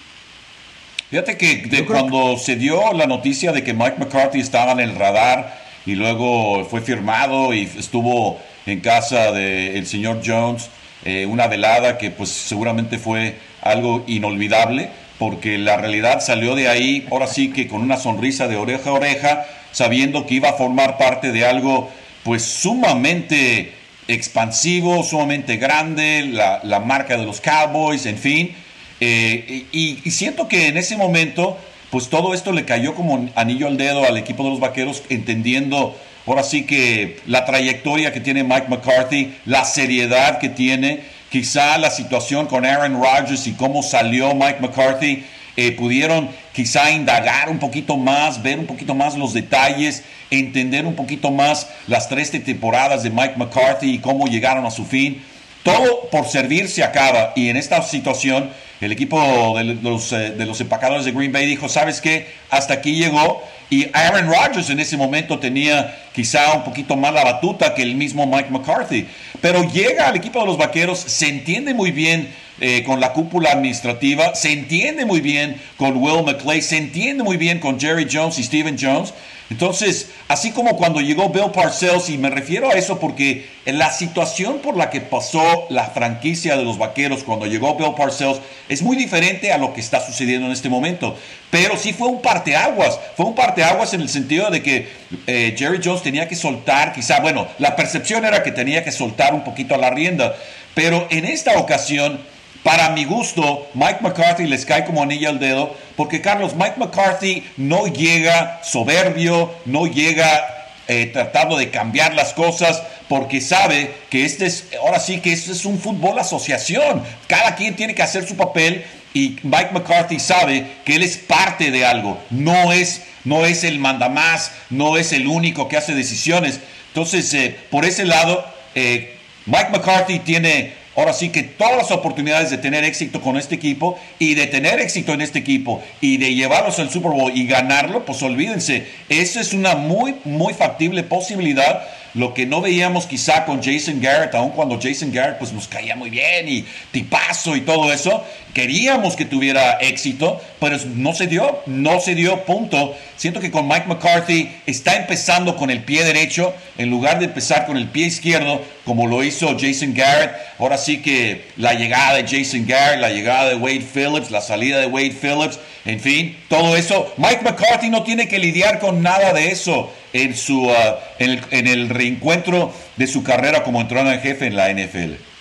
Fíjate 1.14 1.37
que 1.37 1.85
cuando 1.87 2.37
se 2.37 2.57
dio 2.57 2.92
la 2.92 3.07
noticia 3.07 3.53
de 3.53 3.62
que 3.62 3.72
Mike 3.72 3.98
McCarthy 4.00 4.40
estaba 4.40 4.73
en 4.73 4.81
el 4.81 4.96
radar 4.96 5.62
y 5.87 5.94
luego 5.94 6.65
fue 6.65 6.81
firmado 6.81 7.54
y 7.54 7.71
estuvo 7.79 8.40
en 8.67 8.81
casa 8.81 9.31
del 9.31 9.87
señor 9.87 10.23
Jones 10.27 10.71
eh, 11.04 11.25
una 11.27 11.46
velada 11.46 11.98
que 11.98 12.10
pues 12.10 12.31
seguramente 12.31 12.98
fue 12.98 13.37
algo 13.62 14.02
inolvidable 14.08 14.88
porque 15.21 15.56
la 15.56 15.77
realidad 15.77 16.21
salió 16.21 16.56
de 16.56 16.67
ahí 16.67 17.06
ahora 17.12 17.29
sí 17.29 17.52
que 17.52 17.69
con 17.69 17.83
una 17.83 17.96
sonrisa 17.96 18.48
de 18.48 18.56
oreja 18.56 18.90
a 18.90 18.94
oreja 18.94 19.46
sabiendo 19.71 20.27
que 20.27 20.35
iba 20.35 20.48
a 20.48 20.54
formar 20.54 20.98
parte 20.98 21.31
de 21.31 21.46
algo 21.46 21.90
pues 22.25 22.42
sumamente 22.42 23.73
expansivo, 24.08 25.04
sumamente 25.04 25.58
grande, 25.58 26.27
la, 26.27 26.58
la 26.65 26.81
marca 26.81 27.17
de 27.17 27.25
los 27.25 27.40
Cowboys, 27.40 28.04
en 28.04 28.19
fin. 28.19 28.63
Eh, 29.00 29.66
y, 29.72 29.98
y, 30.04 30.10
siento 30.10 30.46
que 30.48 30.68
en 30.68 30.76
ese 30.76 30.96
momento 30.96 31.58
pues 31.94 32.08
todo 32.08 32.34
esto 32.34 32.50
le 32.50 32.64
cayó 32.64 32.96
como 32.96 33.28
anillo 33.36 33.68
al 33.68 33.76
dedo 33.76 34.04
al 34.04 34.16
equipo 34.16 34.42
de 34.42 34.50
los 34.50 34.58
Vaqueros, 34.58 35.04
entendiendo 35.10 35.96
ahora 36.26 36.42
sí 36.42 36.64
que 36.64 37.20
la 37.26 37.44
trayectoria 37.44 38.12
que 38.12 38.18
tiene 38.18 38.42
Mike 38.42 38.66
McCarthy, 38.68 39.34
la 39.44 39.64
seriedad 39.64 40.38
que 40.38 40.48
tiene, 40.48 41.02
quizá 41.30 41.78
la 41.78 41.92
situación 41.92 42.46
con 42.46 42.66
Aaron 42.66 43.00
Rodgers 43.00 43.46
y 43.46 43.52
cómo 43.52 43.82
salió 43.84 44.34
Mike 44.34 44.58
McCarthy, 44.60 45.24
eh, 45.56 45.70
pudieron 45.70 46.30
quizá 46.52 46.90
indagar 46.90 47.48
un 47.48 47.60
poquito 47.60 47.96
más, 47.96 48.42
ver 48.42 48.58
un 48.58 48.66
poquito 48.66 48.96
más 48.96 49.16
los 49.16 49.32
detalles, 49.32 50.02
entender 50.30 50.86
un 50.86 50.96
poquito 50.96 51.30
más 51.30 51.68
las 51.86 52.08
tres 52.08 52.32
temporadas 52.32 53.04
de 53.04 53.10
Mike 53.10 53.34
McCarthy 53.36 53.94
y 53.94 53.98
cómo 53.98 54.26
llegaron 54.26 54.66
a 54.66 54.72
su 54.72 54.84
fin. 54.84 55.22
Todo 55.62 56.08
por 56.10 56.26
servir 56.26 56.68
se 56.68 56.82
acaba 56.82 57.32
y 57.36 57.50
en 57.50 57.56
esta 57.56 57.80
situación 57.82 58.50
el 58.85 58.92
equipo 58.92 59.54
de 59.56 59.64
los, 59.64 60.12
eh, 60.12 60.30
de 60.30 60.46
los 60.46 60.60
empacadores 60.60 61.04
de 61.04 61.12
Green 61.12 61.32
Bay 61.32 61.46
dijo, 61.46 61.68
¿sabes 61.68 62.00
qué? 62.00 62.26
Hasta 62.50 62.74
aquí 62.74 62.94
llegó 62.94 63.42
y 63.70 63.88
Aaron 63.92 64.28
Rodgers 64.28 64.70
en 64.70 64.78
ese 64.80 64.96
momento 64.96 65.38
tenía 65.38 65.96
quizá 66.14 66.52
un 66.54 66.64
poquito 66.64 66.96
más 66.96 67.12
la 67.12 67.24
batuta 67.24 67.74
que 67.74 67.82
el 67.82 67.94
mismo 67.94 68.26
Mike 68.26 68.50
McCarthy. 68.50 69.06
Pero 69.40 69.68
llega 69.70 70.08
al 70.08 70.16
equipo 70.16 70.40
de 70.40 70.46
los 70.46 70.58
Vaqueros, 70.58 70.98
se 70.98 71.28
entiende 71.28 71.74
muy 71.74 71.90
bien 71.90 72.28
eh, 72.60 72.85
con 72.85 73.00
la 73.00 73.12
cúpula 73.12 73.50
administrativa, 73.50 74.35
se 74.35 74.52
entiende 74.52 75.04
muy 75.04 75.20
bien 75.20 75.60
con 75.76 75.96
Will 75.96 76.24
McClay, 76.24 76.62
se 76.62 76.76
entiende 76.76 77.24
muy 77.24 77.37
bien 77.37 77.58
con 77.58 77.80
Jerry 77.80 78.06
Jones 78.10 78.38
y 78.38 78.44
Steven 78.44 78.76
Jones. 78.80 79.12
Entonces, 79.50 80.10
así 80.28 80.52
como 80.52 80.76
cuando 80.76 81.00
llegó 81.00 81.28
Bill 81.28 81.50
Parcells, 81.52 82.08
y 82.08 82.16
me 82.16 82.30
refiero 82.30 82.70
a 82.70 82.74
eso 82.74 82.98
porque 82.98 83.46
la 83.66 83.90
situación 83.92 84.58
por 84.58 84.76
la 84.76 84.88
que 84.90 85.00
pasó 85.00 85.66
la 85.68 85.87
franquicia 85.87 86.56
de 86.56 86.64
los 86.64 86.78
Vaqueros 86.78 87.24
cuando 87.24 87.46
llegó 87.46 87.76
Bill 87.76 87.94
Parcells 87.96 88.40
es 88.75 88.83
muy 88.83 88.96
diferente 88.96 89.52
a 89.52 89.58
lo 89.58 89.72
que 89.72 89.81
está 89.81 90.04
sucediendo 90.04 90.46
en 90.46 90.52
este 90.52 90.68
momento. 90.68 91.16
Pero 91.50 91.77
sí 91.77 91.92
fue 91.92 92.08
un 92.08 92.20
parteaguas, 92.20 92.98
fue 93.16 93.27
un 93.27 93.35
parteaguas 93.35 93.94
en 93.94 94.00
el 94.00 94.08
sentido 94.08 94.50
de 94.50 94.62
que 94.62 94.88
eh, 95.27 95.54
Jerry 95.56 95.81
Jones 95.83 96.02
tenía 96.02 96.29
que 96.29 96.37
soltar, 96.37 96.92
quizá, 96.92 97.20
bueno, 97.20 97.48
la 97.58 97.77
percepción 97.77 98.25
era 98.25 98.42
que 98.42 98.52
tenía 98.52 98.85
que 98.85 98.92
soltar 98.92 99.35
un 99.35 99.44
poquito 99.44 99.75
a 99.75 99.79
la 99.79 99.90
rienda, 99.90 100.35
pero 100.75 101.06
en 101.10 101.25
esta 101.25 101.58
ocasión 101.58 102.20
para 102.64 102.88
mi 102.88 103.04
gusto, 103.04 103.68
Mike 103.75 103.98
McCarthy 104.00 104.46
les 104.46 104.64
cae 104.64 104.87
como 104.87 105.02
anilla 105.02 105.29
al 105.29 105.38
dedo, 105.38 105.77
porque 105.96 106.22
Carlos, 106.22 106.54
Mike 106.54 106.77
McCarthy 106.79 107.44
no 107.58 107.87
llega 107.87 108.62
soberbio, 108.64 109.52
no 109.66 109.87
llega 109.87 110.63
eh, 110.88 111.06
tratando 111.06 111.56
de 111.56 111.70
cambiar 111.70 112.14
las 112.14 112.32
cosas, 112.32 112.82
porque 113.08 113.40
sabe 113.40 113.94
que 114.10 114.24
este 114.24 114.46
es, 114.46 114.68
ahora 114.80 115.00
sí 115.00 115.20
que 115.20 115.32
este 115.32 115.52
es 115.52 115.64
un 115.64 115.78
fútbol 115.78 116.18
asociación. 116.18 117.02
Cada 117.26 117.54
quien 117.56 117.76
tiene 117.76 117.94
que 117.94 118.02
hacer 118.02 118.26
su 118.26 118.37
papel 118.37 118.85
y 119.14 119.37
Mike 119.42 119.70
McCarthy 119.72 120.18
sabe 120.18 120.66
que 120.85 120.96
él 120.96 121.02
es 121.02 121.16
parte 121.16 121.70
de 121.70 121.87
algo, 121.87 122.20
no 122.30 122.72
es, 122.72 123.02
no 123.24 123.46
es 123.46 123.64
el 123.64 123.78
mandamás, 123.78 124.52
no 124.70 124.96
es 124.96 125.12
el 125.12 125.26
único 125.26 125.68
que 125.68 125.76
hace 125.76 125.94
decisiones. 125.94 126.60
Entonces, 126.88 127.32
eh, 127.32 127.56
por 127.70 127.85
ese 127.85 128.04
lado, 128.04 128.44
eh, 128.74 129.16
Mike 129.46 129.70
McCarthy 129.70 130.18
tiene 130.18 130.74
ahora 130.96 131.12
sí 131.12 131.30
que 131.30 131.42
todas 131.42 131.76
las 131.76 131.90
oportunidades 131.90 132.50
de 132.50 132.58
tener 132.58 132.84
éxito 132.84 133.20
con 133.20 133.36
este 133.36 133.54
equipo 133.54 133.98
y 134.18 134.34
de 134.34 134.46
tener 134.46 134.80
éxito 134.80 135.12
en 135.12 135.20
este 135.20 135.38
equipo 135.38 135.82
y 136.00 136.16
de 136.16 136.34
llevarlos 136.34 136.78
al 136.78 136.90
Super 136.90 137.12
Bowl 137.12 137.32
y 137.34 137.46
ganarlo, 137.46 138.04
pues 138.04 138.22
olvídense, 138.22 138.86
eso 139.08 139.40
es 139.40 139.52
una 139.52 139.74
muy, 139.74 140.14
muy 140.24 140.54
factible 140.54 141.02
posibilidad. 141.02 141.82
Lo 142.14 142.32
que 142.32 142.46
no 142.46 142.60
veíamos 142.60 143.06
quizá 143.06 143.44
con 143.44 143.60
Jason 143.60 144.00
Garrett, 144.00 144.34
aun 144.36 144.50
cuando 144.50 144.80
Jason 144.80 145.10
Garrett 145.10 145.38
pues 145.38 145.52
nos 145.52 145.66
caía 145.66 145.96
muy 145.96 146.10
bien 146.10 146.48
y 146.48 146.64
tipazo 146.92 147.56
y 147.56 147.62
todo 147.62 147.92
eso, 147.92 148.24
queríamos 148.55 149.17
que 149.17 149.25
tuviera 149.25 149.73
éxito, 149.81 150.40
pero 150.61 150.79
no 150.94 151.13
se 151.13 151.27
dio, 151.27 151.59
no 151.67 152.00
se 152.00 152.15
dio, 152.15 152.44
punto. 152.44 152.96
Siento 153.17 153.40
que 153.40 153.50
con 153.50 153.69
Mike 153.69 153.87
McCarthy 153.87 154.50
está 154.65 154.96
empezando 154.96 155.57
con 155.57 155.71
el 155.71 155.83
pie 155.83 156.05
derecho 156.05 156.55
en 156.79 156.88
lugar 156.88 157.19
de 157.19 157.27
empezar 157.27 157.67
con 157.67 157.77
el 157.77 157.88
pie 157.88 158.07
izquierdo, 158.07 158.63
como 158.85 159.07
lo 159.07 159.23
hizo 159.23 159.57
Jason 159.59 159.92
Garrett. 159.92 160.35
Ahora 160.59 160.79
sí 160.79 161.02
que 161.02 161.44
la 161.57 161.75
llegada 161.75 162.15
de 162.15 162.23
Jason 162.23 162.65
Garrett, 162.67 163.00
la 163.00 163.11
llegada 163.11 163.50
de 163.50 163.57
Wade 163.57 163.85
Phillips, 163.92 164.31
la 164.31 164.40
salida 164.40 164.79
de 164.79 164.87
Wade 164.87 165.17
Phillips, 165.21 165.59
en 165.85 166.00
fin, 166.00 166.37
todo 166.48 166.77
eso. 166.77 167.13
Mike 167.19 167.42
McCarthy 167.42 167.90
no 167.90 168.05
tiene 168.05 168.29
que 168.29 168.38
lidiar 168.38 168.79
con 168.79 169.02
nada 169.02 169.33
de 169.33 169.50
eso 169.50 169.92
en, 170.13 170.35
su, 170.35 170.67
uh, 170.67 170.75
en, 171.19 171.67
el, 171.67 171.88
reencuentro 171.90 172.73
de 172.96 173.07
su 173.07 173.23
carrera 173.23 173.65
como 173.65 173.81
entrenador 173.81 174.15
en 174.15 174.21
jefe 174.21 174.46
en 174.46 174.57
la 174.57 174.73
NFL. 174.73 175.33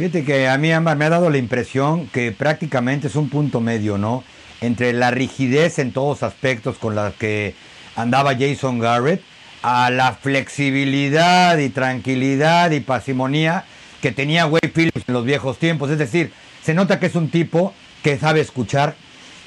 Fíjate 0.00 0.24
que 0.24 0.48
a 0.48 0.56
mí, 0.56 0.68
me 0.68 1.04
ha 1.04 1.10
dado 1.10 1.28
la 1.28 1.36
impresión 1.36 2.06
que 2.06 2.32
prácticamente 2.32 3.08
es 3.08 3.16
un 3.16 3.28
punto 3.28 3.60
medio, 3.60 3.98
¿no? 3.98 4.24
Entre 4.62 4.94
la 4.94 5.10
rigidez 5.10 5.78
en 5.78 5.92
todos 5.92 6.22
aspectos 6.22 6.78
con 6.78 6.94
la 6.94 7.12
que 7.18 7.54
andaba 7.96 8.34
Jason 8.34 8.78
Garrett, 8.78 9.20
a 9.62 9.90
la 9.90 10.14
flexibilidad 10.14 11.58
y 11.58 11.68
tranquilidad 11.68 12.70
y 12.70 12.80
pasimonía 12.80 13.66
que 14.00 14.10
tenía 14.10 14.46
Wade 14.46 14.72
Phillips 14.74 15.04
en 15.06 15.12
los 15.12 15.26
viejos 15.26 15.58
tiempos. 15.58 15.90
Es 15.90 15.98
decir, 15.98 16.32
se 16.62 16.72
nota 16.72 16.98
que 16.98 17.04
es 17.04 17.14
un 17.14 17.28
tipo 17.28 17.74
que 18.02 18.16
sabe 18.16 18.40
escuchar, 18.40 18.94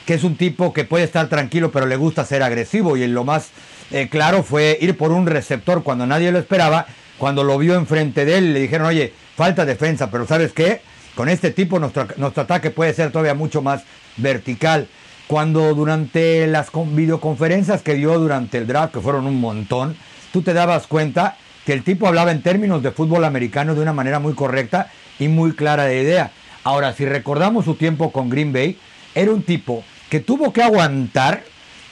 que 0.06 0.14
es 0.14 0.24
un 0.24 0.36
tipo 0.36 0.72
que 0.72 0.84
puede 0.84 1.04
estar 1.04 1.30
tranquilo 1.30 1.72
pero 1.72 1.88
le 1.88 1.96
gusta 1.96 2.26
ser 2.26 2.44
agresivo 2.44 2.96
y 2.96 3.08
lo 3.08 3.24
más 3.24 3.50
eh, 3.90 4.08
claro 4.08 4.44
fue 4.44 4.78
ir 4.80 4.96
por 5.00 5.14
un 5.14 5.26
receptor 5.26 5.82
cuando 5.82 6.06
nadie 6.06 6.32
lo 6.32 6.38
esperaba. 6.38 6.86
Cuando 7.18 7.44
lo 7.44 7.58
vio 7.58 7.76
enfrente 7.76 8.26
de 8.26 8.38
él, 8.38 8.54
le 8.54 8.60
dijeron, 8.60 8.88
oye, 8.88 9.14
falta 9.36 9.66
defensa, 9.66 10.10
pero 10.10 10.26
¿sabes 10.28 10.54
qué? 10.54 10.82
Con 11.16 11.30
este 11.30 11.52
tipo 11.52 11.80
nuestro, 11.80 12.08
nuestro 12.18 12.44
ataque 12.44 12.72
puede 12.72 12.94
ser 12.94 13.12
todavía 13.12 13.34
mucho 13.34 13.62
más 13.62 13.84
vertical. 14.18 14.88
Cuando 15.28 15.74
durante 15.74 16.48
las 16.48 16.70
videoconferencias 16.74 17.82
que 17.82 17.94
dio 17.94 18.18
durante 18.20 18.58
el 18.58 18.68
draft, 18.68 18.94
que 18.94 19.00
fueron 19.00 19.26
un 19.26 19.40
montón, 19.40 19.96
tú 20.32 20.42
te 20.42 20.54
dabas 20.54 20.88
cuenta 20.88 21.38
que 21.66 21.74
el 21.74 21.84
tipo 21.84 22.08
hablaba 22.08 22.32
en 22.32 22.42
términos 22.42 22.84
de 22.84 22.92
fútbol 22.92 23.24
americano 23.24 23.74
de 23.74 23.82
una 23.82 23.94
manera 23.94 24.20
muy 24.20 24.34
correcta 24.34 24.92
y 25.20 25.28
muy 25.28 25.54
clara 25.54 25.86
de 25.86 26.02
idea. 26.02 26.32
Ahora, 26.64 26.94
si 26.94 27.06
recordamos 27.06 27.66
su 27.66 27.76
tiempo 27.76 28.12
con 28.12 28.30
Green 28.30 28.52
Bay, 28.52 28.78
era 29.16 29.32
un 29.32 29.44
tipo 29.44 29.84
que 30.10 30.20
tuvo 30.20 30.52
que 30.52 30.62
aguantar 30.62 31.44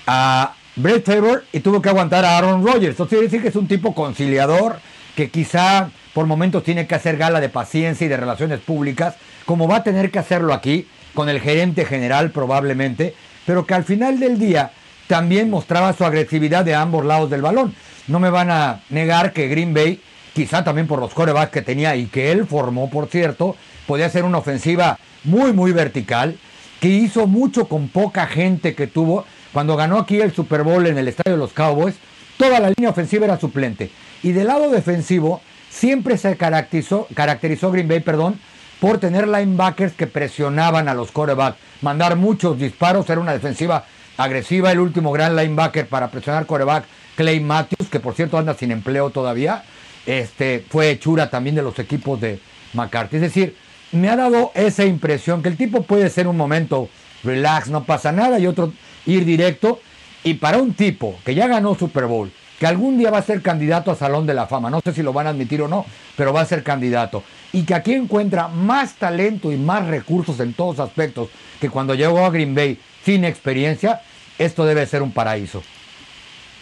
a 0.07 0.53
Brett 0.75 1.05
Favor 1.05 1.43
y 1.51 1.59
tuvo 1.59 1.81
que 1.81 1.89
aguantar 1.89 2.25
a 2.25 2.37
Aaron 2.37 2.65
Rodgers. 2.65 2.97
Quiere 3.07 3.25
decir 3.25 3.41
que 3.41 3.49
es 3.49 3.55
un 3.55 3.67
tipo 3.67 3.93
conciliador, 3.93 4.79
que 5.15 5.29
quizá 5.29 5.89
por 6.13 6.25
momentos 6.25 6.63
tiene 6.63 6.87
que 6.87 6.95
hacer 6.95 7.17
gala 7.17 7.39
de 7.39 7.49
paciencia 7.49 8.05
y 8.05 8.09
de 8.09 8.17
relaciones 8.17 8.59
públicas, 8.59 9.15
como 9.45 9.67
va 9.67 9.77
a 9.77 9.83
tener 9.83 10.11
que 10.11 10.19
hacerlo 10.19 10.53
aquí, 10.53 10.87
con 11.13 11.29
el 11.29 11.39
gerente 11.39 11.85
general 11.85 12.31
probablemente, 12.31 13.13
pero 13.45 13.65
que 13.65 13.73
al 13.73 13.83
final 13.83 14.19
del 14.19 14.39
día 14.39 14.71
también 15.07 15.49
mostraba 15.49 15.93
su 15.93 16.05
agresividad 16.05 16.63
de 16.63 16.75
ambos 16.75 17.05
lados 17.05 17.29
del 17.29 17.41
balón. 17.41 17.75
No 18.07 18.19
me 18.19 18.29
van 18.29 18.49
a 18.49 18.81
negar 18.89 19.33
que 19.33 19.47
Green 19.47 19.73
Bay, 19.73 20.01
quizá 20.33 20.63
también 20.63 20.87
por 20.87 20.99
los 20.99 21.13
corebacks 21.13 21.51
que 21.51 21.61
tenía 21.61 21.95
y 21.95 22.05
que 22.05 22.31
él 22.31 22.45
formó, 22.45 22.89
por 22.89 23.07
cierto, 23.07 23.55
podía 23.87 24.09
ser 24.09 24.23
una 24.23 24.37
ofensiva 24.37 24.99
muy, 25.23 25.53
muy 25.53 25.71
vertical, 25.71 26.37
que 26.79 26.87
hizo 26.87 27.27
mucho 27.27 27.67
con 27.67 27.89
poca 27.89 28.25
gente 28.25 28.73
que 28.73 28.87
tuvo 28.87 29.25
cuando 29.53 29.75
ganó 29.75 29.99
aquí 29.99 30.19
el 30.19 30.33
Super 30.33 30.63
Bowl 30.63 30.87
en 30.87 30.97
el 30.97 31.07
estadio 31.07 31.33
de 31.33 31.39
los 31.39 31.53
Cowboys, 31.53 31.95
toda 32.37 32.59
la 32.59 32.69
línea 32.69 32.89
ofensiva 32.89 33.25
era 33.25 33.39
suplente. 33.39 33.91
Y 34.23 34.31
del 34.31 34.47
lado 34.47 34.69
defensivo, 34.69 35.41
siempre 35.69 36.17
se 36.17 36.37
caracterizó, 36.37 37.07
caracterizó 37.13 37.71
Green 37.71 37.87
Bay, 37.87 38.01
perdón, 38.01 38.39
por 38.79 38.99
tener 38.99 39.27
linebackers 39.27 39.93
que 39.93 40.07
presionaban 40.07 40.87
a 40.87 40.93
los 40.93 41.11
corebacks, 41.11 41.57
mandar 41.81 42.15
muchos 42.15 42.57
disparos, 42.57 43.09
era 43.09 43.21
una 43.21 43.33
defensiva 43.33 43.85
agresiva. 44.17 44.71
El 44.71 44.79
último 44.79 45.11
gran 45.11 45.35
linebacker 45.35 45.87
para 45.87 46.09
presionar 46.09 46.45
coreback, 46.45 46.85
Clay 47.15 47.39
Matthews, 47.39 47.89
que 47.89 47.99
por 47.99 48.15
cierto 48.15 48.37
anda 48.37 48.53
sin 48.53 48.71
empleo 48.71 49.09
todavía, 49.09 49.63
este, 50.05 50.65
fue 50.69 50.91
hechura 50.91 51.29
también 51.29 51.55
de 51.55 51.61
los 51.61 51.77
equipos 51.79 52.19
de 52.19 52.39
McCarthy. 52.73 53.17
Es 53.17 53.21
decir, 53.21 53.55
me 53.91 54.09
ha 54.09 54.15
dado 54.15 54.51
esa 54.55 54.85
impresión 54.85 55.43
que 55.43 55.49
el 55.49 55.57
tipo 55.57 55.83
puede 55.83 56.09
ser 56.09 56.27
un 56.27 56.37
momento 56.37 56.89
relax, 57.23 57.69
no 57.69 57.83
pasa 57.83 58.11
nada, 58.11 58.39
y 58.39 58.47
otro 58.47 58.73
ir 59.05 59.25
directo. 59.25 59.79
Y 60.23 60.35
para 60.35 60.57
un 60.57 60.73
tipo 60.73 61.17
que 61.25 61.35
ya 61.35 61.47
ganó 61.47 61.75
Super 61.75 62.05
Bowl, 62.05 62.31
que 62.61 62.67
algún 62.67 62.95
día 62.95 63.09
va 63.09 63.17
a 63.17 63.23
ser 63.23 63.41
candidato 63.41 63.89
a 63.89 63.95
Salón 63.95 64.27
de 64.27 64.35
la 64.35 64.45
Fama, 64.45 64.69
no 64.69 64.81
sé 64.85 64.93
si 64.93 65.01
lo 65.01 65.13
van 65.13 65.25
a 65.25 65.31
admitir 65.31 65.63
o 65.63 65.67
no, 65.67 65.83
pero 66.15 66.31
va 66.31 66.41
a 66.41 66.45
ser 66.45 66.61
candidato, 66.61 67.23
y 67.51 67.63
que 67.63 67.73
aquí 67.73 67.93
encuentra 67.93 68.49
más 68.49 68.93
talento 68.97 69.51
y 69.51 69.57
más 69.57 69.87
recursos 69.87 70.39
en 70.39 70.53
todos 70.53 70.79
aspectos 70.79 71.29
que 71.59 71.71
cuando 71.71 71.95
llegó 71.95 72.23
a 72.23 72.29
Green 72.29 72.53
Bay 72.53 72.77
sin 73.03 73.25
experiencia, 73.25 74.01
esto 74.37 74.63
debe 74.63 74.85
ser 74.85 75.01
un 75.01 75.11
paraíso. 75.11 75.63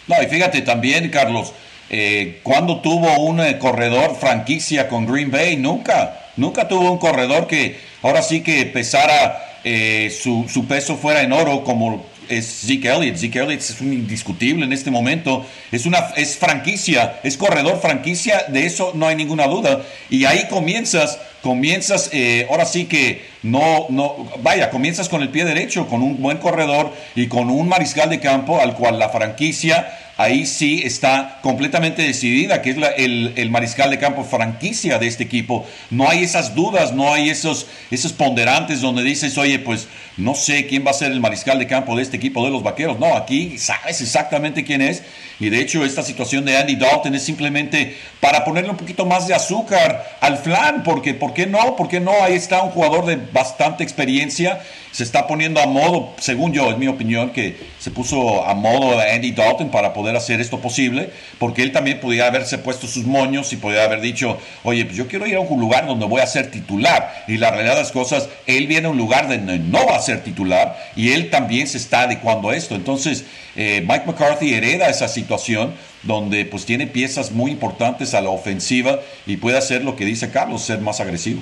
No, 0.06 0.22
y 0.22 0.26
fíjate 0.26 0.62
también, 0.62 1.10
Carlos, 1.10 1.52
eh, 1.90 2.40
cuando 2.44 2.80
tuvo 2.80 3.18
un 3.18 3.40
eh, 3.40 3.58
corredor 3.58 4.16
franquicia 4.16 4.88
con 4.88 5.04
Green 5.04 5.30
Bay, 5.30 5.58
nunca, 5.58 6.18
nunca 6.38 6.66
tuvo 6.66 6.90
un 6.92 6.98
corredor 6.98 7.46
que 7.46 7.78
ahora 8.00 8.22
sí 8.22 8.40
que 8.40 8.64
pesara 8.64 9.58
eh, 9.64 10.10
su, 10.18 10.46
su, 10.48 10.66
peso 10.66 10.96
fuera 10.96 11.20
en 11.20 11.34
oro 11.34 11.62
como 11.62 12.06
es 12.30 12.62
Zeke 12.66 12.88
Elliott. 12.88 13.16
Zeke 13.16 13.40
Elliott 13.40 13.60
es 13.60 13.80
un 13.80 13.92
indiscutible 13.92 14.64
en 14.64 14.72
este 14.72 14.90
momento. 14.90 15.44
Es, 15.72 15.86
una, 15.86 15.98
es 16.16 16.36
franquicia, 16.36 17.20
es 17.22 17.36
corredor 17.36 17.80
franquicia, 17.80 18.44
de 18.48 18.66
eso 18.66 18.92
no 18.94 19.06
hay 19.06 19.16
ninguna 19.16 19.46
duda. 19.46 19.82
Y 20.08 20.24
ahí 20.24 20.46
comienzas 20.48 21.18
comienzas, 21.42 22.10
eh, 22.12 22.46
ahora 22.50 22.64
sí 22.66 22.84
que 22.84 23.24
no, 23.42 23.86
no, 23.88 24.28
vaya, 24.42 24.70
comienzas 24.70 25.08
con 25.08 25.22
el 25.22 25.30
pie 25.30 25.44
derecho, 25.44 25.86
con 25.86 26.02
un 26.02 26.20
buen 26.20 26.38
corredor 26.38 26.92
y 27.14 27.28
con 27.28 27.50
un 27.50 27.68
mariscal 27.68 28.10
de 28.10 28.20
campo 28.20 28.60
al 28.60 28.74
cual 28.74 28.98
la 28.98 29.08
franquicia 29.08 30.09
ahí 30.20 30.44
sí 30.44 30.82
está 30.84 31.38
completamente 31.40 32.02
decidida, 32.02 32.60
que 32.60 32.70
es 32.70 32.76
el, 32.98 33.50
mariscal 33.50 33.88
de 33.88 33.98
campo 33.98 34.22
franquicia 34.22 34.98
de 34.98 35.06
este 35.06 35.24
equipo. 35.24 35.66
No 35.88 36.10
hay 36.10 36.22
esas 36.22 36.54
dudas, 36.54 36.92
no 36.92 37.14
hay 37.14 37.30
esos, 37.30 37.66
esos 37.90 38.12
ponderantes 38.12 38.82
donde 38.82 39.02
dices, 39.02 39.38
oye, 39.38 39.58
pues 39.58 39.88
no 40.18 40.34
sé 40.34 40.66
quién 40.66 40.84
va 40.86 40.90
a 40.90 40.94
ser 40.94 41.10
el 41.12 41.20
mariscal 41.20 41.58
de 41.58 41.66
campo 41.66 41.96
de 41.96 42.02
este 42.02 42.18
equipo 42.18 42.44
de 42.44 42.50
los 42.50 42.62
vaqueros. 42.62 42.98
No, 42.98 43.16
aquí 43.16 43.56
sabes 43.56 44.02
exactamente 44.02 44.62
quién 44.62 44.82
es. 44.82 45.02
Y 45.40 45.48
de 45.48 45.58
hecho, 45.58 45.86
esta 45.86 46.02
situación 46.02 46.44
de 46.44 46.58
Andy 46.58 46.76
Dalton 46.76 47.14
es 47.14 47.22
simplemente 47.22 47.96
para 48.20 48.44
ponerle 48.44 48.68
un 48.68 48.76
poquito 48.76 49.06
más 49.06 49.26
de 49.26 49.34
azúcar 49.34 50.18
al 50.20 50.36
flan, 50.36 50.82
porque 50.82 51.14
¿por 51.14 51.32
qué 51.32 51.46
no? 51.46 51.76
¿Por 51.76 51.88
qué 51.88 51.98
no? 51.98 52.12
Ahí 52.22 52.34
está 52.34 52.62
un 52.62 52.72
jugador 52.72 53.06
de 53.06 53.16
bastante 53.16 53.82
experiencia 53.82 54.60
se 54.92 55.04
está 55.04 55.26
poniendo 55.26 55.60
a 55.60 55.66
modo, 55.66 56.14
según 56.18 56.52
yo, 56.52 56.70
es 56.70 56.78
mi 56.78 56.88
opinión, 56.88 57.30
que 57.30 57.56
se 57.78 57.90
puso 57.90 58.44
a 58.44 58.54
modo 58.54 58.98
Andy 59.00 59.32
Dalton 59.32 59.70
para 59.70 59.92
poder 59.92 60.16
hacer 60.16 60.40
esto 60.40 60.60
posible, 60.60 61.10
porque 61.38 61.62
él 61.62 61.72
también 61.72 62.00
podía 62.00 62.26
haberse 62.26 62.58
puesto 62.58 62.86
sus 62.86 63.06
moños 63.06 63.52
y 63.52 63.56
podía 63.56 63.84
haber 63.84 64.00
dicho, 64.00 64.38
oye, 64.64 64.84
pues 64.84 64.96
yo 64.96 65.06
quiero 65.06 65.26
ir 65.26 65.36
a 65.36 65.40
un 65.40 65.60
lugar 65.60 65.86
donde 65.86 66.06
voy 66.06 66.20
a 66.20 66.26
ser 66.26 66.50
titular. 66.50 67.24
Y 67.28 67.38
la 67.38 67.50
realidad 67.50 67.74
de 67.74 67.82
las 67.82 67.92
cosas, 67.92 68.28
él 68.46 68.66
viene 68.66 68.88
a 68.88 68.90
un 68.90 68.98
lugar 68.98 69.28
donde 69.28 69.58
no 69.58 69.86
va 69.86 69.96
a 69.96 70.02
ser 70.02 70.22
titular 70.24 70.76
y 70.96 71.12
él 71.12 71.30
también 71.30 71.66
se 71.66 71.78
está 71.78 72.02
adecuando 72.02 72.50
a 72.50 72.56
esto. 72.56 72.74
Entonces, 72.74 73.24
eh, 73.56 73.84
Mike 73.86 74.04
McCarthy 74.06 74.54
hereda 74.54 74.88
esa 74.88 75.08
situación 75.08 75.74
donde 76.02 76.44
pues 76.46 76.64
tiene 76.64 76.86
piezas 76.86 77.30
muy 77.30 77.50
importantes 77.50 78.14
a 78.14 78.20
la 78.20 78.30
ofensiva 78.30 79.00
y 79.26 79.36
puede 79.36 79.58
hacer 79.58 79.84
lo 79.84 79.96
que 79.96 80.04
dice 80.04 80.30
Carlos, 80.30 80.62
ser 80.62 80.80
más 80.80 81.00
agresivo. 81.00 81.40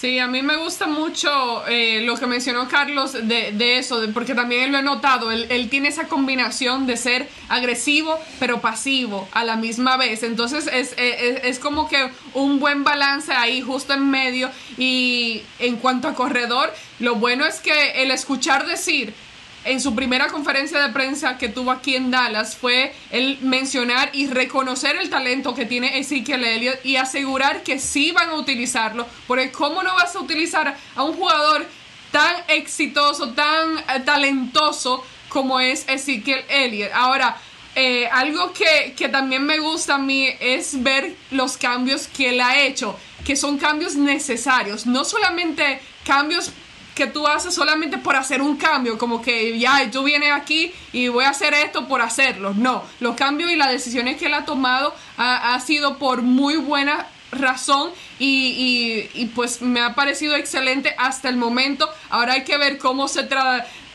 Sí, 0.00 0.18
a 0.18 0.28
mí 0.28 0.40
me 0.40 0.56
gusta 0.56 0.86
mucho 0.86 1.28
eh, 1.68 2.00
lo 2.00 2.16
que 2.16 2.26
mencionó 2.26 2.66
Carlos 2.68 3.12
de, 3.12 3.76
eso, 3.76 4.00
porque 4.14 4.34
también 4.34 4.72
lo 4.72 4.78
he 4.78 4.82
notado, 4.82 5.30
él, 5.30 5.68
tiene 5.68 5.88
esa 5.88 6.08
combinación 6.08 6.86
de 6.86 6.96
ser 6.96 7.28
agresivo 7.50 8.18
pero 8.38 8.62
pasivo 8.62 9.28
a 9.32 9.44
la 9.44 9.56
misma 9.56 9.98
vez, 9.98 10.22
entonces 10.22 10.70
es, 10.72 10.94
es, 10.96 11.44
es, 11.44 11.58
como 11.58 11.86
que 11.86 12.10
un 12.32 12.60
buen 12.60 12.82
balance 12.82 13.30
ahí 13.34 13.60
justo 13.60 13.92
en 13.92 14.08
medio 14.08 14.48
y 14.78 15.42
en 15.58 15.76
cuanto 15.76 16.08
a 16.08 16.14
corredor, 16.14 16.72
lo 16.98 17.16
bueno 17.16 17.44
es 17.44 17.60
que 17.60 18.02
el 18.02 18.10
escuchar 18.10 18.66
decir 18.66 19.12
en 19.64 19.80
su 19.80 19.94
primera 19.94 20.28
conferencia 20.28 20.80
de 20.80 20.92
prensa 20.92 21.36
que 21.36 21.48
tuvo 21.48 21.70
aquí 21.70 21.96
en 21.96 22.10
Dallas 22.10 22.56
fue 22.56 22.94
el 23.10 23.38
mencionar 23.42 24.10
y 24.12 24.26
reconocer 24.26 24.96
el 24.96 25.10
talento 25.10 25.54
que 25.54 25.66
tiene 25.66 25.98
Ezekiel 25.98 26.44
Elliott 26.44 26.84
y 26.84 26.96
asegurar 26.96 27.62
que 27.62 27.78
sí 27.78 28.12
van 28.12 28.30
a 28.30 28.34
utilizarlo, 28.34 29.06
porque 29.26 29.50
cómo 29.50 29.82
no 29.82 29.94
vas 29.94 30.16
a 30.16 30.20
utilizar 30.20 30.76
a 30.96 31.02
un 31.02 31.14
jugador 31.14 31.66
tan 32.10 32.34
exitoso, 32.48 33.30
tan 33.30 33.78
eh, 33.78 34.00
talentoso 34.04 35.04
como 35.28 35.60
es 35.60 35.84
Ezekiel 35.88 36.42
Elliott. 36.48 36.90
Ahora, 36.94 37.36
eh, 37.74 38.08
algo 38.08 38.52
que, 38.52 38.94
que, 38.96 39.08
también 39.08 39.44
me 39.44 39.60
gusta 39.60 39.94
a 39.94 39.98
mí 39.98 40.26
es 40.40 40.82
ver 40.82 41.14
los 41.30 41.56
cambios 41.56 42.08
que 42.08 42.30
él 42.30 42.40
ha 42.40 42.60
hecho, 42.60 42.98
que 43.24 43.36
son 43.36 43.58
cambios 43.58 43.94
necesarios, 43.94 44.86
no 44.86 45.04
solamente 45.04 45.80
cambios 46.04 46.52
que 46.94 47.06
tú 47.06 47.26
haces 47.26 47.54
solamente 47.54 47.98
por 47.98 48.16
hacer 48.16 48.42
un 48.42 48.56
cambio, 48.56 48.98
como 48.98 49.22
que 49.22 49.58
ya 49.58 49.90
tú 49.90 50.02
vienes 50.02 50.32
aquí 50.32 50.72
y 50.92 51.08
voy 51.08 51.24
a 51.24 51.30
hacer 51.30 51.54
esto 51.54 51.88
por 51.88 52.02
hacerlo. 52.02 52.52
No, 52.54 52.84
los 53.00 53.16
cambios 53.16 53.50
y 53.50 53.56
las 53.56 53.70
decisiones 53.70 54.16
que 54.16 54.26
él 54.26 54.34
ha 54.34 54.44
tomado 54.44 54.94
ha, 55.16 55.58
sido 55.60 55.98
por 55.98 56.22
muy 56.22 56.56
buena 56.56 57.06
razón 57.32 57.90
y, 58.18 59.30
pues 59.34 59.62
me 59.62 59.80
ha 59.80 59.94
parecido 59.94 60.34
excelente 60.36 60.94
hasta 60.98 61.28
el 61.28 61.36
momento. 61.36 61.88
Ahora 62.08 62.34
hay 62.34 62.44
que 62.44 62.56
ver 62.56 62.78
cómo 62.78 63.08
se 63.08 63.28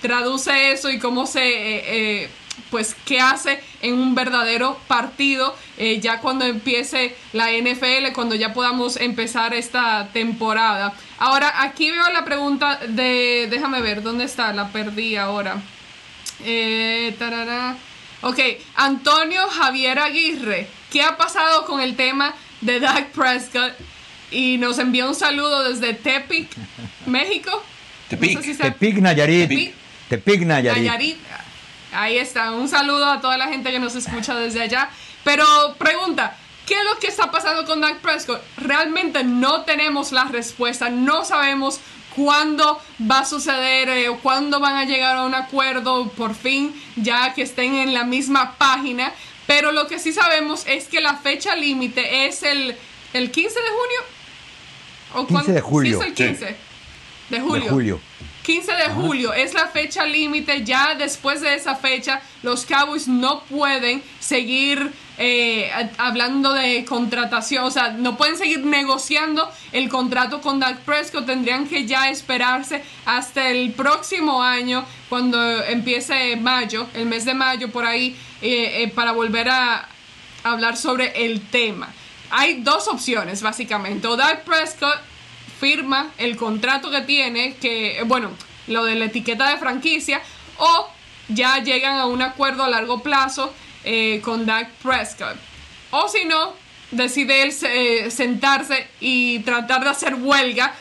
traduce 0.01 0.71
eso 0.71 0.89
y 0.89 0.99
cómo 0.99 1.25
se... 1.25 1.41
Eh, 1.41 2.23
eh, 2.23 2.29
pues 2.69 2.95
qué 3.05 3.19
hace 3.19 3.61
en 3.81 3.93
un 3.93 4.15
verdadero 4.15 4.79
partido 4.87 5.55
eh, 5.77 5.99
ya 5.99 6.19
cuando 6.19 6.45
empiece 6.45 7.15
la 7.33 7.51
NFL, 7.51 8.13
cuando 8.13 8.35
ya 8.35 8.53
podamos 8.53 8.97
empezar 8.97 9.53
esta 9.53 10.09
temporada. 10.13 10.93
Ahora, 11.17 11.61
aquí 11.63 11.91
veo 11.91 12.09
la 12.11 12.25
pregunta 12.25 12.79
de, 12.87 13.47
déjame 13.49 13.81
ver, 13.81 14.01
¿dónde 14.01 14.25
está? 14.25 14.53
La 14.53 14.69
perdí 14.69 15.15
ahora. 15.15 15.61
Eh, 16.43 17.15
Ok, 18.21 18.39
Antonio 18.75 19.47
Javier 19.49 19.99
Aguirre, 19.99 20.67
¿qué 20.91 21.03
ha 21.03 21.15
pasado 21.15 21.65
con 21.65 21.79
el 21.79 21.95
tema 21.95 22.33
de 22.61 22.79
Dak 22.79 23.11
Prescott? 23.11 23.73
Y 24.31 24.57
nos 24.57 24.79
envió 24.79 25.07
un 25.07 25.13
saludo 25.13 25.69
desde 25.69 25.93
Tepic, 25.93 26.49
México. 27.05 27.63
Tepic, 28.09 28.57
Tepic 28.57 28.97
Nayarit. 28.97 29.75
Tepic, 30.09 30.41
Nayarit. 30.41 31.17
Ahí 31.95 32.17
está, 32.17 32.51
un 32.51 32.67
saludo 32.67 33.05
a 33.05 33.21
toda 33.21 33.37
la 33.37 33.47
gente 33.47 33.71
que 33.71 33.79
nos 33.79 33.95
escucha 33.95 34.35
desde 34.35 34.61
allá. 34.61 34.89
Pero 35.23 35.45
pregunta, 35.77 36.37
¿qué 36.65 36.75
es 36.75 36.83
lo 36.83 36.99
que 36.99 37.07
está 37.07 37.31
pasando 37.31 37.65
con 37.65 37.81
Dak 37.81 37.99
Prescott? 37.99 38.41
Realmente 38.57 39.23
no 39.23 39.61
tenemos 39.61 40.11
la 40.11 40.25
respuesta, 40.25 40.89
no 40.89 41.25
sabemos 41.25 41.79
cuándo 42.15 42.79
va 43.09 43.19
a 43.19 43.25
suceder 43.25 43.89
eh, 43.89 44.09
o 44.09 44.19
cuándo 44.19 44.59
van 44.59 44.75
a 44.75 44.85
llegar 44.85 45.17
a 45.17 45.23
un 45.23 45.35
acuerdo 45.35 46.07
por 46.09 46.33
fin, 46.33 46.73
ya 46.95 47.33
que 47.33 47.41
estén 47.41 47.75
en 47.75 47.93
la 47.93 48.03
misma 48.03 48.55
página. 48.57 49.11
Pero 49.47 49.71
lo 49.71 49.87
que 49.87 49.99
sí 49.99 50.11
sabemos 50.11 50.63
es 50.65 50.87
que 50.87 51.01
la 51.01 51.15
fecha 51.15 51.55
límite 51.55 52.27
es 52.27 52.43
el, 52.43 52.75
el 53.13 53.31
15 53.31 53.59
de 53.59 53.69
junio. 53.69 53.99
¿O 55.13 55.27
15 55.27 55.53
de 55.53 55.61
julio. 55.61 55.99
Sí, 56.01 56.03
es 56.03 56.07
el 56.07 56.27
15 56.27 56.55
De 57.29 57.39
julio. 57.41 57.99
15 58.45 58.73
de 58.73 58.89
julio 58.89 59.33
es 59.33 59.55
la 59.55 59.67
fecha 59.67 60.05
límite. 60.05 60.63
Ya 60.63 60.93
después 60.93 61.41
de 61.41 61.55
esa 61.55 61.75
fecha, 61.75 62.21
los 62.43 62.65
Cowboys 62.65 63.07
no 63.07 63.41
pueden 63.43 64.03
seguir 64.19 64.91
eh, 65.17 65.71
hablando 65.97 66.53
de 66.53 66.85
contratación. 66.85 67.65
O 67.65 67.71
sea, 67.71 67.89
no 67.89 68.17
pueden 68.17 68.37
seguir 68.37 68.63
negociando 68.63 69.49
el 69.71 69.89
contrato 69.89 70.41
con 70.41 70.59
Dak 70.59 70.77
Prescott. 70.81 71.25
Tendrían 71.25 71.67
que 71.67 71.87
ya 71.87 72.09
esperarse 72.09 72.83
hasta 73.05 73.49
el 73.49 73.71
próximo 73.71 74.43
año, 74.43 74.85
cuando 75.09 75.63
empiece 75.63 76.35
mayo, 76.35 76.87
el 76.93 77.07
mes 77.07 77.25
de 77.25 77.33
mayo, 77.33 77.71
por 77.71 77.85
ahí, 77.85 78.15
eh, 78.43 78.83
eh, 78.83 78.91
para 78.93 79.13
volver 79.13 79.49
a 79.49 79.87
hablar 80.43 80.77
sobre 80.77 81.25
el 81.25 81.41
tema. 81.41 81.91
Hay 82.29 82.61
dos 82.61 82.87
opciones, 82.87 83.41
básicamente. 83.41 84.07
O 84.07 84.15
Dak 84.15 84.43
Prescott 84.43 85.14
firma 85.59 86.11
el 86.17 86.35
contrato 86.35 86.91
que 86.91 87.01
tiene, 87.01 87.55
que, 87.55 88.01
bueno, 88.05 88.31
lo 88.67 88.83
de 88.85 88.95
la 88.95 89.05
etiqueta 89.05 89.49
de 89.49 89.57
franquicia, 89.57 90.21
o 90.57 90.89
ya 91.29 91.59
llegan 91.59 91.97
a 91.97 92.05
un 92.05 92.21
acuerdo 92.21 92.63
a 92.63 92.69
largo 92.69 93.01
plazo 93.01 93.53
eh, 93.83 94.21
con 94.23 94.45
Dak 94.45 94.69
Prescott. 94.83 95.37
O 95.91 96.07
si 96.07 96.25
no, 96.25 96.53
decide 96.91 97.43
él 97.43 97.53
eh, 97.63 98.11
sentarse 98.11 98.87
y 98.99 99.39
tratar 99.39 99.83
de 99.83 99.89
hacer 99.89 100.15
huelga 100.15 100.73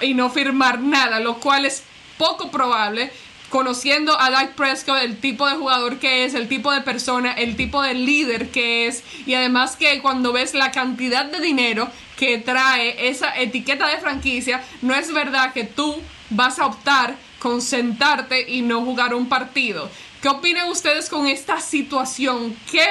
y 0.00 0.14
no 0.14 0.30
firmar 0.30 0.80
nada, 0.80 1.20
lo 1.20 1.38
cual 1.38 1.64
es 1.64 1.82
poco 2.18 2.50
probable 2.50 3.10
conociendo 3.52 4.18
a 4.18 4.30
Dak 4.30 4.54
Prescott, 4.54 5.02
el 5.02 5.18
tipo 5.18 5.46
de 5.46 5.56
jugador 5.56 5.98
que 5.98 6.24
es, 6.24 6.32
el 6.32 6.48
tipo 6.48 6.72
de 6.72 6.80
persona, 6.80 7.32
el 7.32 7.54
tipo 7.54 7.82
de 7.82 7.92
líder 7.92 8.50
que 8.50 8.86
es, 8.86 9.04
y 9.26 9.34
además 9.34 9.76
que 9.76 10.00
cuando 10.00 10.32
ves 10.32 10.54
la 10.54 10.70
cantidad 10.70 11.26
de 11.26 11.38
dinero 11.38 11.90
que 12.22 12.38
trae 12.38 13.08
esa 13.08 13.36
etiqueta 13.36 13.88
de 13.88 13.98
franquicia, 13.98 14.62
no 14.80 14.94
es 14.94 15.12
verdad 15.12 15.52
que 15.52 15.64
tú 15.64 16.00
vas 16.30 16.60
a 16.60 16.66
optar 16.66 17.16
con 17.40 17.60
sentarte 17.60 18.48
y 18.48 18.62
no 18.62 18.84
jugar 18.84 19.12
un 19.12 19.28
partido. 19.28 19.90
¿Qué 20.20 20.28
opinan 20.28 20.70
ustedes 20.70 21.08
con 21.08 21.26
esta 21.26 21.60
situación? 21.60 22.54
¿Qué 22.70 22.86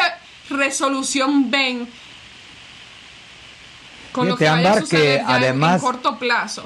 resolución 0.50 1.50
ven 1.50 1.88
con 4.12 4.28
lo 4.28 4.36
que 4.36 4.50
vaya 4.50 4.74
a 4.74 4.80
suceder 4.82 5.24
además, 5.26 5.76
en 5.76 5.80
corto 5.80 6.20
plazo? 6.20 6.66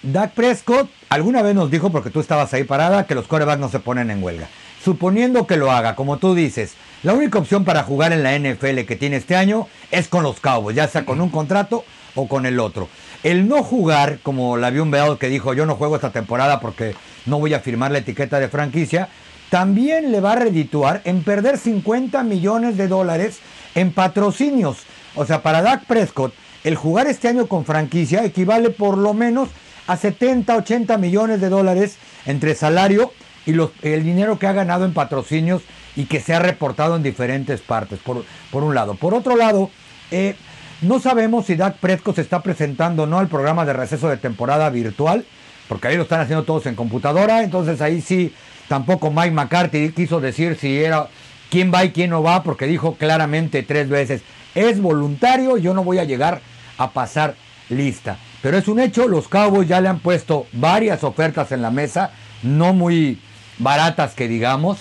Dak 0.00 0.32
Prescott 0.32 0.88
alguna 1.10 1.42
vez 1.42 1.54
nos 1.54 1.70
dijo, 1.70 1.92
porque 1.92 2.08
tú 2.08 2.20
estabas 2.20 2.50
ahí 2.54 2.64
parada, 2.64 3.06
que 3.06 3.14
los 3.14 3.26
corebacks 3.26 3.60
no 3.60 3.68
se 3.68 3.80
ponen 3.80 4.10
en 4.10 4.22
huelga. 4.22 4.48
Suponiendo 4.82 5.46
que 5.46 5.58
lo 5.58 5.70
haga, 5.70 5.96
como 5.96 6.16
tú 6.16 6.34
dices, 6.34 6.76
la 7.02 7.12
única 7.12 7.38
opción 7.38 7.66
para 7.66 7.82
jugar 7.82 8.14
en 8.14 8.22
la 8.22 8.38
NFL 8.38 8.86
que 8.86 8.96
tiene 8.96 9.16
este 9.16 9.36
año 9.36 9.68
es 9.90 10.08
con 10.08 10.22
los 10.22 10.40
Cowboys, 10.40 10.76
ya 10.76 10.88
sea 10.88 11.04
con 11.04 11.20
un 11.20 11.28
contrato 11.28 11.84
o 12.16 12.26
con 12.26 12.44
el 12.46 12.58
otro. 12.58 12.88
El 13.22 13.48
no 13.48 13.62
jugar, 13.62 14.18
como 14.22 14.56
la 14.56 14.68
un 14.68 14.90
Bell 14.90 15.18
que 15.18 15.28
dijo, 15.28 15.54
yo 15.54 15.64
no 15.64 15.76
juego 15.76 15.94
esta 15.94 16.10
temporada 16.10 16.58
porque 16.58 16.94
no 17.26 17.38
voy 17.38 17.54
a 17.54 17.60
firmar 17.60 17.92
la 17.92 17.98
etiqueta 17.98 18.40
de 18.40 18.48
franquicia, 18.48 19.08
también 19.50 20.10
le 20.10 20.20
va 20.20 20.32
a 20.32 20.36
redituar 20.36 21.02
en 21.04 21.22
perder 21.22 21.58
50 21.58 22.22
millones 22.24 22.76
de 22.76 22.88
dólares 22.88 23.38
en 23.74 23.92
patrocinios. 23.92 24.78
O 25.14 25.24
sea, 25.24 25.42
para 25.42 25.62
Dak 25.62 25.84
Prescott, 25.86 26.34
el 26.64 26.74
jugar 26.74 27.06
este 27.06 27.28
año 27.28 27.46
con 27.46 27.64
franquicia 27.64 28.24
equivale 28.24 28.70
por 28.70 28.98
lo 28.98 29.14
menos 29.14 29.50
a 29.86 29.96
70, 29.96 30.56
80 30.56 30.98
millones 30.98 31.40
de 31.40 31.48
dólares 31.48 31.96
entre 32.26 32.54
salario 32.56 33.12
y 33.46 33.52
el 33.82 34.02
dinero 34.02 34.38
que 34.38 34.48
ha 34.48 34.52
ganado 34.52 34.84
en 34.84 34.92
patrocinios 34.92 35.62
y 35.94 36.06
que 36.06 36.20
se 36.20 36.34
ha 36.34 36.40
reportado 36.40 36.96
en 36.96 37.02
diferentes 37.02 37.60
partes, 37.60 38.00
por, 38.00 38.24
por 38.50 38.64
un 38.64 38.74
lado. 38.74 38.96
Por 38.96 39.14
otro 39.14 39.36
lado, 39.36 39.70
eh, 40.10 40.34
No 40.82 41.00
sabemos 41.00 41.46
si 41.46 41.56
Dak 41.56 41.76
Prescott 41.78 42.16
se 42.16 42.20
está 42.20 42.42
presentando 42.42 43.04
o 43.04 43.06
no 43.06 43.18
al 43.18 43.28
programa 43.28 43.64
de 43.64 43.72
receso 43.72 44.08
de 44.08 44.18
temporada 44.18 44.68
virtual, 44.68 45.24
porque 45.68 45.88
ahí 45.88 45.96
lo 45.96 46.02
están 46.02 46.20
haciendo 46.20 46.44
todos 46.44 46.66
en 46.66 46.74
computadora, 46.74 47.42
entonces 47.42 47.80
ahí 47.80 48.00
sí 48.02 48.34
tampoco 48.68 49.10
Mike 49.10 49.30
McCarthy 49.30 49.92
quiso 49.92 50.20
decir 50.20 50.56
si 50.60 50.76
era 50.84 51.08
quién 51.50 51.72
va 51.72 51.84
y 51.84 51.92
quién 51.92 52.10
no 52.10 52.22
va, 52.22 52.42
porque 52.42 52.66
dijo 52.66 52.96
claramente 52.96 53.62
tres 53.62 53.88
veces, 53.88 54.22
es 54.54 54.80
voluntario, 54.80 55.56
yo 55.56 55.72
no 55.72 55.82
voy 55.82 55.98
a 55.98 56.04
llegar 56.04 56.40
a 56.76 56.90
pasar 56.90 57.36
lista. 57.70 58.18
Pero 58.42 58.58
es 58.58 58.68
un 58.68 58.78
hecho, 58.78 59.08
los 59.08 59.28
Cowboys 59.28 59.68
ya 59.68 59.80
le 59.80 59.88
han 59.88 60.00
puesto 60.00 60.46
varias 60.52 61.04
ofertas 61.04 61.52
en 61.52 61.62
la 61.62 61.70
mesa, 61.70 62.10
no 62.42 62.74
muy 62.74 63.18
baratas 63.58 64.14
que 64.14 64.28
digamos. 64.28 64.78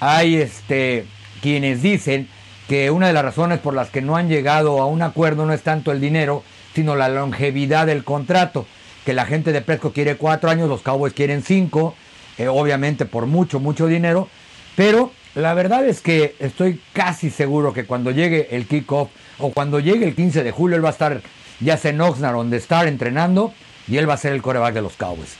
Hay 0.00 0.36
este 0.36 1.06
quienes 1.40 1.82
dicen 1.82 2.28
que 2.68 2.90
una 2.90 3.06
de 3.08 3.12
las 3.12 3.24
razones 3.24 3.58
por 3.58 3.74
las 3.74 3.88
que 3.90 4.02
no 4.02 4.16
han 4.16 4.28
llegado 4.28 4.80
a 4.80 4.86
un 4.86 5.02
acuerdo 5.02 5.46
no 5.46 5.52
es 5.52 5.62
tanto 5.62 5.90
el 5.90 6.00
dinero, 6.00 6.44
sino 6.74 6.94
la 6.94 7.08
longevidad 7.08 7.86
del 7.86 8.04
contrato. 8.04 8.66
Que 9.04 9.14
la 9.14 9.24
gente 9.24 9.52
de 9.52 9.62
Presco 9.62 9.92
quiere 9.92 10.16
cuatro 10.16 10.50
años, 10.50 10.68
los 10.68 10.82
Cowboys 10.82 11.14
quieren 11.14 11.42
cinco, 11.42 11.94
eh, 12.36 12.46
obviamente 12.46 13.06
por 13.06 13.26
mucho, 13.26 13.58
mucho 13.58 13.86
dinero. 13.86 14.28
Pero 14.76 15.12
la 15.34 15.54
verdad 15.54 15.86
es 15.86 16.00
que 16.00 16.36
estoy 16.40 16.80
casi 16.92 17.30
seguro 17.30 17.72
que 17.72 17.84
cuando 17.84 18.10
llegue 18.10 18.48
el 18.50 18.66
kickoff 18.66 19.08
o 19.38 19.50
cuando 19.50 19.80
llegue 19.80 20.06
el 20.06 20.14
15 20.14 20.44
de 20.44 20.50
julio, 20.50 20.76
él 20.76 20.84
va 20.84 20.90
a 20.90 20.92
estar 20.92 21.22
ya 21.60 21.78
en 21.82 22.00
Oxnard, 22.00 22.34
donde 22.34 22.56
está 22.56 22.86
entrenando, 22.86 23.52
y 23.88 23.96
él 23.96 24.08
va 24.08 24.14
a 24.14 24.18
ser 24.18 24.32
el 24.32 24.42
coreback 24.42 24.74
de 24.74 24.82
los 24.82 24.94
Cowboys. 24.94 25.36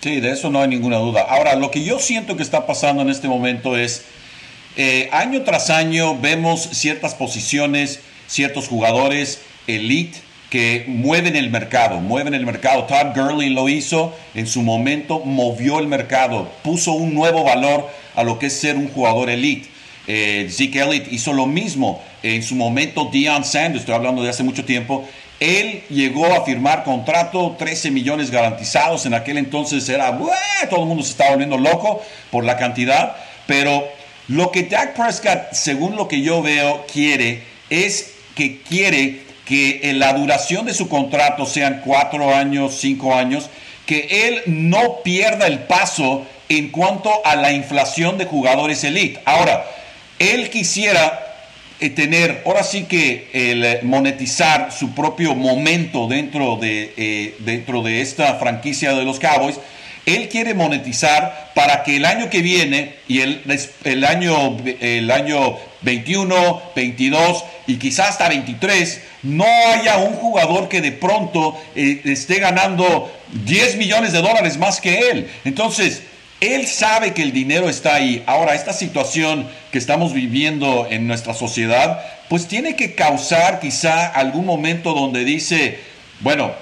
Sí, 0.00 0.20
de 0.20 0.30
eso 0.30 0.50
no 0.50 0.60
hay 0.60 0.68
ninguna 0.68 0.98
duda. 0.98 1.22
Ahora, 1.28 1.56
lo 1.56 1.70
que 1.70 1.82
yo 1.82 1.98
siento 1.98 2.36
que 2.36 2.42
está 2.42 2.66
pasando 2.66 3.02
en 3.02 3.10
este 3.10 3.28
momento 3.28 3.76
es, 3.76 4.04
eh, 4.76 5.08
año 5.12 5.42
tras 5.42 5.70
año 5.70 6.18
vemos 6.18 6.68
ciertas 6.72 7.14
posiciones, 7.14 8.00
ciertos 8.26 8.68
jugadores 8.68 9.40
elite 9.66 10.18
que 10.50 10.84
mueven 10.86 11.34
el 11.34 11.50
mercado, 11.50 12.00
mueven 12.00 12.34
el 12.34 12.46
mercado. 12.46 12.84
Todd 12.84 13.14
Gurley 13.14 13.50
lo 13.50 13.68
hizo 13.68 14.14
en 14.34 14.46
su 14.46 14.62
momento, 14.62 15.20
movió 15.20 15.80
el 15.80 15.86
mercado, 15.86 16.50
puso 16.62 16.92
un 16.92 17.14
nuevo 17.14 17.42
valor 17.42 17.88
a 18.14 18.22
lo 18.22 18.38
que 18.38 18.46
es 18.46 18.58
ser 18.58 18.76
un 18.76 18.88
jugador 18.88 19.30
elite. 19.30 19.68
Eh, 20.06 20.48
Zeke 20.50 20.80
Elliott 20.80 21.12
hizo 21.12 21.32
lo 21.32 21.46
mismo 21.46 22.02
en 22.22 22.42
su 22.42 22.54
momento. 22.54 23.08
Deion 23.12 23.44
Sanders, 23.44 23.80
estoy 23.80 23.94
hablando 23.94 24.22
de 24.22 24.30
hace 24.30 24.44
mucho 24.44 24.64
tiempo, 24.64 25.04
él 25.40 25.82
llegó 25.90 26.32
a 26.32 26.44
firmar 26.44 26.84
contrato, 26.84 27.56
13 27.58 27.90
millones 27.90 28.30
garantizados. 28.30 29.04
En 29.04 29.14
aquel 29.14 29.36
entonces 29.38 29.88
era, 29.88 30.16
todo 30.70 30.82
el 30.82 30.86
mundo 30.86 31.02
se 31.02 31.10
estaba 31.10 31.30
volviendo 31.30 31.58
loco 31.58 32.02
por 32.30 32.44
la 32.44 32.56
cantidad. 32.56 33.16
Pero 33.46 33.86
lo 34.28 34.50
que 34.50 34.64
Dak 34.64 34.94
Prescott, 34.94 35.52
según 35.52 35.96
lo 35.96 36.08
que 36.08 36.20
yo 36.20 36.42
veo, 36.42 36.84
quiere 36.92 37.42
es 37.70 38.14
que 38.34 38.60
quiere 38.62 39.20
que 39.44 39.92
la 39.94 40.12
duración 40.12 40.66
de 40.66 40.74
su 40.74 40.88
contrato 40.88 41.46
sean 41.46 41.82
cuatro 41.84 42.34
años, 42.34 42.78
cinco 42.80 43.14
años, 43.14 43.48
que 43.86 44.26
él 44.26 44.42
no 44.46 45.02
pierda 45.04 45.46
el 45.46 45.60
paso 45.60 46.26
en 46.48 46.70
cuanto 46.70 47.10
a 47.24 47.36
la 47.36 47.52
inflación 47.52 48.18
de 48.18 48.26
jugadores 48.26 48.82
elite. 48.84 49.20
Ahora, 49.24 49.64
él 50.18 50.50
quisiera 50.50 51.26
eh, 51.78 51.90
tener, 51.90 52.42
ahora 52.46 52.62
sí 52.62 52.84
que 52.84 53.28
el 53.32 53.64
eh, 53.64 53.80
monetizar 53.82 54.72
su 54.72 54.94
propio 54.94 55.34
momento 55.34 56.08
dentro 56.08 56.56
de, 56.56 56.94
eh, 56.96 57.34
dentro 57.40 57.82
de 57.82 58.00
esta 58.00 58.34
franquicia 58.36 58.94
de 58.94 59.04
los 59.04 59.20
Cowboys, 59.20 59.60
él 60.06 60.28
quiere 60.28 60.54
monetizar 60.54 61.50
para 61.54 61.82
que 61.82 61.96
el 61.96 62.04
año 62.04 62.30
que 62.30 62.40
viene 62.40 62.94
y 63.08 63.20
el, 63.20 63.42
el, 63.84 64.04
año, 64.04 64.56
el 64.80 65.10
año 65.10 65.56
21, 65.82 66.62
22 66.76 67.44
y 67.66 67.76
quizás 67.76 68.10
hasta 68.10 68.28
23 68.28 69.02
no 69.24 69.44
haya 69.44 69.98
un 69.98 70.14
jugador 70.14 70.68
que 70.68 70.80
de 70.80 70.92
pronto 70.92 71.60
esté 71.74 72.38
ganando 72.38 73.12
10 73.44 73.76
millones 73.76 74.12
de 74.12 74.22
dólares 74.22 74.58
más 74.58 74.80
que 74.80 75.10
él. 75.10 75.28
Entonces, 75.44 76.02
él 76.40 76.66
sabe 76.66 77.12
que 77.12 77.22
el 77.22 77.32
dinero 77.32 77.68
está 77.68 77.94
ahí. 77.94 78.22
Ahora, 78.26 78.54
esta 78.54 78.72
situación 78.72 79.48
que 79.72 79.78
estamos 79.78 80.12
viviendo 80.12 80.86
en 80.88 81.08
nuestra 81.08 81.34
sociedad, 81.34 82.00
pues 82.28 82.46
tiene 82.46 82.76
que 82.76 82.94
causar 82.94 83.58
quizá 83.58 84.06
algún 84.06 84.46
momento 84.46 84.92
donde 84.92 85.24
dice, 85.24 85.80
bueno, 86.20 86.52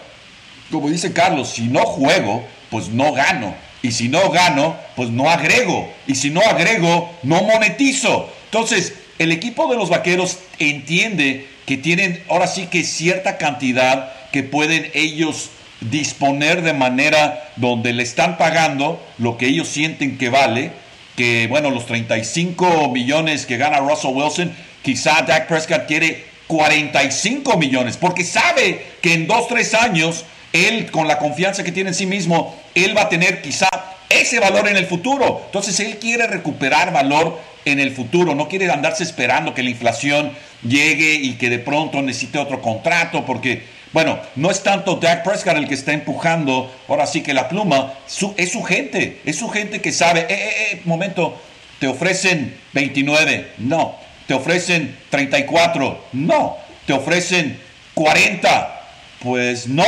como 0.70 0.88
dice 0.88 1.12
Carlos, 1.12 1.50
si 1.50 1.62
no 1.62 1.84
juego, 1.84 2.46
pues 2.74 2.88
no 2.88 3.12
gano. 3.12 3.54
Y 3.82 3.92
si 3.92 4.08
no 4.08 4.30
gano, 4.30 4.76
pues 4.96 5.08
no 5.08 5.30
agrego. 5.30 5.88
Y 6.08 6.16
si 6.16 6.30
no 6.30 6.40
agrego, 6.40 7.08
no 7.22 7.44
monetizo. 7.44 8.28
Entonces, 8.46 8.94
el 9.20 9.30
equipo 9.30 9.70
de 9.70 9.76
los 9.76 9.90
vaqueros 9.90 10.38
entiende 10.58 11.46
que 11.66 11.76
tienen 11.76 12.24
ahora 12.28 12.48
sí 12.48 12.66
que 12.66 12.82
cierta 12.82 13.38
cantidad 13.38 14.12
que 14.32 14.42
pueden 14.42 14.90
ellos 14.92 15.50
disponer 15.82 16.62
de 16.62 16.72
manera 16.72 17.48
donde 17.54 17.92
le 17.92 18.02
están 18.02 18.38
pagando 18.38 19.00
lo 19.18 19.38
que 19.38 19.46
ellos 19.46 19.68
sienten 19.68 20.18
que 20.18 20.30
vale, 20.30 20.72
que 21.14 21.46
bueno, 21.46 21.70
los 21.70 21.86
35 21.86 22.88
millones 22.88 23.46
que 23.46 23.56
gana 23.56 23.78
Russell 23.78 24.14
Wilson, 24.14 24.52
quizá 24.82 25.22
Dak 25.22 25.46
Prescott 25.46 25.86
quiere 25.86 26.24
45 26.48 27.56
millones, 27.56 27.96
porque 27.98 28.24
sabe 28.24 28.84
que 29.00 29.14
en 29.14 29.28
2, 29.28 29.46
3 29.46 29.74
años, 29.74 30.24
él 30.52 30.90
con 30.90 31.06
la 31.06 31.18
confianza 31.18 31.62
que 31.62 31.70
tiene 31.70 31.90
en 31.90 31.94
sí 31.94 32.06
mismo, 32.06 32.63
él 32.74 32.96
va 32.96 33.02
a 33.02 33.08
tener 33.08 33.42
quizá 33.42 33.68
ese 34.08 34.40
valor 34.40 34.68
en 34.68 34.76
el 34.76 34.86
futuro. 34.86 35.42
Entonces 35.46 35.78
él 35.80 35.98
quiere 35.98 36.26
recuperar 36.26 36.92
valor 36.92 37.40
en 37.64 37.80
el 37.80 37.92
futuro, 37.92 38.34
no 38.34 38.48
quiere 38.48 38.70
andarse 38.70 39.02
esperando 39.02 39.54
que 39.54 39.62
la 39.62 39.70
inflación 39.70 40.32
llegue 40.62 41.14
y 41.14 41.34
que 41.34 41.50
de 41.50 41.58
pronto 41.58 42.02
necesite 42.02 42.38
otro 42.38 42.60
contrato, 42.60 43.24
porque 43.24 43.62
bueno, 43.94 44.18
no 44.34 44.50
es 44.50 44.62
tanto 44.62 44.96
Dak 44.96 45.22
Prescott 45.22 45.56
el 45.56 45.68
que 45.68 45.74
está 45.74 45.92
empujando, 45.92 46.74
ahora 46.88 47.06
sí 47.06 47.22
que 47.22 47.32
la 47.32 47.48
pluma, 47.48 47.94
es 48.36 48.50
su 48.50 48.62
gente, 48.64 49.20
es 49.24 49.38
su 49.38 49.48
gente 49.48 49.80
que 49.80 49.92
sabe, 49.92 50.22
eh, 50.22 50.26
eh, 50.30 50.54
eh, 50.72 50.80
momento, 50.84 51.40
te 51.78 51.86
ofrecen 51.86 52.56
29, 52.72 53.52
no, 53.58 53.94
te 54.26 54.34
ofrecen 54.34 54.96
34, 55.10 56.06
no, 56.12 56.56
te 56.86 56.92
ofrecen 56.92 57.56
40, 57.94 58.82
pues 59.20 59.68
no, 59.68 59.84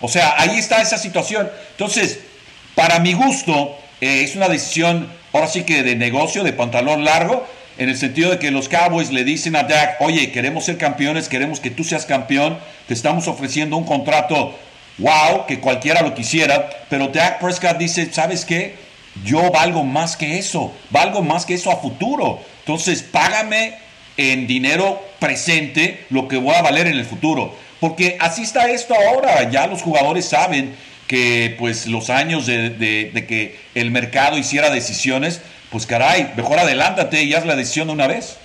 o 0.00 0.08
sea, 0.08 0.34
ahí 0.38 0.58
está 0.58 0.80
esa 0.80 0.98
situación. 0.98 1.50
Entonces, 1.72 2.20
para 2.74 2.98
mi 2.98 3.12
gusto, 3.12 3.76
eh, 4.00 4.22
es 4.22 4.36
una 4.36 4.48
decisión, 4.48 5.10
ahora 5.32 5.48
sí 5.48 5.64
que 5.64 5.82
de 5.82 5.96
negocio, 5.96 6.42
de 6.42 6.52
pantalón 6.52 7.04
largo, 7.04 7.46
en 7.78 7.88
el 7.88 7.96
sentido 7.96 8.30
de 8.30 8.38
que 8.38 8.50
los 8.50 8.68
Cowboys 8.68 9.10
le 9.10 9.24
dicen 9.24 9.56
a 9.56 9.62
Dak, 9.62 10.00
oye, 10.00 10.32
queremos 10.32 10.64
ser 10.64 10.76
campeones, 10.76 11.28
queremos 11.28 11.60
que 11.60 11.70
tú 11.70 11.84
seas 11.84 12.04
campeón, 12.04 12.58
te 12.86 12.94
estamos 12.94 13.26
ofreciendo 13.28 13.76
un 13.76 13.84
contrato, 13.84 14.54
wow, 14.98 15.46
que 15.46 15.60
cualquiera 15.60 16.02
lo 16.02 16.14
quisiera, 16.14 16.68
pero 16.88 17.08
Dak 17.08 17.40
Prescott 17.40 17.78
dice, 17.78 18.12
¿sabes 18.12 18.44
qué? 18.44 18.74
Yo 19.24 19.50
valgo 19.50 19.82
más 19.82 20.16
que 20.16 20.38
eso, 20.38 20.72
valgo 20.90 21.22
más 21.22 21.46
que 21.46 21.54
eso 21.54 21.70
a 21.70 21.76
futuro. 21.76 22.40
Entonces, 22.60 23.02
págame 23.02 23.74
en 24.16 24.46
dinero 24.46 25.02
presente 25.18 26.04
lo 26.10 26.28
que 26.28 26.36
voy 26.36 26.54
a 26.54 26.62
valer 26.62 26.86
en 26.86 26.96
el 26.96 27.04
futuro. 27.04 27.54
Porque 27.80 28.18
así 28.20 28.42
está 28.42 28.68
esto 28.70 28.94
ahora, 28.94 29.50
ya 29.50 29.66
los 29.66 29.82
jugadores 29.82 30.28
saben 30.28 30.76
que 31.08 31.56
pues 31.58 31.86
los 31.86 32.10
años 32.10 32.46
de, 32.46 33.24
que 33.26 33.58
el 33.74 33.90
mercado 33.90 34.38
hiciera 34.38 34.70
decisiones, 34.70 35.40
pues 35.70 35.86
caray, 35.86 36.32
mejor 36.36 36.58
adelántate 36.58 37.24
y 37.24 37.34
haz 37.34 37.46
la 37.46 37.56
decisión 37.56 37.88
de 37.88 37.94
una 37.94 38.06
vez. 38.06 38.36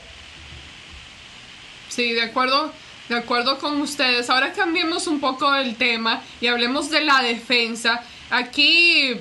Sí, 1.89 2.13
de 2.13 2.23
acuerdo, 2.23 2.71
de 3.09 3.17
acuerdo 3.17 3.59
con 3.59 3.81
ustedes. 3.81 4.29
Ahora 4.29 4.53
cambiemos 4.53 5.05
un 5.07 5.19
poco 5.19 5.53
el 5.53 5.75
tema 5.75 6.23
y 6.41 6.47
hablemos 6.47 6.89
de 6.89 7.01
la 7.01 7.21
defensa. 7.21 8.01
Aquí 8.31 9.19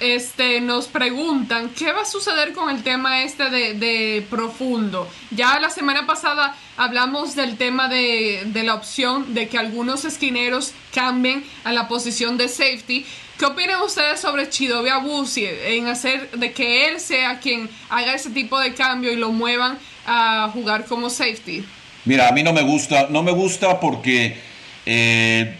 este, 0.00 0.60
nos 0.60 0.86
preguntan 0.86 1.70
qué 1.70 1.92
va 1.92 2.02
a 2.02 2.04
suceder 2.04 2.52
con 2.52 2.70
el 2.74 2.82
tema 2.82 3.22
este 3.22 3.50
de, 3.50 4.26
profundo. 4.28 5.08
Ya 5.30 5.58
la 5.60 5.70
semana 5.70 6.06
pasada 6.06 6.54
hablamos 6.76 7.34
del 7.34 7.56
tema 7.56 7.88
de, 7.88 8.42
de, 8.46 8.62
la 8.62 8.74
opción 8.74 9.34
de 9.34 9.48
que 9.48 9.58
algunos 9.58 10.04
esquineros 10.04 10.72
cambien 10.94 11.44
a 11.64 11.72
la 11.72 11.88
posición 11.88 12.36
de 12.36 12.48
safety. 12.48 13.06
¿Qué 13.38 13.44
opinan 13.44 13.82
ustedes 13.82 14.20
sobre 14.20 14.48
Chidobe 14.48 14.90
Abusi 14.90 15.44
en 15.46 15.88
hacer 15.88 16.30
de 16.30 16.52
que 16.52 16.88
él 16.88 17.00
sea 17.00 17.38
quien 17.38 17.68
haga 17.90 18.14
ese 18.14 18.30
tipo 18.30 18.58
de 18.58 18.72
cambio 18.74 19.12
y 19.12 19.16
lo 19.16 19.30
muevan 19.30 19.78
a 20.06 20.50
jugar 20.52 20.86
como 20.86 21.10
safety? 21.10 21.64
Mira, 22.06 22.28
a 22.28 22.32
mí 22.32 22.42
no 22.42 22.52
me 22.52 22.62
gusta, 22.62 23.08
no 23.10 23.22
me 23.22 23.32
gusta 23.32 23.78
porque 23.80 24.38
eh, 24.86 25.58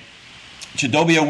Chidobe 0.76 1.20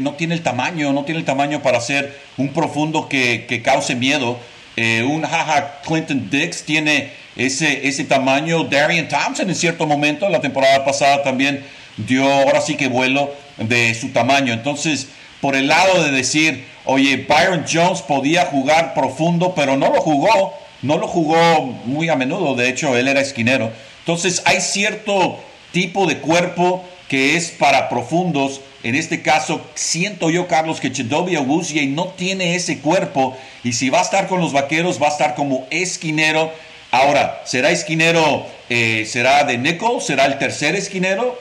no 0.00 0.14
tiene 0.14 0.34
el 0.34 0.42
tamaño, 0.42 0.92
no 0.92 1.04
tiene 1.04 1.20
el 1.20 1.26
tamaño 1.26 1.62
para 1.62 1.80
ser 1.80 2.18
un 2.36 2.48
profundo 2.48 3.08
que, 3.08 3.62
cause 3.64 3.94
miedo. 3.94 4.38
Eh, 4.76 5.02
un 5.02 5.22
jaja 5.22 5.80
Clinton 5.86 6.28
Dix 6.30 6.64
tiene 6.64 7.12
ese, 7.36 7.86
ese 7.86 8.04
tamaño. 8.04 8.64
Darian 8.64 9.08
Thompson 9.08 9.48
en 9.48 9.54
cierto 9.54 9.86
momento, 9.86 10.28
la 10.28 10.40
temporada 10.40 10.84
pasada 10.84 11.22
también 11.22 11.64
dio 11.96 12.30
ahora 12.30 12.60
sí 12.60 12.76
que 12.76 12.88
vuelo 12.88 13.32
de 13.58 13.94
su 13.94 14.08
tamaño. 14.08 14.52
Entonces, 14.52 15.08
por 15.40 15.56
el 15.56 15.68
lado 15.68 16.04
de 16.04 16.10
decir, 16.10 16.64
oye, 16.84 17.26
Byron 17.28 17.64
Jones 17.70 18.00
podía 18.02 18.46
jugar 18.46 18.94
profundo, 18.94 19.54
pero 19.54 19.76
no 19.76 19.92
lo 19.92 20.00
jugó, 20.00 20.54
no 20.82 20.98
lo 20.98 21.08
jugó 21.08 21.62
muy 21.84 22.08
a 22.08 22.16
menudo, 22.16 22.54
de 22.54 22.68
hecho, 22.68 22.96
él 22.96 23.08
era 23.08 23.20
esquinero. 23.20 23.72
Entonces 24.00 24.42
hay 24.46 24.60
cierto 24.60 25.38
tipo 25.72 26.06
de 26.06 26.18
cuerpo 26.18 26.84
que 27.12 27.36
es 27.36 27.50
para 27.50 27.90
profundos. 27.90 28.62
En 28.82 28.94
este 28.94 29.20
caso, 29.20 29.60
siento 29.74 30.30
yo, 30.30 30.48
Carlos, 30.48 30.80
que 30.80 30.90
Chidobe 30.90 31.36
Awuzie 31.36 31.86
no 31.86 32.06
tiene 32.06 32.54
ese 32.54 32.78
cuerpo. 32.78 33.36
Y 33.62 33.74
si 33.74 33.90
va 33.90 33.98
a 33.98 34.02
estar 34.02 34.28
con 34.28 34.40
los 34.40 34.54
vaqueros, 34.54 34.98
va 34.98 35.08
a 35.08 35.10
estar 35.10 35.34
como 35.34 35.66
esquinero. 35.68 36.50
Ahora, 36.90 37.42
¿será 37.44 37.70
esquinero? 37.70 38.46
Eh, 38.70 39.04
¿Será 39.06 39.44
de 39.44 39.58
nickel? 39.58 40.00
¿Será 40.00 40.24
el 40.24 40.38
tercer 40.38 40.74
esquinero? 40.74 41.38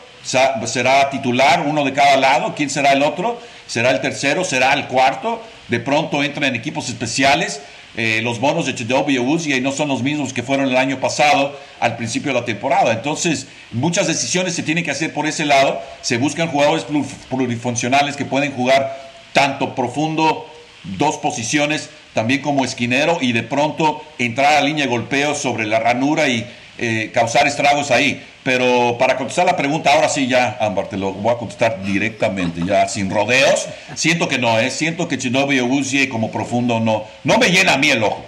¿Será 0.66 1.10
titular 1.10 1.64
uno 1.66 1.86
de 1.86 1.94
cada 1.94 2.18
lado? 2.18 2.54
¿Quién 2.54 2.70
será 2.70 2.92
el 2.92 3.02
otro? 3.02 3.40
¿Será 3.66 3.92
el 3.92 4.02
tercero? 4.02 4.44
¿Será 4.44 4.74
el 4.74 4.88
cuarto? 4.88 5.42
De 5.70 5.80
pronto 5.80 6.22
entra 6.22 6.48
en 6.48 6.56
equipos 6.56 6.90
especiales. 6.90 7.62
Eh, 7.98 8.22
los 8.24 8.40
bonos 8.40 8.66
de 8.66 8.74
Chidobe 8.74 9.14
y 9.14 9.62
no 9.62 9.72
son 9.74 9.90
los 9.90 10.02
mismos 10.02 10.32
que 10.32 10.44
fueron 10.44 10.70
el 10.70 10.78
año 10.78 11.02
pasado 11.02 11.58
al 11.80 11.98
principio 11.98 12.34
de 12.34 12.40
la 12.40 12.46
temporada. 12.46 12.94
Entonces, 12.94 13.48
muchas 13.72 14.08
decisiones 14.08 14.56
se 14.56 14.64
tienen 14.64 14.84
que 14.86 14.92
hacer 14.92 15.14
por 15.14 15.28
ese 15.28 15.46
lado. 15.46 15.82
Se 16.02 16.18
buscan 16.18 16.48
jugadores 16.48 16.86
plurifuncionales 17.30 18.16
que 18.16 18.24
pueden 18.24 18.54
jugar 18.54 19.12
tanto 19.34 19.76
profundo, 19.76 20.48
dos 20.84 21.18
posiciones, 21.18 21.90
también 22.14 22.42
como 22.42 22.64
esquinero 22.64 23.18
y 23.22 23.34
de 23.34 23.44
pronto 23.44 24.02
entrar 24.18 24.54
a 24.54 24.62
línea 24.62 24.86
de 24.86 24.92
golpeo 24.92 25.36
sobre 25.36 25.66
la 25.66 25.80
ranura 25.80 26.28
y 26.28 26.46
eh, 26.78 27.12
causar 27.14 27.46
estragos 27.48 27.92
ahí. 27.92 28.24
Pero 28.44 28.98
para 28.98 29.18
contestar 29.18 29.46
la 29.46 29.56
pregunta, 29.56 29.94
ahora 29.94 30.10
sí 30.10 30.28
ya, 30.28 30.58
Ámbar, 30.60 30.88
te 30.88 30.98
lo 30.98 31.14
voy 31.14 31.34
a 31.34 31.38
contestar 31.38 31.84
directamente, 31.84 32.62
ya 32.66 32.88
sin 32.88 33.12
rodeos. 33.12 33.68
Siento 33.96 34.28
que 34.28 34.40
no, 34.40 34.60
¿eh? 34.60 34.72
siento 34.72 35.08
que 35.08 35.20
Chinobi 35.20 35.60
Oguzie 35.60 36.10
como 36.10 36.32
profundo 36.32 36.80
no, 36.80 37.04
no 37.24 37.38
me 37.38 37.52
llena 37.52 37.74
a 37.74 37.78
mí 37.78 37.92
el 37.92 38.04
ojo. 38.04 38.26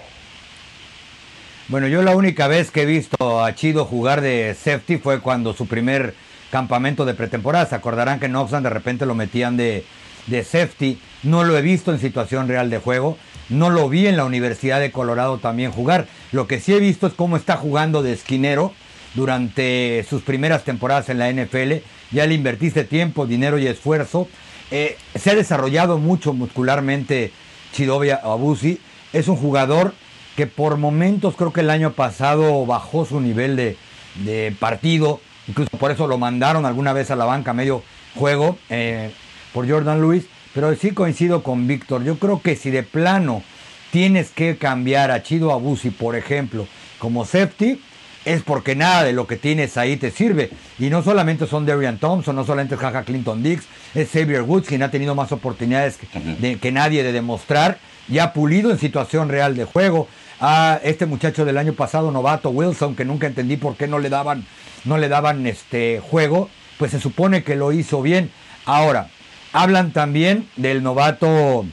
Bueno, 1.67 1.87
yo 1.87 2.03
la 2.03 2.15
única 2.15 2.47
vez 2.47 2.69
que 2.69 2.83
he 2.83 2.85
visto 2.85 3.43
a 3.43 3.55
Chido 3.55 3.85
jugar 3.85 4.21
de 4.21 4.53
safety 4.53 4.97
fue 4.97 5.21
cuando 5.21 5.53
su 5.53 5.65
primer 5.65 6.13
campamento 6.51 7.05
de 7.05 7.15
pretemporada. 7.15 7.65
Se 7.65 7.73
acordarán 7.73 8.19
que 8.19 8.27
en 8.27 8.35
Oxford 8.35 8.61
de 8.61 8.69
repente 8.69 9.07
lo 9.07 9.15
metían 9.15 9.57
de, 9.57 9.83
de 10.27 10.43
safety. 10.43 10.99
No 11.23 11.43
lo 11.43 11.57
he 11.57 11.63
visto 11.63 11.91
en 11.91 11.99
situación 11.99 12.47
real 12.47 12.69
de 12.69 12.77
juego. 12.77 13.17
No 13.49 13.71
lo 13.71 13.89
vi 13.89 14.05
en 14.05 14.17
la 14.17 14.25
Universidad 14.25 14.79
de 14.79 14.91
Colorado 14.91 15.39
también 15.39 15.71
jugar. 15.71 16.05
Lo 16.31 16.47
que 16.47 16.59
sí 16.59 16.73
he 16.73 16.79
visto 16.79 17.07
es 17.07 17.13
cómo 17.13 17.37
está 17.37 17.57
jugando 17.57 18.03
de 18.03 18.13
esquinero 18.13 18.73
durante 19.13 20.05
sus 20.09 20.21
primeras 20.21 20.63
temporadas 20.63 21.09
en 21.09 21.19
la 21.19 21.31
NFL. 21.31 21.73
Ya 22.11 22.25
le 22.25 22.33
invertiste 22.33 22.83
tiempo, 22.83 23.25
dinero 23.25 23.57
y 23.57 23.67
esfuerzo. 23.67 24.27
Eh, 24.71 24.97
se 25.15 25.31
ha 25.31 25.35
desarrollado 25.35 25.97
mucho 25.97 26.33
muscularmente 26.33 27.31
Chidovia 27.73 28.15
Abusi. 28.23 28.79
Es 29.11 29.27
un 29.27 29.35
jugador 29.35 29.93
que 30.35 30.47
por 30.47 30.77
momentos 30.77 31.35
creo 31.35 31.53
que 31.53 31.61
el 31.61 31.69
año 31.69 31.93
pasado 31.93 32.65
bajó 32.65 33.05
su 33.05 33.19
nivel 33.19 33.55
de, 33.55 34.55
partido. 34.59 35.19
Incluso 35.47 35.69
por 35.77 35.91
eso 35.91 36.07
lo 36.07 36.17
mandaron 36.17 36.65
alguna 36.65 36.93
vez 36.93 37.11
a 37.11 37.15
la 37.15 37.25
banca 37.25 37.53
medio 37.53 37.83
juego 38.15 38.57
eh, 38.69 39.11
por 39.53 39.69
Jordan 39.69 40.01
Lewis. 40.01 40.25
Pero 40.53 40.73
sí 40.75 40.91
coincido 40.91 41.43
con 41.43 41.67
Víctor. 41.67 42.03
Yo 42.03 42.17
creo 42.19 42.41
que 42.41 42.55
si 42.55 42.69
de 42.69 42.83
plano 42.83 43.43
tienes 43.91 44.29
que 44.29 44.57
cambiar 44.57 45.11
a 45.11 45.23
Chido 45.23 45.51
Abusi, 45.51 45.89
por 45.89 46.15
ejemplo, 46.15 46.67
como 46.99 47.25
safety, 47.25 47.79
es 48.25 48.41
porque 48.41 48.75
nada 48.75 49.03
de 49.03 49.13
lo 49.13 49.27
que 49.27 49.37
tienes 49.37 49.77
ahí 49.77 49.97
te 49.97 50.11
sirve. 50.11 50.49
Y 50.79 50.89
no 50.89 51.03
solamente 51.03 51.47
son 51.47 51.65
Darian 51.65 51.97
Thompson, 51.97 52.35
no 52.35 52.45
solamente 52.45 52.75
es 52.75 52.81
Jaja 52.81 53.03
Clinton 53.03 53.43
Dix, 53.43 53.65
es 53.93 54.09
Xavier 54.11 54.43
Woods, 54.43 54.67
quien 54.67 54.83
ha 54.83 54.91
tenido 54.91 55.15
más 55.15 55.31
oportunidades 55.31 55.97
que, 55.97 56.71
nadie 56.71 57.03
de 57.03 57.11
demostrar, 57.11 57.77
y 58.07 58.19
ha 58.19 58.33
pulido 58.33 58.71
en 58.71 58.79
situación 58.79 59.29
real 59.29 59.55
de 59.55 59.65
juego. 59.65 60.07
A 60.45 60.81
este 60.83 61.05
muchacho 61.05 61.45
del 61.45 61.57
año 61.57 61.73
pasado, 61.73 62.11
novato 62.11 62.49
Wilson, 62.49 62.95
que 62.95 63.05
nunca 63.05 63.27
entendí 63.27 63.55
por 63.55 63.77
qué 63.77 63.87
no 63.87 63.99
le 63.99 64.09
daban, 64.09 64.45
no 64.83 64.97
le 64.97 65.07
daban 65.07 65.47
este 65.47 66.01
juego, 66.01 66.49
pues 66.77 66.91
se 66.91 66.99
supone 66.99 67.43
que 67.43 67.55
lo 67.55 67.71
hizo 67.71 68.01
bien. 68.01 68.29
Ahora, 68.65 69.09
hablan 69.53 69.91
también 69.91 70.49
del 70.57 70.83
novato 70.83 71.65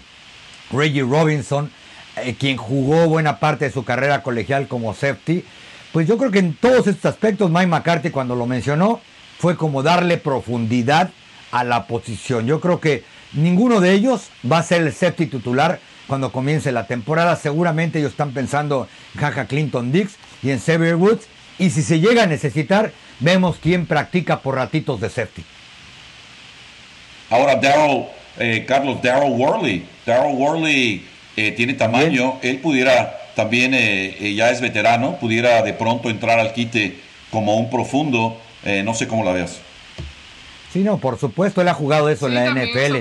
Reggie 0.71 1.03
Robinson, 1.03 1.73
eh, 2.17 2.37
quien 2.39 2.59
jugó 2.59 3.09
buena 3.09 3.41
parte 3.41 3.65
de 3.65 3.73
su 3.73 3.85
carrera 3.85 4.23
colegial 4.23 4.69
como 4.69 4.95
safety 4.95 5.45
pues 5.93 6.07
yo 6.07 6.17
creo 6.19 6.31
que 6.31 6.39
en 6.39 6.55
todos 6.55 6.87
estos 6.87 7.07
aspectos 7.07 7.51
Mike 7.51 7.67
McCarthy 7.67 8.11
cuando 8.11 8.35
lo 8.35 8.47
mencionó 8.47 9.01
fue 9.39 9.57
como 9.57 9.83
darle 9.83 10.19
profundidad 10.19 11.11
a 11.51 11.65
la 11.65 11.87
posición. 11.87 12.47
Yo 12.47 12.61
creo 12.61 12.81
que 12.81 13.05
ninguno 13.33 13.81
de 13.81 13.93
ellos 13.93 14.29
va 14.51 14.59
a 14.59 14.63
ser 14.63 14.83
el 14.83 14.93
safety 14.93 15.27
titular 15.27 15.81
cuando 16.07 16.33
comience 16.33 16.73
la 16.73 16.87
temporada. 16.87 17.37
Seguramente 17.37 17.99
ellos 17.99 18.13
están 18.13 18.33
pensando 18.33 18.89
en 19.15 19.21
Jaja 19.21 19.47
Clinton 19.47 19.93
Dix 19.93 20.17
y 20.43 20.51
en 20.51 20.61
Xavier 20.61 20.97
Woods. 20.97 21.27
Y 21.59 21.71
si 21.71 21.83
se 21.83 22.01
llega 22.01 22.25
a 22.25 22.27
necesitar, 22.27 22.93
vemos 23.19 23.59
quién 23.61 23.87
practica 23.87 24.41
por 24.41 24.57
ratitos 24.57 25.01
de 25.01 25.11
safety. 25.11 25.45
Ahora, 27.31 27.57
Daryl, 27.57 28.07
eh, 28.39 28.65
Carlos, 28.67 29.01
Daryl 29.03 29.33
Worley. 29.33 29.87
Daryl 30.05 30.37
Worley 30.37 31.07
eh, 31.37 31.53
tiene 31.53 31.75
tamaño. 31.75 32.39
Él 32.43 32.59
pudiera 32.59 33.20
también 33.35 33.75
eh, 33.75 34.17
eh, 34.21 34.35
ya 34.35 34.51
es 34.51 34.61
veterano, 34.61 35.17
pudiera 35.19 35.63
de 35.63 35.73
pronto 35.73 36.11
entrar 36.11 36.39
al 36.39 36.53
quite 36.53 36.99
como 37.31 37.57
un 37.57 37.71
profundo, 37.71 38.41
eh, 38.65 38.83
no 38.85 38.95
sé 38.95 39.07
cómo 39.09 39.25
la 39.25 39.33
veas. 39.33 39.61
Sí, 40.73 40.81
no, 40.81 40.99
por 40.99 41.19
supuesto, 41.19 41.61
él 41.61 41.69
ha 41.69 41.75
jugado 41.75 42.09
eso 42.09 42.29
en 42.29 42.35
la 42.35 42.51
NFL. 42.51 42.99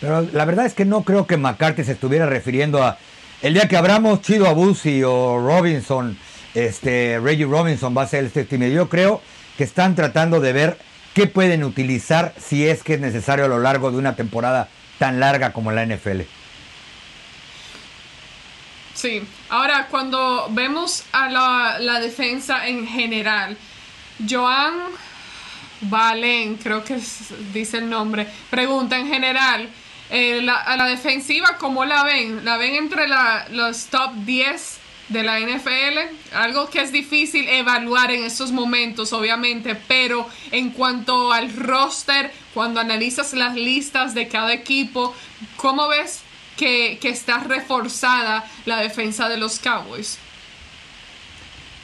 Pero 0.00 0.22
la 0.32 0.44
verdad 0.44 0.66
es 0.66 0.74
que 0.74 0.84
no 0.84 1.02
creo 1.02 1.26
que 1.26 1.36
McCarthy 1.36 1.84
se 1.84 1.92
estuviera 1.92 2.26
refiriendo 2.26 2.82
a 2.82 2.98
el 3.42 3.54
día 3.54 3.68
que 3.68 3.76
abramos 3.76 4.22
Chido 4.22 4.46
Abusi 4.46 5.02
o 5.02 5.38
Robinson, 5.38 6.16
este 6.54 7.20
Reggie 7.22 7.44
Robinson 7.44 7.94
va 7.96 8.02
a 8.02 8.06
ser 8.06 8.24
el 8.24 8.30
séptimo. 8.30 8.64
Yo 8.66 8.88
creo 8.88 9.20
que 9.58 9.64
están 9.64 9.94
tratando 9.94 10.40
de 10.40 10.52
ver 10.52 10.78
qué 11.12 11.26
pueden 11.26 11.62
utilizar 11.62 12.32
si 12.38 12.66
es 12.66 12.82
que 12.82 12.94
es 12.94 13.00
necesario 13.00 13.44
a 13.44 13.48
lo 13.48 13.58
largo 13.58 13.90
de 13.90 13.98
una 13.98 14.16
temporada 14.16 14.68
tan 14.98 15.20
larga 15.20 15.52
como 15.52 15.70
la 15.70 15.84
NFL. 15.84 16.22
Sí, 18.96 19.22
ahora 19.50 19.88
cuando 19.90 20.48
vemos 20.52 21.04
a 21.12 21.28
la, 21.28 22.00
defensa 22.00 22.66
en 22.66 22.86
general, 22.88 23.54
Joan 24.26 24.72
Valen, 25.82 26.56
creo 26.56 26.82
que 26.82 26.98
dice 27.52 27.76
el 27.76 27.90
nombre, 27.90 28.26
pregunta 28.48 28.98
en 28.98 29.06
general, 29.06 29.68
eh, 30.08 30.48
a 30.48 30.76
la 30.78 30.86
defensiva, 30.86 31.58
¿cómo 31.58 31.84
la 31.84 32.04
ven? 32.04 32.42
¿La 32.46 32.56
ven 32.56 32.74
entre 32.74 33.06
los 33.50 33.84
top 33.88 34.14
10 34.24 34.78
de 35.10 35.22
la 35.22 35.40
NFL? 35.40 36.34
Algo 36.34 36.70
que 36.70 36.80
es 36.80 36.90
difícil 36.90 37.46
evaluar 37.50 38.10
en 38.12 38.24
estos 38.24 38.50
momentos, 38.50 39.12
obviamente, 39.12 39.74
pero 39.74 40.26
en 40.52 40.70
cuanto 40.70 41.34
al 41.34 41.54
roster, 41.54 42.32
cuando 42.54 42.80
analizas 42.80 43.34
las 43.34 43.56
listas 43.56 44.14
de 44.14 44.26
cada 44.28 44.54
equipo, 44.54 45.14
¿cómo 45.58 45.86
ves 45.88 46.22
que, 46.56 46.98
está 47.02 47.38
reforzada 47.38 48.44
la 48.64 48.78
defensa 48.78 49.28
de 49.28 49.36
los 49.36 49.58
Cowboys. 49.58 50.18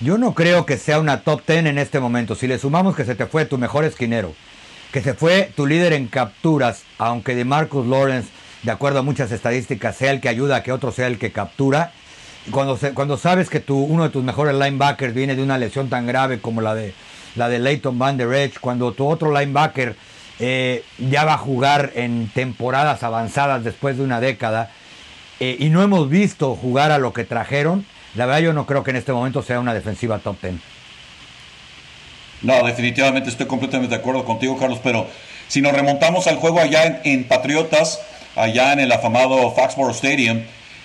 Yo 0.00 0.18
no 0.18 0.34
creo 0.34 0.66
que 0.66 0.78
sea 0.78 0.98
una 0.98 1.20
top 1.20 1.42
10 1.46 1.66
en 1.66 1.78
este 1.78 2.00
momento. 2.00 2.34
Si 2.34 2.48
le 2.48 2.58
sumamos 2.58 2.96
que 2.96 3.04
se 3.04 3.14
te 3.14 3.26
fue 3.26 3.44
tu 3.44 3.56
mejor 3.56 3.84
esquinero, 3.84 4.34
que 4.92 5.00
se 5.00 5.14
fue 5.14 5.52
tu 5.54 5.66
líder 5.66 5.92
en 5.92 6.08
capturas, 6.08 6.82
aunque 6.98 7.36
de 7.36 7.44
Marcus 7.44 7.86
Lawrence, 7.86 8.28
de 8.62 8.72
acuerdo 8.72 8.98
a 8.98 9.02
muchas 9.02 9.30
estadísticas, 9.30 9.96
sea 9.96 10.10
el 10.10 10.20
que 10.20 10.28
ayuda 10.28 10.56
a 10.56 10.62
que 10.62 10.72
otro 10.72 10.90
sea 10.90 11.06
el 11.06 11.18
que 11.18 11.30
captura. 11.30 11.92
Cuando, 12.50 12.78
cuando 12.94 13.16
sabes 13.16 13.48
que 13.48 13.60
tu, 13.60 13.78
uno 13.78 14.02
de 14.02 14.10
tus 14.10 14.24
mejores 14.24 14.54
linebackers 14.54 15.14
viene 15.14 15.36
de 15.36 15.42
una 15.42 15.58
lesión 15.58 15.88
tan 15.88 16.06
grave 16.06 16.40
como 16.40 16.60
la 16.60 16.74
de, 16.74 16.94
la 17.36 17.48
de 17.48 17.60
Leighton 17.60 17.98
Van 17.98 18.16
Der 18.16 18.32
Esch, 18.32 18.58
cuando 18.58 18.92
tu 18.92 19.06
otro 19.06 19.32
linebacker 19.32 19.96
eh, 20.44 20.82
ya 20.98 21.24
va 21.24 21.34
a 21.34 21.38
jugar 21.38 21.92
en 21.94 22.28
temporadas 22.34 23.04
avanzadas 23.04 23.62
después 23.62 23.96
de 23.96 24.02
una 24.02 24.18
década 24.18 24.72
eh, 25.38 25.56
y 25.60 25.68
no 25.70 25.84
hemos 25.84 26.10
visto 26.10 26.56
jugar 26.56 26.90
a 26.90 26.98
lo 26.98 27.12
que 27.12 27.22
trajeron, 27.22 27.86
la 28.16 28.26
verdad 28.26 28.40
yo 28.40 28.52
no 28.52 28.66
creo 28.66 28.82
que 28.82 28.90
en 28.90 28.96
este 28.96 29.12
momento 29.12 29.44
sea 29.44 29.60
una 29.60 29.72
defensiva 29.72 30.18
top 30.18 30.42
10. 30.42 30.54
No, 32.42 32.66
definitivamente 32.66 33.30
estoy 33.30 33.46
completamente 33.46 33.94
de 33.94 34.00
acuerdo 34.00 34.24
contigo, 34.24 34.58
Carlos, 34.58 34.80
pero 34.82 35.06
si 35.46 35.62
nos 35.62 35.74
remontamos 35.74 36.26
al 36.26 36.34
juego 36.38 36.58
allá 36.58 37.02
en, 37.04 37.22
Patriotas, 37.22 38.00
allá 38.34 38.72
en 38.72 38.80
el 38.80 38.90
afamado 38.90 39.52
Foxborough 39.52 39.94
Stadium, 39.94 40.42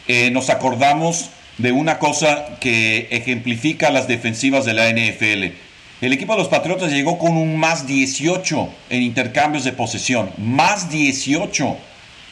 eh, 0.07 0.29
nos 0.29 0.51
acordamos 0.51 1.31
de 1.57 1.71
una 1.71 1.97
cosa 1.97 2.59
que 2.59 3.07
ejemplifica 3.09 3.89
las 3.89 4.07
defensivas 4.07 4.65
de 4.65 4.73
la 4.75 4.87
NFL 4.91 5.66
el 5.99 6.13
equipo 6.13 6.33
de 6.33 6.39
los 6.39 6.47
Patriotas 6.47 6.91
llegó 6.91 7.17
con 7.17 7.35
un 7.37 7.57
más 7.57 7.87
18 7.87 8.69
en 8.89 9.01
intercambios 9.01 9.63
de 9.63 9.71
posesión. 9.71 10.29
Más 10.37 10.91
18. 10.91 11.75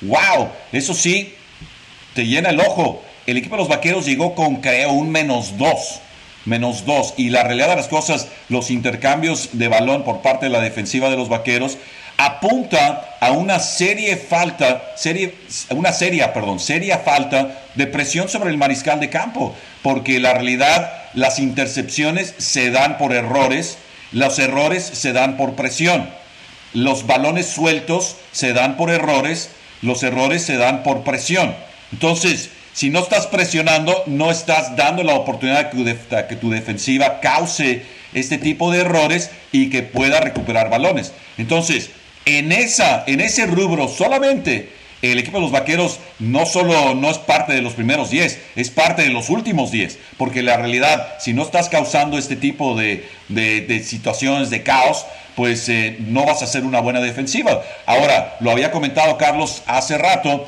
¡Wow! 0.01 0.49
Eso 0.71 0.93
sí, 0.93 1.33
te 2.13 2.27
llena 2.27 2.49
el 2.49 2.59
ojo. 2.59 3.03
El 3.25 3.37
equipo 3.37 3.55
de 3.55 3.61
los 3.61 3.69
Vaqueros 3.69 4.05
llegó 4.05 4.35
con, 4.35 4.57
creo, 4.57 4.91
un 4.91 5.11
menos 5.11 5.57
2. 5.57 6.01
Menos 6.45 6.85
2. 6.85 7.15
Y 7.17 7.29
la 7.29 7.43
realidad 7.43 7.69
de 7.69 7.77
las 7.77 7.87
cosas, 7.87 8.27
los 8.49 8.69
intercambios 8.69 9.49
de 9.53 9.67
balón 9.67 10.03
por 10.03 10.21
parte 10.21 10.45
de 10.45 10.51
la 10.51 10.61
defensiva 10.61 11.09
de 11.09 11.17
los 11.17 11.29
Vaqueros 11.29 11.79
apunta 12.17 13.17
a 13.19 13.31
una 13.31 13.59
serie 13.59 14.17
falta, 14.17 14.93
serie, 14.95 15.35
una 15.71 15.91
seria, 15.91 16.33
perdón, 16.33 16.59
seria 16.59 16.99
falta 16.99 17.63
de 17.75 17.87
presión 17.87 18.29
sobre 18.29 18.49
el 18.49 18.57
mariscal 18.57 18.99
de 18.99 19.09
campo, 19.09 19.55
porque 19.81 20.19
la 20.19 20.33
realidad, 20.33 20.91
las 21.13 21.39
intercepciones 21.39 22.33
se 22.37 22.71
dan 22.71 22.97
por 22.97 23.13
errores 23.13 23.77
los 24.15 24.39
errores 24.39 24.83
se 24.83 25.11
dan 25.11 25.35
por 25.35 25.55
presión, 25.55 26.09
los 26.73 27.05
balones 27.05 27.47
sueltos 27.47 28.15
se 28.31 28.53
dan 28.53 28.77
por 28.77 28.89
errores, 28.89 29.49
los 29.81 30.03
errores 30.03 30.41
se 30.41 30.55
dan 30.55 30.83
por 30.83 31.03
presión. 31.03 31.53
Entonces, 31.91 32.49
si 32.71 32.89
no 32.89 32.99
estás 32.99 33.27
presionando, 33.27 34.03
no 34.05 34.31
estás 34.31 34.75
dando 34.77 35.03
la 35.03 35.15
oportunidad 35.15 35.71
de 35.71 35.97
que 36.27 36.35
tu 36.37 36.49
defensiva 36.49 37.19
cause 37.19 37.83
este 38.13 38.37
tipo 38.37 38.71
de 38.71 38.81
errores 38.81 39.31
y 39.51 39.69
que 39.69 39.83
pueda 39.83 40.21
recuperar 40.21 40.69
balones. 40.69 41.11
Entonces, 41.37 41.89
en, 42.25 42.51
esa, 42.51 43.03
en 43.07 43.21
ese 43.21 43.45
rubro 43.45 43.87
solamente 43.87 44.69
el 45.11 45.19
equipo 45.19 45.37
de 45.37 45.43
los 45.43 45.51
Vaqueros 45.51 45.99
no 46.19 46.45
solo 46.45 46.95
no 46.95 47.09
es 47.09 47.17
parte 47.17 47.53
de 47.53 47.61
los 47.61 47.73
primeros 47.73 48.09
10, 48.09 48.39
es 48.55 48.69
parte 48.69 49.03
de 49.03 49.09
los 49.09 49.29
últimos 49.29 49.71
10, 49.71 49.99
porque 50.17 50.41
la 50.41 50.57
realidad, 50.57 51.15
si 51.19 51.33
no 51.33 51.43
estás 51.43 51.69
causando 51.69 52.17
este 52.17 52.35
tipo 52.35 52.75
de, 52.75 53.05
situaciones 53.85 54.49
de 54.49 54.63
caos, 54.63 55.05
pues 55.35 55.67
eh, 55.69 55.97
no 55.99 56.25
vas 56.25 56.41
a 56.41 56.47
ser 56.47 56.63
una 56.63 56.79
buena 56.79 57.01
defensiva. 57.01 57.61
Ahora, 57.85 58.37
lo 58.39 58.51
había 58.51 58.71
comentado 58.71 59.17
Carlos 59.17 59.63
hace 59.67 59.97
rato, 59.97 60.47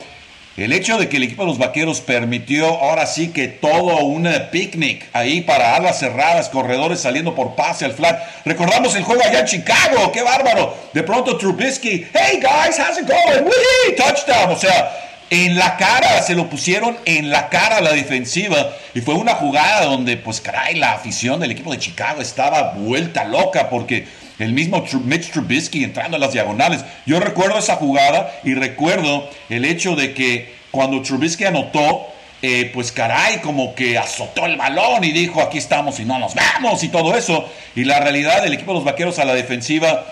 el 0.58 0.74
hecho 0.74 0.97
de 0.97 1.08
que 1.08 1.18
el 1.18 1.24
equipo 1.24 1.43
de 1.43 1.49
los 1.49 1.60
vaqueros 1.60 2.01
permitió 2.01 2.68
ahora 2.68 3.05
sí 3.05 3.28
que 3.30 3.47
todo 3.47 3.97
un 4.05 4.28
picnic 4.51 5.08
ahí 5.14 5.41
para 5.41 5.76
alas 5.76 5.99
cerradas, 5.99 6.49
corredores 6.49 6.99
saliendo 6.99 7.36
por 7.36 7.55
pase 7.55 7.86
al 7.86 7.93
flat. 7.93 8.20
Recordamos 8.43 8.95
el 8.95 9.03
juego 9.03 9.22
allá 9.24 9.41
en 9.41 9.45
Chicago, 9.45 10.12
qué 10.12 10.24
bárbaro. 10.24 10.76
De 10.93 11.03
pronto 11.03 11.38
Trubisky, 11.38 12.08
hey 12.12 12.41
guys, 12.41 12.80
how's 12.80 12.97
it 12.97 13.08
going? 13.08 13.43
Wee, 13.43 13.95
touchdown. 13.95 14.51
O 14.51 14.58
sea, 14.58 15.08
en 15.30 15.58
la 15.58 15.78
cara, 15.78 16.24
se 16.24 16.34
lo 16.34 16.49
pusieron 16.49 16.97
en 17.05 17.30
la 17.30 17.49
cara 17.49 17.78
a 17.78 17.82
la 17.82 17.93
defensiva. 17.93 18.72
Y 18.93 19.01
fue 19.01 19.14
una 19.14 19.36
jugada 19.36 19.86
donde, 19.86 20.18
pues 20.18 20.41
caray, 20.41 20.76
la 20.76 20.93
afición 20.93 21.39
del 21.39 21.51
equipo 21.51 21.72
de 21.72 21.80
Chicago 21.80 22.22
estaba 22.22 22.72
vuelta 22.72 23.26
loca 23.26 23.70
porque 23.70 24.08
el 24.40 24.54
mismo 24.54 24.84
Mitch 25.04 25.32
Trubisky 25.32 25.84
entrando 25.84 26.18
a 26.18 26.20
las 26.20 26.34
diagonales. 26.34 26.84
Yo 27.06 27.20
recuerdo 27.20 27.58
esa 27.58 27.76
jugada 27.76 28.32
y 28.44 28.54
recuerdo 28.54 29.30
el 29.50 29.66
hecho 29.66 29.96
de 29.96 30.14
que 30.14 30.56
cuando 30.72 31.02
Trubisky 31.02 31.46
anotó, 31.46 32.08
eh, 32.42 32.70
pues 32.74 32.92
caray, 32.92 33.40
como 33.40 33.74
que 33.74 33.98
azotó 33.98 34.46
el 34.46 34.58
balón 34.58 35.04
y 35.04 35.12
dijo, 35.12 35.42
aquí 35.42 35.58
estamos 35.58 36.00
y 36.00 36.06
no 36.06 36.20
nos 36.20 36.36
vamos 36.36 36.84
y 36.84 36.90
todo 36.90 37.16
eso. 37.16 37.50
Y 37.76 37.84
la 37.86 38.00
realidad 38.00 38.44
del 38.44 38.54
equipo 38.54 38.72
de 38.72 38.76
los 38.76 38.84
Vaqueros 38.84 39.18
a 39.18 39.26
la 39.26 39.34
defensiva, 39.34 40.06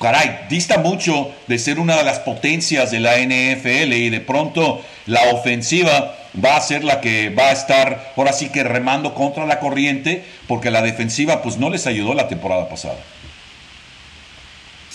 caray, 0.00 0.46
dista 0.48 0.78
mucho 0.78 1.30
de 1.46 1.58
ser 1.58 1.78
una 1.78 1.96
de 1.96 2.02
las 2.02 2.18
potencias 2.18 2.90
de 2.90 2.98
la 2.98 3.18
NFL 3.18 3.92
y 3.92 4.10
de 4.10 4.20
pronto 4.20 4.82
la 5.06 5.20
ofensiva 5.32 6.16
va 6.42 6.56
a 6.56 6.60
ser 6.60 6.82
la 6.82 7.00
que 7.00 7.30
va 7.30 7.48
a 7.48 7.52
estar 7.52 8.12
ahora 8.16 8.32
sí 8.32 8.48
que 8.48 8.64
remando 8.64 9.14
contra 9.14 9.46
la 9.46 9.60
corriente 9.60 10.24
porque 10.48 10.70
la 10.70 10.82
defensiva 10.82 11.42
pues 11.42 11.56
no 11.56 11.70
les 11.70 11.86
ayudó 11.86 12.14
la 12.14 12.26
temporada 12.26 12.68
pasada. 12.68 12.96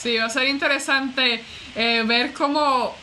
Sí, 0.06 0.18
va 0.18 0.26
a 0.26 0.30
ser 0.30 0.48
interesante 0.50 1.44
eh, 1.76 2.04
ver 2.06 2.32
cómo 2.32 2.96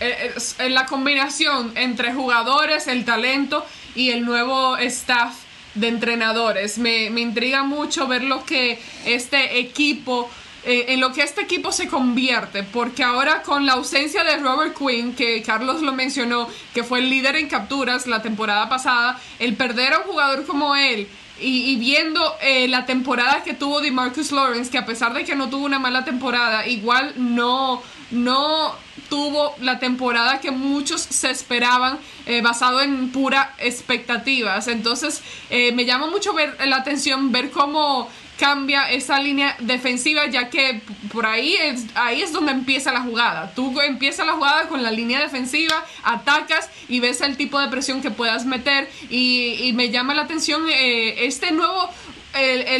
eh, 0.00 0.34
eh, 0.60 0.70
la 0.70 0.86
combinación 0.86 1.72
entre 1.74 2.14
jugadores, 2.14 2.86
el 2.86 3.04
talento 3.04 3.66
y 3.94 4.12
el 4.12 4.24
nuevo 4.24 4.78
staff 4.78 5.34
de 5.74 5.88
entrenadores. 5.88 6.78
Me, 6.78 7.08
intriga 7.20 7.64
mucho 7.64 8.08
ver 8.08 8.24
lo 8.24 8.46
que 8.46 8.80
este 9.04 9.58
equipo 9.58 10.30
en 10.64 11.00
lo 11.00 11.12
que 11.12 11.22
este 11.22 11.42
equipo 11.42 11.70
se 11.70 11.88
convierte, 11.88 12.62
porque 12.62 13.02
ahora 13.02 13.42
con 13.42 13.66
la 13.66 13.72
ausencia 13.72 14.22
de 14.24 14.36
Robert 14.36 14.78
Quinn, 14.78 15.12
que 15.14 15.42
Carlos 15.42 15.82
lo 15.82 15.92
mencionó, 15.92 16.48
que 16.72 16.84
fue 16.84 17.00
el 17.00 17.10
líder 17.10 17.34
en 17.34 17.48
capturas 17.48 18.06
la 18.06 18.22
temporada 18.22 18.68
pasada, 18.68 19.20
el 19.40 19.54
perder 19.54 19.92
a 19.92 19.98
un 19.98 20.04
jugador 20.04 20.46
como 20.46 20.76
él 20.76 21.08
y, 21.40 21.76
viendo 21.76 22.20
eh, 22.40 22.68
la 22.68 22.86
temporada 22.86 23.42
que 23.42 23.54
tuvo 23.54 23.80
de 23.80 23.90
Marcus 23.90 24.32
Lawrence, 24.32 24.70
que 24.70 24.78
a 24.78 24.86
pesar 24.86 25.14
de 25.14 25.24
que 25.24 25.34
no 25.34 25.48
tuvo 25.48 25.64
una 25.64 25.78
mala 25.78 26.04
temporada, 26.04 26.66
igual 26.66 27.14
no, 27.16 27.82
no 28.10 28.74
tuvo 29.08 29.54
la 29.60 29.78
temporada 29.78 30.40
que 30.40 30.50
muchos 30.50 31.00
se 31.00 31.30
esperaban 31.30 31.98
eh, 32.26 32.42
basado 32.42 32.80
en 32.80 33.10
pura 33.10 33.54
expectativas. 33.58 34.68
Entonces 34.68 35.22
eh, 35.50 35.72
me 35.72 35.84
llama 35.84 36.06
mucho 36.06 36.32
ver 36.32 36.56
la 36.66 36.76
atención 36.76 37.32
ver 37.32 37.50
cómo 37.50 38.08
cambia 38.42 38.90
esa 38.90 39.20
línea 39.20 39.54
defensiva, 39.60 40.26
ya 40.26 40.50
que 40.50 40.80
por 41.12 41.26
ahí 41.26 41.54
es, 41.54 41.84
ahí 41.94 42.22
es 42.22 42.32
donde 42.32 42.50
empieza 42.50 42.92
la 42.92 43.02
jugada. 43.02 43.54
Tú 43.54 43.80
empiezas 43.80 44.26
la 44.26 44.32
jugada 44.32 44.66
con 44.66 44.82
la 44.82 44.90
línea 44.90 45.20
defensiva, 45.20 45.86
atacas 46.02 46.68
y 46.88 46.98
ves 46.98 47.20
el 47.20 47.36
tipo 47.36 47.60
de 47.60 47.68
presión 47.68 48.02
que 48.02 48.10
puedas 48.10 48.44
meter. 48.44 48.90
Y, 49.10 49.70
me 49.76 49.90
llama 49.90 50.12
la 50.14 50.22
atención 50.22 50.64
eh, 50.68 51.24
este 51.24 51.52
nuevo 51.52 51.88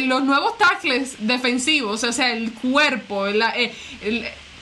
los 0.01 0.23
nuevos 0.23 0.57
tackles 0.57 1.15
defensivos, 1.19 2.03
o 2.03 2.11
sea, 2.11 2.33
el 2.33 2.51
cuerpo, 2.53 3.27
eh, 3.27 3.71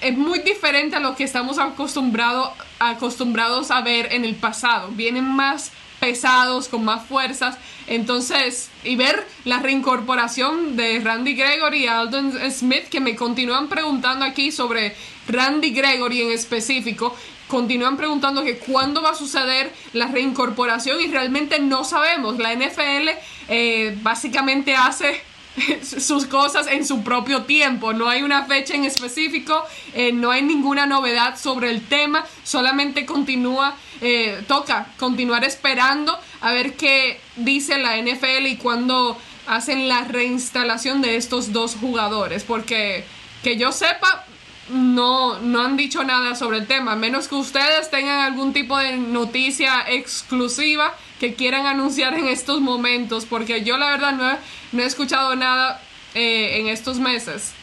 es 0.02 0.18
muy 0.18 0.40
diferente 0.40 0.98
a 0.98 1.00
lo 1.00 1.16
que 1.16 1.24
estamos 1.24 1.58
acostumbrado, 1.58 2.54
acostumbrados 2.78 3.72
a 3.72 3.82
ver 3.82 4.14
en 4.14 4.24
el 4.24 4.36
pasado. 4.36 4.90
Vienen 4.90 5.24
más 5.24 5.72
pesados, 6.02 6.68
con 6.68 6.84
más 6.84 7.06
fuerzas. 7.06 7.58
Entonces, 7.88 8.70
y 8.84 8.96
ver 8.96 9.26
la 9.46 9.60
reincorporación 9.60 10.76
de 10.76 11.00
Randy 11.00 11.36
Gregory 11.36 11.84
y 11.84 11.88
Aldon 11.88 12.34
Smith, 12.52 12.90
que 12.90 13.00
me 13.00 13.16
continúan 13.16 13.70
preguntando 13.70 14.26
aquí 14.26 14.52
sobre 14.52 14.96
Randy 15.28 15.72
Gregory 15.72 16.24
en 16.24 16.32
específico, 16.32 17.16
continúan 17.48 17.98
preguntando 17.98 18.44
que 18.44 18.58
cuándo 18.58 19.02
va 19.04 19.12
a 19.12 19.16
suceder 19.16 19.72
la 19.94 20.08
reincorporación 20.08 21.00
y 21.02 21.08
realmente 21.08 21.60
no 21.60 21.84
sabemos. 21.84 22.40
La 22.40 22.56
NFL 22.56 23.10
eh, 23.48 23.96
básicamente 24.02 24.76
hace 24.76 25.22
sus 25.84 26.26
cosas 26.26 26.68
en 26.68 26.86
su 26.86 27.04
propio 27.04 27.44
tiempo. 27.44 27.94
No 27.94 28.10
hay 28.10 28.24
una 28.24 28.46
fecha 28.46 28.74
en 28.74 28.86
específico, 28.86 29.64
eh, 29.94 30.12
no 30.12 30.32
hay 30.32 30.42
ninguna 30.42 30.86
novedad 30.86 31.38
sobre 31.38 31.72
el 31.72 31.86
tema, 31.86 32.26
solamente 32.44 33.06
continúa, 33.06 33.76
eh, 34.02 34.44
toca 34.48 34.88
continuar 34.98 35.44
esperando 35.44 36.18
a 36.42 36.52
ver 36.52 36.74
qué 36.76 37.20
dice 37.36 37.78
la 37.78 37.98
NFL 37.98 38.48
y 38.48 38.58
cuándo 38.58 39.18
hacen 39.48 39.88
la 39.88 40.04
reinstalación 40.04 41.02
de 41.02 41.16
estos 41.16 41.52
dos 41.52 41.76
jugadores, 41.76 42.44
porque 42.44 43.04
que 43.44 43.58
yo 43.58 43.72
sepa, 43.72 44.26
no, 44.70 45.40
no 45.40 45.64
han 45.64 45.78
dicho 45.78 46.04
nada 46.04 46.36
sobre 46.36 46.60
el 46.60 46.68
tema, 46.68 46.96
menos 46.96 47.28
que 47.28 47.36
ustedes 47.36 47.90
tengan 47.90 48.20
algún 48.20 48.54
tipo 48.54 48.78
de 48.78 48.98
noticia 48.98 49.86
exclusiva 49.90 50.96
que 51.20 51.36
quieran 51.36 51.66
anunciar 51.66 52.14
en 52.14 52.28
estos 52.28 52.62
momentos, 52.62 53.26
porque 53.26 53.64
yo 53.64 53.78
la 53.78 53.92
verdad 53.92 54.14
no 54.14 54.32
he, 54.32 54.38
no 54.72 54.84
he 54.84 54.86
escuchado 54.86 55.36
nada 55.36 55.82
eh, 56.14 56.60
en 56.60 56.68
estos 56.68 57.00
meses. 57.00 57.54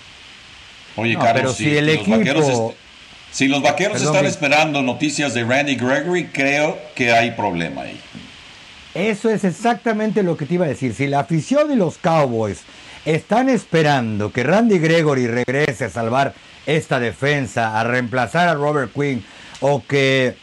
Oye, 0.97 1.17
Carlos, 1.17 1.57
si, 1.57 1.77
el 1.77 1.89
equipo... 1.89 2.17
Los 2.17 2.19
vaqueros 2.19 2.75
si 3.31 3.47
los 3.47 3.63
vaqueros 3.63 4.01
están 4.01 4.25
esperando 4.25 4.83
noticias 4.83 5.35
de 5.35 5.45
Randy 5.45 5.77
Gregory, 5.77 6.29
creo 6.29 6.79
que 6.95 7.13
hay 7.13 7.33
problema 7.33 7.83
ahí. 7.83 8.01
Eso 8.95 9.29
es 9.29 9.45
exactamente 9.45 10.23
lo 10.23 10.37
que 10.37 10.47
te 10.47 10.55
iba 10.55 10.65
a 10.65 10.69
decir. 10.69 10.95
Si 10.95 11.07
la 11.07 11.21
afición 11.21 11.71
y 11.71 11.77
los 11.77 11.99
Cowboys 11.99 12.63
están 13.05 13.49
esperando 13.49 14.33
que 14.33 14.43
Randy 14.43 14.79
Gregory 14.79 15.27
regrese 15.27 15.85
a 15.85 15.91
salvar 15.91 16.35
esta 16.69 17.01
defensa, 17.01 17.81
a 17.81 17.85
reemplazar 17.85 18.47
a 18.47 18.55
Robert 18.55 18.93
Quinn 18.93 19.25
o 19.61 19.83
que 19.85 20.37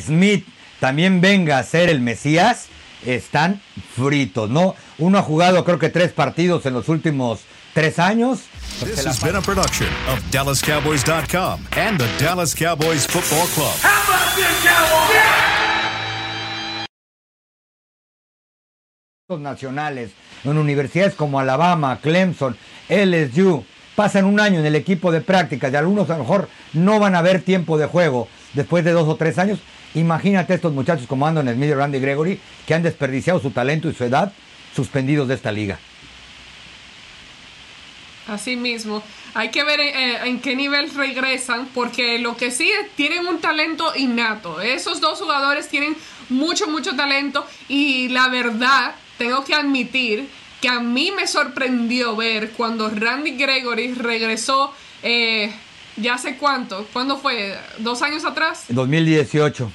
Smith 0.00 0.46
también 0.78 1.20
venga 1.20 1.58
a 1.58 1.64
ser 1.64 1.90
el 1.90 2.00
Mesías, 2.00 2.68
están 3.04 3.60
fritos, 3.96 4.48
¿no? 4.48 4.76
Uno 4.98 5.18
ha 5.18 5.22
jugado 5.22 5.64
creo 5.64 5.78
que 5.78 5.88
tres 5.90 6.12
partidos 6.12 6.64
en 6.66 6.74
los 6.74 6.88
últimos 6.88 7.40
tres 7.74 7.98
años. 7.98 8.44
This 8.80 9.04
has 9.04 9.20
been 9.20 9.34
a 9.34 9.42
production 9.42 9.88
of 10.08 10.20
DallasCowboys.com 10.30 11.66
and 11.76 11.98
the 11.98 12.08
Dallas 12.24 12.54
Cowboys 12.54 13.04
Football 13.06 13.46
Club. 13.48 13.74
How 13.82 14.02
about 14.06 14.36
this, 14.36 14.46
Cowboys? 14.62 15.44
Nacionales 19.40 20.10
en 20.44 20.58
universidades 20.58 21.14
como 21.14 21.40
Alabama, 21.40 21.98
Clemson, 22.00 22.56
LSU 22.88 23.64
pasan 23.94 24.24
un 24.24 24.40
año 24.40 24.60
en 24.60 24.66
el 24.66 24.74
equipo 24.74 25.12
de 25.12 25.20
prácticas 25.20 25.72
y 25.72 25.76
algunos 25.76 26.10
a 26.10 26.14
lo 26.14 26.24
mejor 26.24 26.48
no 26.72 26.98
van 26.98 27.14
a 27.14 27.22
ver 27.22 27.42
tiempo 27.42 27.78
de 27.78 27.86
juego 27.86 28.28
después 28.54 28.84
de 28.84 28.92
dos 28.92 29.08
o 29.08 29.16
tres 29.16 29.38
años 29.38 29.60
Imagínate 29.94 30.54
estos 30.54 30.72
muchachos 30.72 31.06
como 31.06 31.26
Andon 31.26 31.48
Smith 31.48 31.70
y 31.70 31.74
Randy 31.74 32.00
Gregory 32.00 32.40
que 32.66 32.74
han 32.74 32.82
desperdiciado 32.82 33.40
su 33.40 33.50
talento 33.50 33.88
y 33.88 33.94
su 33.94 34.04
edad 34.04 34.32
suspendidos 34.74 35.28
de 35.28 35.34
esta 35.34 35.52
liga. 35.52 35.78
Así 38.26 38.56
mismo. 38.56 39.02
Hay 39.34 39.50
que 39.50 39.62
ver 39.62 39.80
eh, 39.80 40.28
en 40.28 40.40
qué 40.40 40.56
nivel 40.56 40.92
regresan, 40.94 41.68
porque 41.74 42.18
lo 42.18 42.36
que 42.36 42.50
sí 42.50 42.70
tienen 42.96 43.26
un 43.26 43.40
talento 43.40 43.92
innato. 43.94 44.60
Esos 44.60 45.00
dos 45.00 45.20
jugadores 45.20 45.68
tienen 45.68 45.94
mucho, 46.28 46.66
mucho 46.66 46.96
talento 46.96 47.46
y 47.68 48.08
la 48.08 48.28
verdad, 48.28 48.94
tengo 49.18 49.44
que 49.44 49.54
admitir 49.54 50.28
que 50.64 50.70
a 50.70 50.80
mí 50.80 51.12
me 51.14 51.26
sorprendió 51.26 52.16
ver 52.16 52.52
cuando 52.52 52.88
Randy 52.88 53.32
Gregory 53.32 53.92
regresó, 53.92 54.72
eh, 55.02 55.52
ya 55.98 56.16
sé 56.16 56.38
cuánto, 56.38 56.88
¿cuándo 56.90 57.18
fue? 57.18 57.54
¿Dos 57.80 58.00
años 58.00 58.24
atrás? 58.24 58.64
2018 58.70 59.70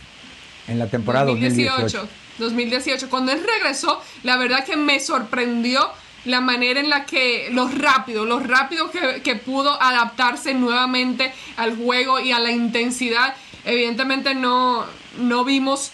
en 0.67 0.79
la 0.79 0.87
temporada 0.87 1.27
2018. 1.27 2.09
2018. 2.39 3.07
Cuando 3.07 3.31
él 3.31 3.39
regresó, 3.45 4.01
la 4.23 4.37
verdad 4.37 4.65
que 4.65 4.77
me 4.77 4.99
sorprendió 4.99 5.91
la 6.25 6.41
manera 6.41 6.79
en 6.79 6.89
la 6.89 7.05
que, 7.05 7.49
los 7.51 7.77
rápido, 7.77 8.25
los 8.25 8.47
rápido 8.47 8.89
que, 8.89 9.21
que 9.21 9.35
pudo 9.35 9.79
adaptarse 9.79 10.55
nuevamente 10.55 11.31
al 11.57 11.77
juego 11.77 12.19
y 12.19 12.31
a 12.31 12.39
la 12.39 12.51
intensidad. 12.51 13.35
Evidentemente 13.63 14.33
no, 14.33 14.87
no 15.19 15.45
vimos 15.45 15.91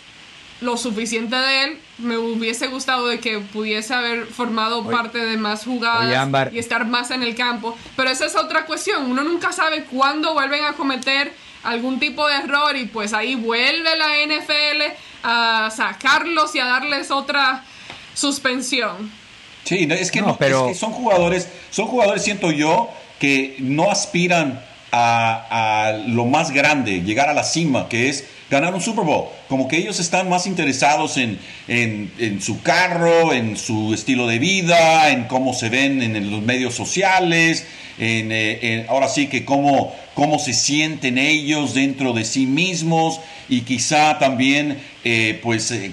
lo 0.61 0.77
suficiente 0.77 1.35
de 1.35 1.63
él. 1.63 1.77
Me 1.97 2.17
hubiese 2.17 2.67
gustado 2.67 3.07
de 3.07 3.19
que 3.19 3.39
pudiese 3.39 3.93
haber 3.93 4.25
formado 4.25 4.85
parte 4.89 5.19
de 5.19 5.37
más 5.37 5.63
jugadas 5.63 6.29
y 6.51 6.59
estar 6.59 6.85
más 6.85 7.11
en 7.11 7.23
el 7.23 7.35
campo. 7.35 7.77
Pero 7.95 8.09
esa 8.09 8.25
es 8.25 8.35
otra 8.35 8.65
cuestión. 8.65 9.09
Uno 9.09 9.23
nunca 9.23 9.51
sabe 9.51 9.85
cuándo 9.85 10.33
vuelven 10.33 10.63
a 10.65 10.73
cometer 10.73 11.33
algún 11.63 11.99
tipo 11.99 12.27
de 12.27 12.35
error 12.35 12.75
y 12.75 12.85
pues 12.85 13.13
ahí 13.13 13.35
vuelve 13.35 13.89
la 13.97 14.07
NFL 14.25 14.93
a 15.23 15.71
sacarlos 15.75 16.53
y 16.55 16.59
a 16.59 16.65
darles 16.65 17.11
otra 17.11 17.63
suspensión. 18.13 19.11
Sí, 19.63 19.87
es 19.89 20.11
que, 20.11 20.21
no, 20.21 20.37
pero... 20.37 20.73
son 20.75 20.91
jugadores, 20.91 21.49
son 21.71 21.87
jugadores, 21.87 22.23
siento 22.23 22.51
yo, 22.51 22.89
que 23.19 23.55
no 23.59 23.89
aspiran 23.89 24.63
a, 24.91 25.87
a, 25.87 25.91
lo 25.93 26.25
más 26.25 26.51
grande, 26.51 27.01
llegar 27.01 27.29
a 27.29 27.33
la 27.33 27.43
cima, 27.43 27.89
que 27.89 28.09
es 28.09 28.25
ganar 28.49 28.73
un 28.73 28.81
Super 28.81 29.05
Bowl. 29.05 29.29
Como 29.47 29.67
que 29.67 29.77
ellos 29.77 29.99
están 29.99 30.29
más 30.29 30.47
interesados 30.47 31.17
en, 31.17 31.39
en, 31.67 32.41
su 32.41 32.61
carro, 32.61 33.33
en 33.33 33.57
su 33.57 33.93
estilo 33.93 34.27
de 34.27 34.39
vida, 34.39 35.09
en 35.09 35.25
cómo 35.25 35.53
se 35.53 35.69
ven 35.69 36.01
en, 36.01 36.31
los 36.31 36.41
medios 36.41 36.75
sociales, 36.75 37.65
eh, 37.97 38.59
en, 38.61 38.89
ahora 38.89 39.07
sí 39.07 39.27
que 39.27 39.45
cómo, 39.45 39.93
cómo 40.13 40.39
se 40.39 40.53
sienten 40.53 41.17
ellos 41.17 41.73
dentro 41.73 42.13
de 42.13 42.25
sí 42.25 42.45
mismos 42.45 43.19
y 43.49 43.61
quizá 43.61 44.19
también 44.19 44.79
eh, 45.03 45.39
pues 45.41 45.71
eh, 45.71 45.91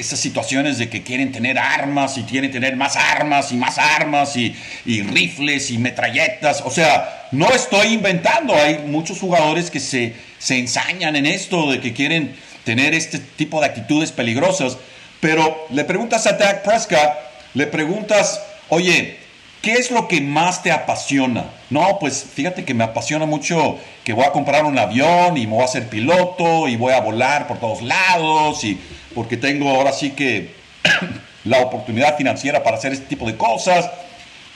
esas 0.00 0.18
situaciones 0.18 0.78
de 0.78 0.88
que 0.88 1.02
quieren 1.02 1.30
tener 1.30 1.58
armas 1.58 2.16
y 2.16 2.22
quieren 2.22 2.50
tener 2.50 2.74
más 2.74 2.96
armas 2.96 3.52
y 3.52 3.56
más 3.56 3.78
armas 3.78 4.36
y, 4.36 4.56
y, 4.86 5.02
rifles 5.02 5.70
y 5.70 5.78
metralletas. 5.78 6.62
O 6.64 6.70
sea, 6.70 7.28
no 7.32 7.48
estoy 7.50 7.88
inventando. 7.88 8.54
Hay 8.54 8.78
muchos 8.86 9.20
jugadores 9.20 9.70
que 9.70 9.78
se, 9.78 10.14
se 10.38 10.58
ensañan 10.58 11.16
en 11.16 11.26
esto, 11.26 11.70
de 11.70 11.80
que 11.80 11.92
quieren 11.92 12.34
tener 12.64 12.94
este 12.94 13.18
tipo 13.18 13.60
de 13.60 13.66
actitudes 13.66 14.10
peligrosas. 14.10 14.78
Pero 15.20 15.66
le 15.70 15.84
preguntas 15.84 16.26
a 16.26 16.32
Dak 16.32 16.64
Prescott, 16.64 17.10
le 17.52 17.66
preguntas, 17.66 18.40
oye, 18.70 19.18
¿qué 19.60 19.74
es 19.74 19.90
lo 19.90 20.08
que 20.08 20.22
más 20.22 20.62
te 20.62 20.72
apasiona? 20.72 21.44
No, 21.68 21.98
pues 22.00 22.24
fíjate 22.34 22.64
que 22.64 22.72
me 22.72 22.84
apasiona 22.84 23.26
mucho 23.26 23.78
que 24.02 24.14
voy 24.14 24.24
a 24.24 24.32
comprar 24.32 24.64
un 24.64 24.78
avión 24.78 25.36
y 25.36 25.46
me 25.46 25.52
voy 25.52 25.62
a 25.62 25.66
hacer 25.66 25.88
piloto 25.88 26.68
y 26.68 26.76
voy 26.76 26.94
a 26.94 27.00
volar 27.00 27.46
por 27.46 27.58
todos 27.58 27.82
lados 27.82 28.64
y 28.64 28.80
porque 29.14 29.36
tengo 29.36 29.70
ahora 29.70 29.92
sí 29.92 30.10
que 30.10 30.50
la 31.44 31.60
oportunidad 31.60 32.16
financiera 32.16 32.62
para 32.62 32.76
hacer 32.76 32.92
este 32.92 33.06
tipo 33.06 33.26
de 33.26 33.36
cosas. 33.36 33.90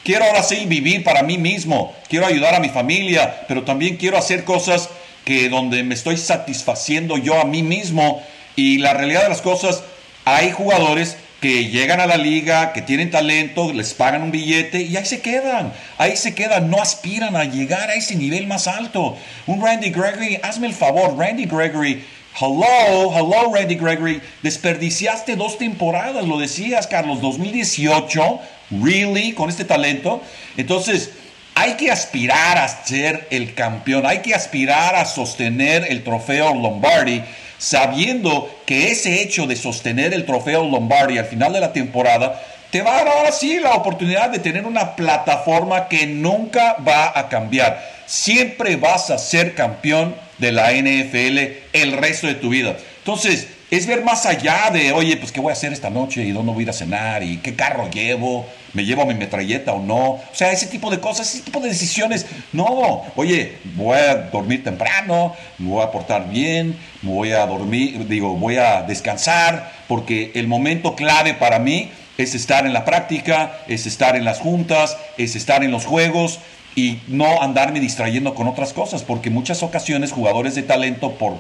Quiero 0.05 0.25
ahora 0.25 0.43
sí 0.43 0.67
vivir 0.67 1.03
para 1.03 1.23
mí 1.23 1.39
mismo, 1.39 1.95
quiero 2.09 2.27
ayudar 2.27 2.55
a 2.55 2.61
mi 2.61 2.69
familia, 2.69 3.45
pero 3.49 3.63
también 3.65 3.97
quiero 3.97 4.19
hacer 4.19 4.45
cosas 4.45 4.91
que 5.25 5.49
donde 5.49 5.83
me 5.83 5.95
estoy 5.95 6.19
satisfaciendo 6.19 7.17
yo 7.17 7.41
a 7.41 7.45
mí 7.45 7.63
mismo. 7.63 8.23
Y 8.57 8.79
la 8.79 8.93
realidad 8.93 9.23
de 9.23 9.31
las 9.31 9.41
cosas, 9.41 9.83
hay 10.27 10.53
jugadores 10.53 11.17
que 11.41 11.67
llegan 11.67 12.01
a 12.01 12.07
la 12.07 12.17
liga, 12.17 12.73
que 12.73 12.81
tienen 12.81 13.11
talento, 13.11 13.73
les 13.73 13.93
pagan 13.93 14.23
un 14.23 14.31
billete 14.31 14.81
y 14.81 14.97
ahí 14.97 15.05
se 15.05 15.21
quedan, 15.21 15.75
ahí 15.99 16.17
se 16.17 16.35
quedan, 16.35 16.71
no 16.71 16.81
aspiran 16.81 17.37
a 17.37 17.45
llegar 17.45 17.91
a 17.91 17.95
ese 17.95 18.15
nivel 18.15 18.47
más 18.47 18.67
alto. 18.67 19.19
Un 19.47 19.63
Randy 19.63 19.91
Gregory, 19.91 20.39
hazme 20.43 20.69
el 20.69 20.75
favor, 20.75 21.19
Randy 21.19 21.45
Gregory 21.45 22.03
Hello, 22.37 23.13
hello 23.15 23.55
Randy 23.55 23.77
Gregory. 23.77 24.21
Desperdiciaste 24.43 25.37
dos 25.37 25.57
temporadas, 25.57 26.27
lo 26.27 26.37
decías, 26.37 26.89
Carlos, 26.89 27.21
2018, 27.21 28.41
really, 28.83 29.35
con 29.35 29.51
este 29.51 29.65
talento. 29.65 30.21
Entonces, 30.57 31.13
hay 31.55 31.75
que 31.75 31.93
aspirar 31.93 32.59
a 32.59 32.67
ser 32.67 33.29
el 33.31 33.55
campeón, 33.55 34.05
hay 34.05 34.19
que 34.19 34.35
aspirar 34.35 34.97
a 34.97 35.05
sostener 35.05 35.87
el 35.89 36.03
trofeo 36.03 36.53
Lombardi, 36.55 37.23
sabiendo 37.59 38.51
que 38.67 38.91
ese 38.91 39.23
hecho 39.23 39.47
de 39.47 39.55
sostener 39.55 40.13
el 40.13 40.27
trofeo 40.27 40.69
Lombardi 40.69 41.19
al 41.19 41.27
final 41.27 41.53
de 41.53 41.61
la 41.61 41.73
temporada 41.73 42.43
te 42.73 42.83
va 42.83 42.95
a 42.95 43.05
dar 43.05 43.09
ahora 43.09 43.31
sí 43.31 43.61
la 43.61 43.75
oportunidad 43.75 44.31
de 44.31 44.41
tener 44.41 44.67
una 44.67 44.97
plataforma 44.97 45.87
que 45.87 46.09
nunca 46.09 46.75
va 46.85 47.17
a 47.17 47.29
cambiar. 47.29 47.94
Siempre 48.07 48.77
vas 48.77 49.11
a 49.11 49.19
ser 49.19 49.55
campeón 49.55 50.15
de 50.39 50.53
la 50.53 50.73
NFL 50.73 51.39
el 51.73 51.93
resto 51.93 52.27
de 52.27 52.35
tu 52.35 52.49
vida. 52.49 52.77
Entonces, 52.99 53.49
es 53.71 53.87
ver 53.87 54.05
más 54.05 54.25
allá 54.27 54.71
de, 54.73 54.93
oye, 54.93 55.17
pues 55.17 55.33
qué 55.33 55.41
voy 55.41 55.51
a 55.51 55.55
hacer 55.55 55.73
esta 55.73 55.91
noche 55.91 56.23
y 56.23 56.31
dónde 56.31 56.53
voy 56.53 56.63
a 56.63 56.65
ir 56.65 56.71
a 56.71 56.73
cenar 56.73 57.23
y 57.23 57.39
qué 57.39 57.57
carro 57.57 57.91
llevo, 57.91 58.47
me 58.73 58.85
llevo 58.85 59.05
mi 59.07 59.15
metralleta 59.15 59.73
o 59.73 59.81
no. 59.81 59.97
O 59.97 60.25
sea, 60.33 60.53
ese 60.53 60.67
tipo 60.67 60.91
de 60.91 61.01
cosas, 61.01 61.35
ese 61.35 61.43
tipo 61.43 61.61
de 61.61 61.69
decisiones. 61.69 62.27
No, 62.53 63.03
oye, 63.17 63.59
voy 63.75 63.99
a 63.99 64.15
dormir 64.15 64.63
temprano, 64.63 65.35
me 65.59 65.71
voy 65.71 65.83
a 65.83 65.91
portar 65.91 66.29
bien, 66.29 66.77
me 67.03 67.11
voy 67.11 67.33
a 67.33 67.47
dormir, 67.47 68.07
digo, 68.07 68.37
voy 68.37 68.59
a 68.59 68.83
descansar, 68.83 69.73
porque 69.89 70.31
el 70.35 70.47
momento 70.47 70.95
clave 70.95 71.35
para 71.35 71.59
mí 71.59 71.91
es 72.17 72.35
estar 72.35 72.67
en 72.67 72.73
la 72.73 72.85
práctica, 72.85 73.59
es 73.67 73.87
estar 73.87 74.15
en 74.15 74.25
las 74.25 74.39
juntas, 74.39 74.97
es 75.19 75.35
estar 75.35 75.65
en 75.65 75.73
los 75.73 75.85
juegos 75.85 76.39
y 76.77 76.99
no 77.09 77.43
andarme 77.43 77.81
distrayendo 77.81 78.35
con 78.35 78.49
otras 78.49 78.73
cosas, 78.73 79.03
porque 79.03 79.31
muchas 79.31 79.63
ocasiones 79.63 80.13
jugadores 80.13 80.55
de 80.55 80.63
talento 80.63 81.13
por 81.13 81.35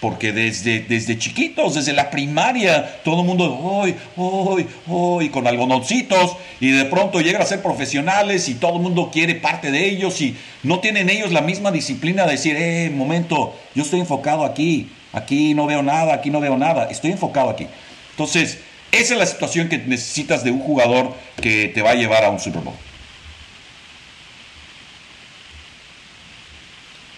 porque 0.00 0.32
desde, 0.32 0.80
desde 0.80 1.18
chiquitos, 1.18 1.74
desde 1.74 1.92
la 1.92 2.10
primaria, 2.10 3.00
todo 3.02 3.20
el 3.20 3.26
mundo, 3.26 3.58
hoy, 3.62 3.94
hoy, 4.16 4.66
hoy, 4.86 5.30
con 5.30 5.46
algodoncitos, 5.46 6.36
y 6.60 6.70
de 6.70 6.84
pronto 6.84 7.20
llegan 7.20 7.42
a 7.42 7.46
ser 7.46 7.62
profesionales 7.62 8.48
y 8.48 8.54
todo 8.54 8.76
el 8.76 8.82
mundo 8.82 9.10
quiere 9.10 9.36
parte 9.36 9.70
de 9.70 9.88
ellos 9.88 10.20
y 10.20 10.36
no 10.62 10.80
tienen 10.80 11.08
ellos 11.08 11.32
la 11.32 11.40
misma 11.40 11.70
disciplina 11.70 12.24
de 12.26 12.32
decir, 12.32 12.56
eh, 12.56 12.90
momento, 12.94 13.56
yo 13.74 13.82
estoy 13.82 14.00
enfocado 14.00 14.44
aquí, 14.44 14.90
aquí 15.12 15.54
no 15.54 15.66
veo 15.66 15.82
nada, 15.82 16.14
aquí 16.14 16.30
no 16.30 16.40
veo 16.40 16.58
nada, 16.58 16.88
estoy 16.90 17.12
enfocado 17.12 17.48
aquí. 17.48 17.66
Entonces, 18.10 18.58
esa 18.92 19.14
es 19.14 19.18
la 19.18 19.26
situación 19.26 19.68
que 19.68 19.78
necesitas 19.78 20.44
de 20.44 20.50
un 20.50 20.60
jugador 20.60 21.12
que 21.40 21.68
te 21.68 21.82
va 21.82 21.90
a 21.90 21.94
llevar 21.94 22.24
a 22.24 22.30
un 22.30 22.38
Super 22.38 22.62
Bowl. 22.62 22.74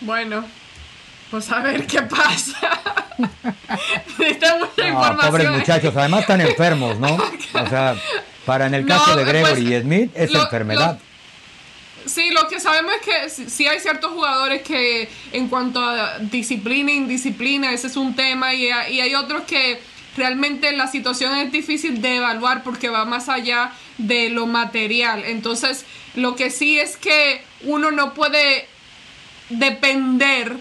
Bueno, 0.00 0.44
pues 1.30 1.50
a 1.50 1.60
ver 1.60 1.86
qué 1.86 2.02
pasa. 2.02 2.80
Necesita 4.18 4.58
mucha 4.58 4.88
información. 4.88 5.30
Pobres 5.30 5.50
muchachos, 5.50 5.96
además 5.96 6.20
están 6.22 6.40
enfermos, 6.40 6.98
¿no? 6.98 7.14
O 7.16 7.68
sea, 7.68 7.96
para 8.46 8.66
en 8.66 8.74
el 8.74 8.86
caso 8.86 9.16
de 9.16 9.24
Gregory 9.24 9.62
pues, 9.62 9.72
y 9.72 9.80
Smith 9.82 10.10
es 10.14 10.34
enfermedad. 10.34 10.98
sí, 12.06 12.30
lo 12.30 12.48
que 12.48 12.60
sabemos 12.60 12.92
es 12.94 13.02
que 13.36 13.50
sí 13.50 13.66
hay 13.66 13.80
ciertos 13.80 14.12
jugadores 14.12 14.62
que 14.62 15.08
en 15.32 15.48
cuanto 15.48 15.80
a 15.80 16.18
disciplina 16.18 16.92
e 16.92 16.94
indisciplina, 16.94 17.72
ese 17.72 17.88
es 17.88 17.96
un 17.96 18.14
tema, 18.14 18.54
y, 18.54 18.66
y 18.66 19.00
hay 19.00 19.14
otros 19.14 19.42
que 19.42 19.80
realmente 20.16 20.72
la 20.72 20.86
situación 20.86 21.36
es 21.36 21.52
difícil 21.52 22.00
de 22.00 22.16
evaluar 22.16 22.62
porque 22.62 22.88
va 22.88 23.04
más 23.04 23.28
allá 23.28 23.72
de 23.98 24.30
lo 24.30 24.46
material. 24.46 25.24
Entonces, 25.24 25.84
lo 26.14 26.36
que 26.36 26.50
sí 26.50 26.78
es 26.78 26.96
que 26.96 27.42
uno 27.64 27.90
no 27.90 28.14
puede 28.14 28.66
depender 29.48 30.56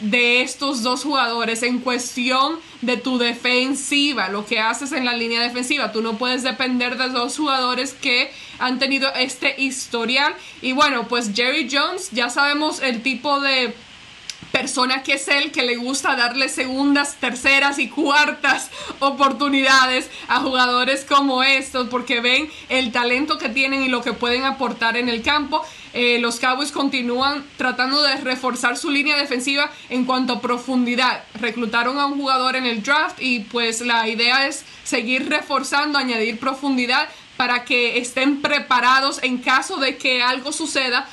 de 0.00 0.42
estos 0.42 0.82
dos 0.82 1.04
jugadores 1.04 1.62
en 1.62 1.78
cuestión 1.78 2.58
de 2.82 2.96
tu 2.96 3.18
defensiva, 3.18 4.28
lo 4.28 4.44
que 4.44 4.58
haces 4.58 4.92
en 4.92 5.04
la 5.04 5.14
línea 5.14 5.40
defensiva. 5.40 5.92
Tú 5.92 6.02
no 6.02 6.18
puedes 6.18 6.42
depender 6.42 6.98
de 6.98 7.08
dos 7.08 7.36
jugadores 7.36 7.94
que 7.94 8.30
han 8.58 8.78
tenido 8.78 9.12
este 9.14 9.54
historial. 9.60 10.34
Y 10.62 10.72
bueno, 10.72 11.08
pues 11.08 11.32
Jerry 11.34 11.68
Jones, 11.70 12.10
ya 12.10 12.28
sabemos 12.28 12.82
el 12.82 13.02
tipo 13.02 13.40
de 13.40 13.74
persona 14.52 15.02
que 15.02 15.14
es 15.14 15.26
él, 15.26 15.50
que 15.50 15.62
le 15.62 15.76
gusta 15.76 16.14
darle 16.14 16.48
segundas, 16.48 17.16
terceras 17.18 17.80
y 17.80 17.88
cuartas 17.88 18.70
oportunidades 19.00 20.08
a 20.28 20.40
jugadores 20.40 21.04
como 21.04 21.42
estos, 21.42 21.88
porque 21.88 22.20
ven 22.20 22.48
el 22.68 22.92
talento 22.92 23.36
que 23.36 23.48
tienen 23.48 23.82
y 23.82 23.88
lo 23.88 24.02
que 24.02 24.12
pueden 24.12 24.44
aportar 24.44 24.96
en 24.96 25.08
el 25.08 25.22
campo. 25.22 25.64
Eh, 25.94 26.18
los 26.18 26.40
Cowboys 26.40 26.72
continúan 26.72 27.44
tratando 27.56 28.02
de 28.02 28.16
reforzar 28.16 28.76
su 28.76 28.90
línea 28.90 29.16
defensiva 29.16 29.70
en 29.88 30.04
cuanto 30.04 30.34
a 30.34 30.40
profundidad. 30.40 31.22
Reclutaron 31.40 31.98
a 31.98 32.06
un 32.06 32.18
jugador 32.18 32.56
en 32.56 32.66
el 32.66 32.82
draft 32.82 33.22
y 33.22 33.40
pues 33.40 33.80
la 33.80 34.08
idea 34.08 34.48
es 34.48 34.64
seguir 34.82 35.28
reforzando, 35.28 35.96
añadir 35.96 36.40
profundidad 36.40 37.08
para 37.36 37.64
que 37.64 37.98
estén 37.98 38.42
preparados 38.42 39.22
en 39.22 39.38
caso 39.38 39.76
de 39.76 39.96
que 39.96 40.20
algo 40.20 40.52
suceda 40.52 41.08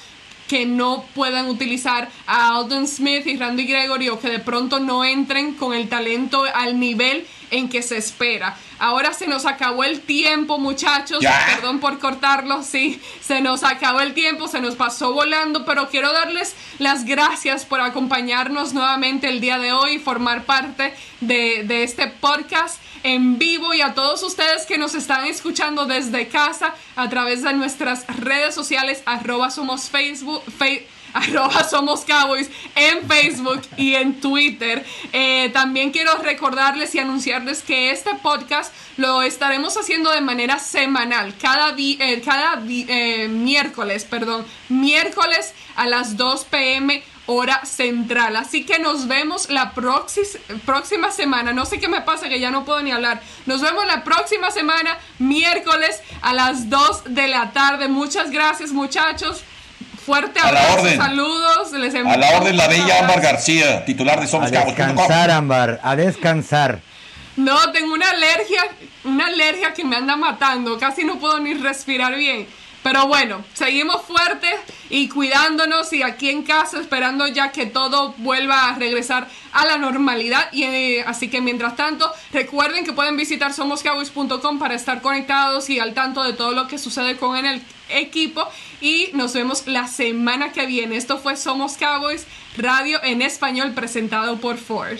que 0.47 0.65
no 0.65 1.05
puedan 1.15 1.47
utilizar 1.47 2.09
a 2.27 2.57
Alden 2.57 2.87
Smith 2.87 3.25
y 3.27 3.37
Randy 3.37 3.65
Gregory 3.65 4.09
o 4.09 4.19
que 4.19 4.29
de 4.29 4.39
pronto 4.39 4.79
no 4.79 5.05
entren 5.05 5.53
con 5.53 5.73
el 5.73 5.87
talento 5.89 6.43
al 6.53 6.79
nivel 6.79 7.25
en 7.51 7.69
que 7.69 7.83
se 7.83 7.97
espera. 7.97 8.57
Ahora 8.79 9.13
se 9.13 9.27
nos 9.27 9.45
acabó 9.45 9.83
el 9.83 10.01
tiempo, 10.01 10.57
muchachos. 10.57 11.23
Perdón 11.53 11.79
por 11.79 11.99
cortarlo, 11.99 12.63
sí. 12.63 12.99
Se 13.21 13.41
nos 13.41 13.63
acabó 13.63 13.99
el 13.99 14.13
tiempo, 14.13 14.47
se 14.47 14.61
nos 14.61 14.75
pasó 14.75 15.13
volando, 15.13 15.65
pero 15.65 15.89
quiero 15.89 16.11
darles 16.11 16.55
las 16.79 17.05
gracias 17.05 17.65
por 17.65 17.81
acompañarnos 17.81 18.73
nuevamente 18.73 19.29
el 19.29 19.41
día 19.41 19.59
de 19.59 19.71
hoy 19.71 19.95
y 19.95 19.99
formar 19.99 20.45
parte 20.45 20.93
de, 21.19 21.63
de 21.65 21.83
este 21.83 22.07
podcast 22.07 22.81
en 23.03 23.37
vivo 23.37 23.73
y 23.73 23.81
a 23.81 23.93
todos 23.93 24.23
ustedes 24.23 24.65
que 24.65 24.77
nos 24.77 24.95
están 24.95 25.25
escuchando 25.25 25.85
desde 25.85 26.27
casa 26.27 26.73
a 26.95 27.09
través 27.09 27.43
de 27.43 27.53
nuestras 27.53 28.05
redes 28.07 28.53
sociales, 28.55 29.01
arroba 29.05 29.51
somos 29.51 29.89
Facebook, 29.89 30.43
arroba 31.13 31.63
somos 31.63 32.01
Cowboys 32.01 32.49
en 32.75 33.07
Facebook 33.07 33.61
y 33.77 33.95
en 33.95 34.19
Twitter. 34.19 34.85
Eh, 35.13 35.49
también 35.53 35.91
quiero 35.91 36.15
recordarles 36.17 36.93
y 36.95 36.99
anunciarles 36.99 37.61
que 37.61 37.91
este 37.91 38.15
podcast 38.15 38.73
lo 38.97 39.21
estaremos 39.21 39.77
haciendo 39.77 40.11
de 40.11 40.21
manera 40.21 40.59
semanal, 40.59 41.33
cada, 41.41 41.75
eh, 41.77 42.21
cada 42.23 42.61
eh, 42.67 43.27
miércoles, 43.27 44.05
perdón, 44.05 44.45
miércoles 44.69 45.53
a 45.75 45.87
las 45.87 46.17
2 46.17 46.45
pm 46.45 47.03
hora 47.27 47.65
central. 47.65 48.35
Así 48.35 48.65
que 48.65 48.79
nos 48.79 49.07
vemos 49.07 49.49
la 49.49 49.73
próxima 49.73 51.11
semana. 51.11 51.53
No 51.53 51.65
sé 51.65 51.79
qué 51.79 51.87
me 51.87 52.01
pasa 52.01 52.29
que 52.29 52.39
ya 52.39 52.51
no 52.51 52.65
puedo 52.65 52.81
ni 52.81 52.91
hablar. 52.91 53.21
Nos 53.45 53.61
vemos 53.61 53.85
la 53.85 54.03
próxima 54.03 54.51
semana, 54.51 54.97
miércoles 55.19 56.01
a 56.21 56.33
las 56.33 56.69
2 56.69 57.03
de 57.05 57.27
la 57.27 57.51
tarde. 57.51 57.87
Muchas 57.87 58.31
gracias 58.31 58.71
muchachos. 58.71 59.43
Fuerte 60.05 60.39
abrazo, 60.39 60.87
saludos. 60.95 61.71
Les 61.73 61.93
a 61.93 62.17
la 62.17 62.37
orden 62.37 62.57
la 62.57 62.67
bella 62.67 62.99
Ámbar 62.99 63.21
García, 63.21 63.85
titular 63.85 64.19
de 64.19 64.27
Somos 64.27 64.51
A 64.51 64.65
descansar, 64.65 65.29
Ámbar, 65.29 65.79
a 65.83 65.95
descansar. 65.95 66.79
No, 67.37 67.71
tengo 67.71 67.93
una 67.93 68.09
alergia, 68.09 68.63
una 69.03 69.27
alergia 69.27 69.73
que 69.73 69.85
me 69.85 69.95
anda 69.95 70.15
matando. 70.15 70.77
Casi 70.79 71.03
no 71.03 71.19
puedo 71.19 71.39
ni 71.39 71.53
respirar 71.53 72.15
bien. 72.15 72.47
Pero 72.83 73.07
bueno, 73.07 73.43
seguimos 73.53 74.01
fuertes 74.01 74.55
y 74.89 75.07
cuidándonos 75.07 75.93
y 75.93 76.01
aquí 76.01 76.29
en 76.29 76.41
casa 76.41 76.79
esperando 76.79 77.27
ya 77.27 77.51
que 77.51 77.67
todo 77.67 78.15
vuelva 78.17 78.69
a 78.69 78.75
regresar 78.75 79.27
a 79.53 79.65
la 79.65 79.77
normalidad. 79.77 80.51
Y 80.51 80.63
eh, 80.63 81.03
así 81.05 81.29
que 81.29 81.41
mientras 81.41 81.75
tanto, 81.75 82.11
recuerden 82.33 82.83
que 82.83 82.91
pueden 82.91 83.17
visitar 83.17 83.53
somoscowboys.com 83.53 84.57
para 84.57 84.73
estar 84.73 85.01
conectados 85.01 85.69
y 85.69 85.79
al 85.79 85.93
tanto 85.93 86.23
de 86.23 86.33
todo 86.33 86.53
lo 86.53 86.67
que 86.67 86.79
sucede 86.79 87.17
con 87.17 87.37
el 87.45 87.61
equipo. 87.89 88.47
Y 88.81 89.11
nos 89.13 89.33
vemos 89.33 89.67
la 89.67 89.87
semana 89.87 90.51
que 90.51 90.65
viene. 90.65 90.97
Esto 90.97 91.19
fue 91.19 91.37
Somos 91.37 91.77
Cowboys 91.77 92.25
Radio 92.57 92.99
en 93.03 93.21
español 93.21 93.73
presentado 93.73 94.37
por 94.37 94.57
Ford. 94.57 94.99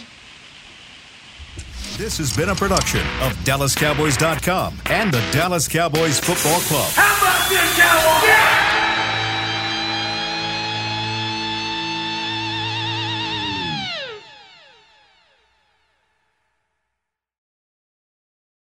This 1.97 2.17
has 2.19 2.35
been 2.35 2.49
a 2.49 2.55
production 2.55 3.01
of 3.21 3.33
DallasCowboys.com 3.43 4.73
and 4.89 5.11
the 5.11 5.21
Dallas 5.31 5.67
Cowboys 5.67 6.19
Football 6.19 6.61
Club. 6.61 6.89
How 6.95 7.17
about 7.17 7.49
this, 7.49 7.77
Cowboys? 7.77 8.80